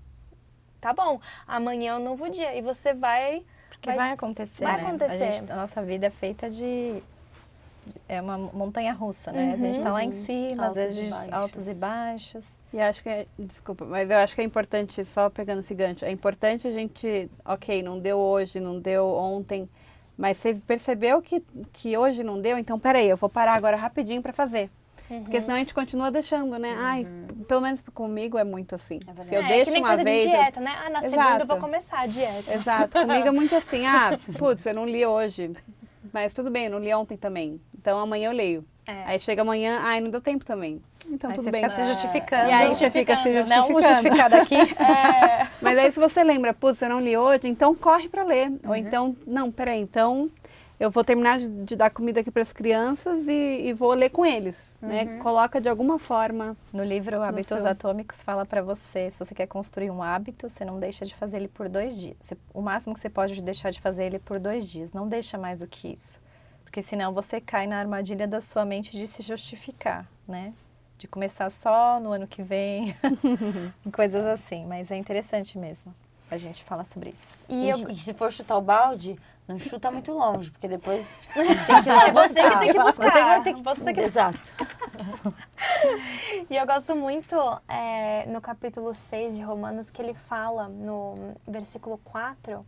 Tá 0.81 0.93
bom, 0.93 1.21
amanhã 1.47 1.93
é 1.93 1.97
um 1.97 2.03
novo 2.03 2.29
dia. 2.29 2.57
E 2.57 2.63
você 2.63 2.95
vai. 2.95 3.45
Porque 3.71 3.89
vai, 3.89 3.97
vai 3.97 4.13
acontecer. 4.13 4.65
Vai 4.65 4.77
né? 4.77 4.89
acontecer. 4.89 5.25
A, 5.25 5.31
gente, 5.31 5.53
a, 5.53 5.57
nossa 5.57 5.83
vida 5.83 6.07
é 6.07 6.11
feita 6.11 6.51
de. 6.51 7.03
É 8.09 8.21
uma 8.21 8.37
montanha 8.37 8.93
russa, 8.93 9.33
né? 9.33 9.47
Uhum. 9.47 9.53
A 9.53 9.57
gente 9.57 9.81
tá 9.81 9.93
lá 9.93 10.05
em 10.05 10.13
cima, 10.13 10.67
altos 10.67 10.69
às 10.69 10.75
vezes 10.75 11.27
e 11.27 11.33
altos 11.33 11.69
e 11.69 11.75
baixos. 11.75 12.53
E 12.73 12.81
acho 12.81 13.03
que 13.03 13.09
é, 13.09 13.27
desculpa, 13.39 13.85
mas 13.85 14.11
eu 14.11 14.19
acho 14.19 14.35
que 14.35 14.41
é 14.41 14.45
importante, 14.45 15.05
só 15.05 15.31
pegando 15.31 15.61
esse 15.61 15.75
gancho, 15.75 16.05
é 16.05 16.11
importante 16.11 16.69
a 16.69 16.71
gente, 16.71 17.29
ok, 17.45 17.83
não 17.83 17.99
deu 17.99 18.19
hoje, 18.19 18.61
não 18.61 18.79
deu 18.79 19.07
ontem, 19.09 19.69
mas 20.17 20.37
você 20.37 20.55
percebeu 20.55 21.21
que, 21.23 21.43
que 21.73 21.97
hoje 21.97 22.23
não 22.23 22.41
deu, 22.41 22.59
então 22.59 22.79
peraí, 22.79 23.09
eu 23.09 23.17
vou 23.17 23.29
parar 23.29 23.55
agora 23.55 23.77
rapidinho 23.77 24.23
para 24.23 24.33
fazer. 24.33 24.71
Uhum. 25.11 25.25
Porque 25.25 25.41
senão 25.41 25.57
a 25.57 25.59
gente 25.59 25.75
continua 25.75 26.11
deixando, 26.11 26.57
né? 26.57 26.73
Uhum. 26.73 26.85
Ai, 26.85 27.07
pelo 27.49 27.61
menos 27.61 27.81
comigo 27.93 28.39
é 28.39 28.45
muito 28.45 28.77
assim. 28.77 29.01
É 29.07 29.25
Se 29.25 29.35
eu 29.35 29.43
é, 29.43 29.49
deixo 29.49 29.73
uma 29.77 29.97
vez. 29.97 30.23
De 30.23 30.29
dieta, 30.29 30.61
né? 30.61 30.73
Ah, 30.79 30.89
na 30.89 30.99
Exato. 31.01 31.11
segunda 31.11 31.43
eu 31.43 31.47
vou 31.47 31.57
começar 31.59 32.01
a 32.01 32.07
dieta. 32.07 32.55
Exato. 32.55 33.01
Comigo 33.01 33.27
é 33.27 33.31
muito 33.33 33.55
assim, 33.57 33.85
ah, 33.87 34.17
putz, 34.39 34.65
eu 34.67 34.75
não 34.75 34.87
li 34.87 35.05
hoje. 35.05 35.53
Mas 36.13 36.33
tudo 36.33 36.51
bem, 36.51 36.67
eu 36.67 36.71
não 36.71 36.79
li 36.79 36.95
ontem 36.95 37.17
também. 37.17 37.61
Então 37.77 37.99
amanhã 37.99 38.29
eu 38.29 38.33
leio. 38.33 38.65
É. 38.87 39.05
Aí 39.07 39.19
chega 39.19 39.43
amanhã, 39.43 39.81
ai, 39.83 40.01
não 40.01 40.11
deu 40.11 40.21
tempo 40.21 40.45
também. 40.45 40.81
Então 41.09 41.31
aí 41.31 41.37
tudo 41.37 41.45
você 41.45 41.51
bem. 41.51 41.69
Fica 41.69 41.75
se 41.75 41.89
justificando. 41.89 42.49
E 42.49 42.53
aí 42.53 42.69
você 42.69 42.91
fica 42.91 43.17
se 43.17 43.33
justificando. 43.33 43.73
Não 43.73 43.83
justificado 43.83 44.37
aqui. 44.37 44.55
é. 44.81 45.49
Mas 45.61 45.79
aí 45.79 45.91
se 45.91 45.99
você 45.99 46.23
lembra, 46.23 46.55
putz, 46.55 46.81
eu 46.83 46.89
não 46.89 47.01
li 47.01 47.17
hoje, 47.17 47.49
então 47.49 47.75
corre 47.75 48.09
para 48.09 48.25
ler. 48.25 48.49
Uhum. 48.49 48.61
Ou 48.69 48.77
então, 48.77 49.17
não, 49.27 49.51
peraí, 49.51 49.81
então 49.81 50.31
eu 50.81 50.91
vou 50.91 51.05
terminar 51.05 51.39
de, 51.39 51.47
de 51.47 51.77
dar 51.77 51.91
comida 51.91 52.21
aqui 52.21 52.31
para 52.31 52.41
as 52.41 52.55
crianças 52.55 53.29
e, 53.29 53.69
e, 53.69 53.73
vou 53.75 53.93
ler 53.93 54.09
com 54.09 54.25
eles, 54.25 54.57
né? 54.81 55.03
uhum. 55.03 55.17
né? 55.17 55.23
Coloca 55.23 55.61
de 55.61 55.69
alguma 55.69 55.99
forma. 55.99 56.57
No 56.73 56.83
livro 56.83 57.23
Hábitos 57.23 57.61
seu... 57.61 57.71
Atômicos 57.71 58.23
fala 58.23 58.47
para 58.47 58.63
você, 58.63 59.11
se 59.11 59.19
você 59.19 59.35
quer 59.35 59.47
construir 59.47 59.91
um 59.91 60.03
hábito, 60.03 60.49
você 60.49 60.65
não 60.65 60.79
deixa 60.79 61.05
de 61.05 61.15
fazer 61.15 61.37
ele 61.37 61.49
por 61.49 61.69
dois 61.69 62.01
dias. 62.01 62.17
Você, 62.19 62.35
o 62.55 62.63
máximo 62.63 62.95
que 62.95 63.01
você 63.01 63.11
pode 63.11 63.43
deixar 63.43 63.71
de 63.71 63.79
fazer 63.79 64.05
ele 64.05 64.19
por 64.19 64.41
dois 64.41 64.71
dias. 64.71 64.95
Não 64.95 65.07
deixa 65.07 65.37
mais 65.37 65.59
do 65.59 65.67
que 65.67 65.93
isso, 65.93 66.19
porque 66.65 66.81
senão 66.81 67.13
você 67.13 67.43
cai 67.43 67.67
na 67.67 67.79
armadilha 67.79 68.27
da 68.27 68.41
sua 68.41 68.65
mente 68.65 68.97
de 68.97 69.07
se 69.07 69.21
justificar, 69.21 70.07
né? 70.27 70.55
De 70.97 71.07
começar 71.07 71.51
só 71.51 72.01
no 72.01 72.11
ano 72.11 72.27
que 72.27 72.43
vem, 72.43 72.97
coisas 73.93 74.25
assim. 74.25 74.65
Mas 74.65 74.91
é 74.91 74.97
interessante 74.97 75.59
mesmo 75.59 75.95
a 76.31 76.37
gente 76.37 76.65
falar 76.65 76.85
sobre 76.85 77.11
isso. 77.11 77.35
E, 77.49 77.69
eu, 77.69 77.79
e 77.89 77.99
se 77.99 78.15
for 78.15 78.31
chutar 78.33 78.57
o 78.57 78.61
balde, 78.61 79.19
não 79.49 79.59
chuta 79.59 79.91
muito 79.91 80.13
longe, 80.13 80.51
porque 80.51 80.69
depois 80.69 81.29
tem 81.35 81.83
que 81.83 81.91
é 81.91 82.13
você 82.13 82.51
que 82.51 82.59
tem 82.59 82.73
que 82.73 82.79
buscar. 82.79 83.11
Você 83.11 83.19
que 83.19 83.25
vai 83.25 83.43
ter 83.43 83.55
que... 83.55 83.63
Você 83.63 83.95
que... 83.95 84.01
Exato. 84.01 84.39
e 86.49 86.57
eu 86.57 86.67
gosto 86.67 86.95
muito 86.95 87.35
é, 87.69 88.27
no 88.27 88.41
capítulo 88.41 88.95
6 88.95 89.35
de 89.35 89.43
Romanos 89.43 89.91
que 89.91 90.01
ele 90.01 90.15
fala 90.15 90.69
no 90.69 91.35
versículo 91.47 91.99
4, 92.05 92.65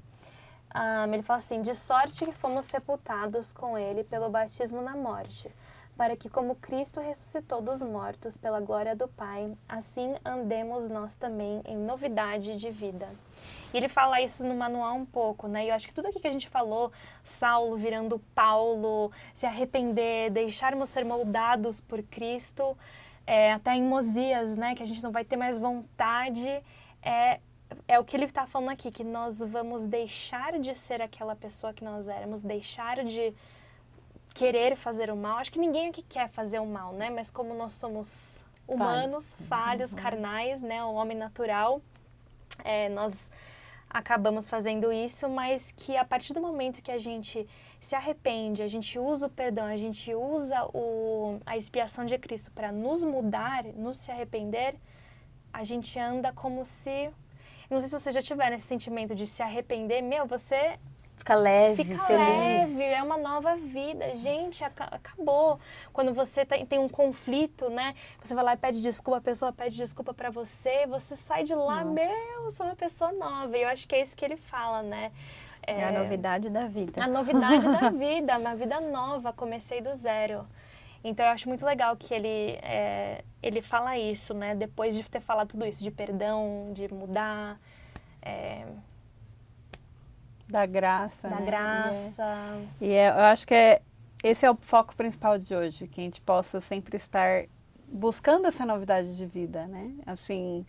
um, 0.75 1.15
ele 1.15 1.23
fala 1.23 1.39
assim, 1.39 1.63
de 1.63 1.75
sorte 1.75 2.25
que 2.25 2.33
fomos 2.33 2.67
sepultados 2.67 3.53
com 3.53 3.79
ele 3.79 4.03
pelo 4.03 4.29
batismo 4.29 4.83
na 4.83 4.97
morte, 4.97 5.51
para 5.97 6.17
que 6.17 6.29
como 6.29 6.55
Cristo 6.57 7.01
ressuscitou 7.01 7.61
dos 7.61 7.83
mortos 7.83 8.37
pela 8.37 8.61
glória 8.61 8.97
do 8.97 9.07
Pai, 9.09 9.53
assim 9.69 10.15
andemos 10.25 10.89
nós 10.89 11.15
também 11.15 11.63
em 11.65 11.77
novidade 11.77 12.59
de 12.59 12.71
vida. 12.71 13.09
E 13.73 13.77
ele 13.77 13.89
fala 13.89 14.21
isso 14.21 14.45
no 14.45 14.55
manual 14.55 14.97
um 14.97 15.07
pouco, 15.07 15.49
né? 15.49 15.65
E 15.65 15.69
eu 15.69 15.75
acho 15.75 15.87
que 15.87 15.95
tudo 15.95 16.09
aqui 16.09 16.21
que 16.21 16.29
a 16.29 16.33
gente 16.33 16.49
falou, 16.49 16.93
Saulo 17.25 17.77
virando 17.77 18.19
Paulo, 18.35 19.11
se 19.33 19.47
arrepender, 19.47 20.31
deixarmos 20.31 20.91
ser 20.91 21.05
moldados 21.05 21.81
por 21.81 22.03
Cristo, 22.03 22.77
é, 23.27 23.53
até 23.53 23.75
em 23.75 23.83
Mosias, 23.83 24.57
né? 24.57 24.75
Que 24.75 24.83
a 24.83 24.87
gente 24.87 25.03
não 25.03 25.11
vai 25.11 25.25
ter 25.25 25.37
mais 25.37 25.57
vontade, 25.57 26.63
é, 27.03 27.41
é 27.89 27.99
o 27.99 28.05
que 28.05 28.15
ele 28.15 28.27
está 28.27 28.47
falando 28.47 28.71
aqui, 28.71 28.91
que 28.91 29.05
nós 29.05 29.39
vamos 29.39 29.85
deixar 29.87 30.59
de 30.59 30.75
ser 30.75 31.01
aquela 31.01 31.35
pessoa 31.35 31.73
que 31.73 31.85
nós 31.85 32.09
éramos, 32.09 32.41
deixar 32.41 33.03
de 33.05 33.33
querer 34.33 34.77
fazer 34.77 35.11
o 35.11 35.17
mal. 35.17 35.39
Acho 35.39 35.53
que 35.53 35.61
ninguém 35.61 35.89
aqui 35.89 36.03
quer 36.03 36.29
fazer 36.29 36.59
o 36.59 36.67
mal, 36.67 36.93
né? 36.93 37.11
Mas 37.11 37.31
como 37.31 37.55
nós 37.55 37.73
somos 37.73 38.45
humanos, 38.67 39.35
falhos, 39.35 39.49
falhos 39.49 39.91
uhum. 39.93 39.99
carnais, 39.99 40.63
né? 40.63 40.83
O 40.85 40.95
homem 40.95 41.17
natural, 41.17 41.81
é, 42.65 42.89
nós 42.89 43.31
acabamos 43.89 44.49
fazendo 44.49 44.91
isso, 44.93 45.29
mas 45.29 45.73
que 45.73 45.97
a 45.97 46.05
partir 46.05 46.33
do 46.33 46.41
momento 46.41 46.83
que 46.83 46.91
a 46.91 46.99
gente 46.99 47.47
se 47.79 47.95
arrepende, 47.95 48.63
a 48.63 48.69
gente 48.69 48.99
usa 48.99 49.27
o 49.27 49.31
perdão, 49.31 49.67
a 49.67 49.77
gente 49.77 50.15
usa 50.15 50.65
o, 50.73 51.39
a 51.45 51.57
expiação 51.57 52.07
de 52.07 52.17
Cristo 52.17 52.51
para 52.53 52.73
nos 52.73 53.05
mudar, 53.05 53.65
nos 53.65 53.99
se 53.99 54.11
arrepender, 54.11 54.77
a 55.53 55.63
gente 55.65 55.99
anda 55.99 56.33
como 56.33 56.65
se. 56.65 57.11
Não 57.69 57.81
sei 57.81 57.89
se 57.91 57.99
você 57.99 58.13
já 58.13 58.23
tiver 58.23 58.53
esse 58.53 58.67
sentimento 58.67 59.15
de 59.15 59.27
se 59.27 59.43
arrepender, 59.43 60.01
meu, 60.01 60.27
você 60.27 60.79
Fica 61.23 61.37
leve, 61.37 61.85
Fica 61.85 62.05
feliz. 62.05 62.19
leve, 62.21 62.83
é 62.83 63.01
uma 63.01 63.17
nova 63.17 63.55
vida. 63.55 64.13
Gente, 64.17 64.65
ac 64.65 64.83
acabou. 64.91 65.61
Quando 65.93 66.13
você 66.13 66.45
tem, 66.45 66.67
tem, 66.67 66.81
um 66.81 66.89
conflito, 66.89 67.71
né? 67.71 67.95
Você 68.21 68.35
vai 68.35 68.43
lá 68.43 68.55
e 68.55 68.57
pede 68.57 68.83
desculpa, 68.83 69.19
a 69.19 69.21
pessoa 69.21 69.53
pede 69.53 69.77
desculpa 69.77 70.13
para 70.13 70.31
você, 70.31 70.85
você 70.89 71.15
sai 71.15 71.45
de 71.45 71.55
lá, 71.55 71.85
Nossa. 71.85 71.91
meu, 71.93 72.51
sou 72.51 72.67
uma 72.67 72.75
pessoa 72.75 73.13
nova. 73.13 73.57
E 73.57 73.63
eu 73.63 73.69
acho 73.69 73.87
que 73.87 73.95
é 73.95 74.03
isso 74.03 74.17
que 74.17 74.25
ele 74.25 74.37
fala, 74.37 74.83
né? 74.83 75.13
É, 75.65 75.83
é 75.83 75.85
a 75.85 75.93
novidade 75.93 76.51
da 76.51 76.67
vida. 76.67 77.05
A 77.05 77.07
novidade 77.07 77.69
da 77.69 77.89
vida, 77.97 78.37
uma 78.37 78.57
vida 78.57 78.81
nova, 78.81 79.33
comecei 79.33 79.81
do 79.81 79.95
zero. 79.95 80.45
Então 81.05 81.25
eu 81.25 81.31
acho 81.31 81.49
muito 81.49 81.65
legal 81.65 81.97
que 81.97 82.13
ele, 82.13 82.59
é, 82.63 83.23
ele 83.41 83.63
fala 83.63 83.97
isso, 83.97 84.35
né? 84.35 84.57
Depois 84.57 84.97
de 84.97 85.09
ter 85.09 85.21
falado 85.21 85.51
tudo 85.51 85.65
isso, 85.65 85.85
de 85.85 85.91
perdão, 85.93 86.73
de 86.73 86.93
mudar. 86.93 87.61
É, 88.21 88.67
da 90.53 90.67
graça. 90.67 91.29
Da 91.29 91.41
né? 91.41 91.47
graça. 91.47 92.61
E, 92.81 92.87
é, 92.87 92.89
e 92.89 92.93
é, 92.93 93.09
eu 93.09 93.25
acho 93.25 93.47
que 93.47 93.55
é, 93.55 93.83
esse 94.23 94.45
é 94.45 94.51
o 94.51 94.55
foco 94.55 94.95
principal 94.95 95.39
de 95.39 95.55
hoje, 95.55 95.89
que 95.89 96.01
a 96.01 96.05
gente 96.05 96.21
possa 96.21 96.61
sempre 96.61 96.97
estar 96.97 97.47
buscando 97.89 98.47
essa 98.47 98.65
novidade 98.65 99.17
de 99.17 99.27
vida, 99.27 99.67
né? 99.67 99.93
Assim, 100.07 100.65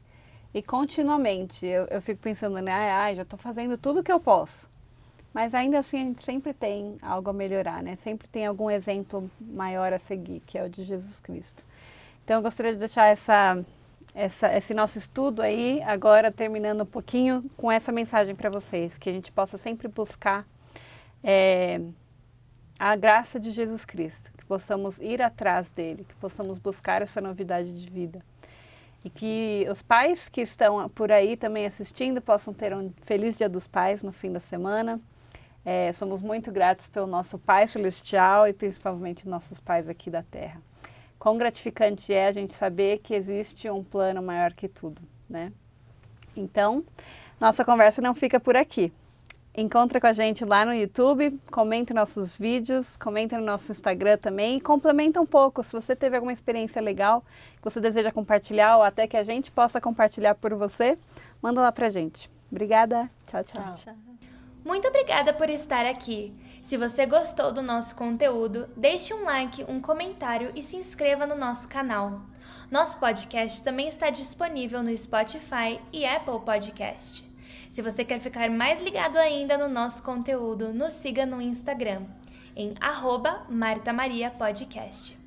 e 0.54 0.64
continuamente. 0.64 1.66
Eu, 1.66 1.86
eu 1.88 2.02
fico 2.02 2.22
pensando, 2.22 2.60
né? 2.62 2.72
Ai, 2.72 2.90
ai 2.90 3.16
já 3.16 3.24
estou 3.24 3.38
fazendo 3.38 3.78
tudo 3.78 4.02
que 4.02 4.12
eu 4.12 4.20
posso. 4.20 4.72
Mas 5.34 5.54
ainda 5.54 5.80
assim 5.80 5.98
a 5.98 6.04
gente 6.04 6.24
sempre 6.24 6.54
tem 6.54 6.96
algo 7.02 7.30
a 7.30 7.34
melhorar, 7.34 7.84
né? 7.84 7.96
Sempre 7.98 8.28
tem 8.28 8.46
algum 8.46 8.70
exemplo 8.70 9.30
maior 9.40 9.92
a 9.92 10.00
seguir, 10.00 10.42
que 10.46 10.58
é 10.58 10.64
o 10.64 10.70
de 10.70 10.84
Jesus 10.84 11.20
Cristo. 11.20 11.64
Então 12.24 12.38
eu 12.38 12.42
gostaria 12.42 12.74
de 12.74 12.80
deixar 12.80 13.08
essa 13.08 13.64
essa, 14.16 14.56
esse 14.56 14.74
nosso 14.74 14.98
estudo 14.98 15.42
aí, 15.42 15.82
agora 15.84 16.32
terminando 16.32 16.82
um 16.82 16.86
pouquinho 16.86 17.50
com 17.58 17.72
essa 17.72 17.92
mensagem 17.92 18.36
para 18.36 18.50
vocês, 18.50 18.98
que 18.98 19.10
a 19.10 19.14
gente 19.14 19.32
possa 19.32 19.58
sempre 19.58 19.88
buscar 19.88 20.46
é, 21.24 21.82
a 22.78 22.96
graça 22.96 23.40
de 23.40 23.52
Jesus 23.52 23.86
Cristo, 23.86 24.32
que 24.38 24.46
possamos 24.46 25.00
ir 25.00 25.22
atrás 25.22 25.70
dele, 25.72 26.06
que 26.08 26.16
possamos 26.16 26.58
buscar 26.58 27.02
essa 27.02 27.20
novidade 27.20 27.74
de 27.80 27.90
vida. 27.90 28.24
E 29.04 29.10
que 29.10 29.66
os 29.70 29.82
pais 29.82 30.30
que 30.30 30.42
estão 30.42 30.88
por 30.90 31.12
aí 31.12 31.36
também 31.36 31.66
assistindo 31.66 32.22
possam 32.22 32.54
ter 32.54 32.74
um 32.74 32.94
feliz 33.02 33.36
Dia 33.36 33.50
dos 33.50 33.68
Pais 33.68 34.02
no 34.02 34.14
fim 34.14 34.32
da 34.32 34.40
semana. 34.40 35.02
É, 35.66 35.92
somos 35.92 36.22
muito 36.22 36.52
gratos 36.52 36.88
pelo 36.88 37.08
nosso 37.08 37.38
Pai 37.38 37.68
Celestial 37.68 38.48
e 38.48 38.54
principalmente 38.54 39.28
nossos 39.28 39.60
pais 39.60 39.90
aqui 39.90 40.10
da 40.10 40.24
Terra 40.24 40.62
quão 41.24 41.38
gratificante 41.38 42.12
é 42.12 42.28
a 42.28 42.34
gente 42.34 42.54
saber 42.54 42.98
que 42.98 43.16
existe 43.16 43.70
um 43.70 43.82
plano 43.82 44.22
maior 44.22 44.52
que 44.52 44.68
tudo, 44.68 45.02
né? 45.30 45.54
Então, 46.36 46.84
nossa 47.40 47.64
conversa 47.64 48.02
não 48.02 48.14
fica 48.14 48.42
por 48.42 48.58
aqui. 48.58 48.92
Encontra 49.56 50.02
com 50.02 50.08
a 50.08 50.12
gente 50.12 50.44
lá 50.44 50.66
no 50.66 50.74
YouTube, 50.74 51.40
comenta 51.50 51.94
nossos 51.94 52.36
vídeos, 52.36 52.98
comenta 52.98 53.38
no 53.38 53.46
nosso 53.46 53.72
Instagram 53.72 54.18
também 54.18 54.58
e 54.58 54.62
complementa 54.62 55.22
um 55.22 55.26
pouco. 55.26 55.64
Se 55.64 55.72
você 55.72 55.96
teve 55.96 56.18
alguma 56.18 56.34
experiência 56.34 56.82
legal 56.82 57.24
que 57.56 57.64
você 57.64 57.80
deseja 57.80 58.12
compartilhar 58.12 58.76
ou 58.76 58.84
até 58.84 59.08
que 59.08 59.16
a 59.16 59.24
gente 59.24 59.50
possa 59.50 59.80
compartilhar 59.80 60.36
por 60.36 60.54
você, 60.56 60.98
manda 61.42 61.62
lá 61.62 61.72
pra 61.72 61.88
gente. 61.88 62.30
Obrigada. 62.52 63.10
Tchau, 63.28 63.46
tchau. 63.46 63.72
tchau. 63.72 63.96
Muito 64.66 64.90
obrigada 64.90 65.32
por 65.32 65.50
estar 65.50 65.86
aqui. 65.86 66.36
Se 66.64 66.78
você 66.78 67.06
gostou 67.06 67.52
do 67.52 67.62
nosso 67.62 67.94
conteúdo, 67.94 68.70
deixe 68.76 69.14
um 69.14 69.26
like, 69.26 69.66
um 69.68 69.82
comentário 69.82 70.50
e 70.56 70.64
se 70.64 70.78
inscreva 70.78 71.28
no 71.28 71.36
nosso 71.36 71.68
canal. 71.68 72.22
Nosso 72.72 73.02
podcast 73.02 73.62
também 73.66 73.90
está 73.90 74.10
disponível 74.10 74.82
no 74.82 74.98
Spotify 74.98 75.82
e 75.92 76.06
Apple 76.06 76.40
Podcast. 76.40 77.30
Se 77.70 77.82
você 77.82 78.06
quer 78.06 78.22
ficar 78.22 78.50
mais 78.50 78.82
ligado 78.82 79.18
ainda 79.18 79.58
no 79.58 79.68
nosso 79.68 80.02
conteúdo, 80.04 80.74
nos 80.74 80.94
siga 80.94 81.26
no 81.26 81.42
Instagram, 81.42 82.04
em 82.56 82.74
arroba 82.80 83.46
Marta 83.50 83.92
Maria 83.92 84.32
Podcast. 84.32 85.23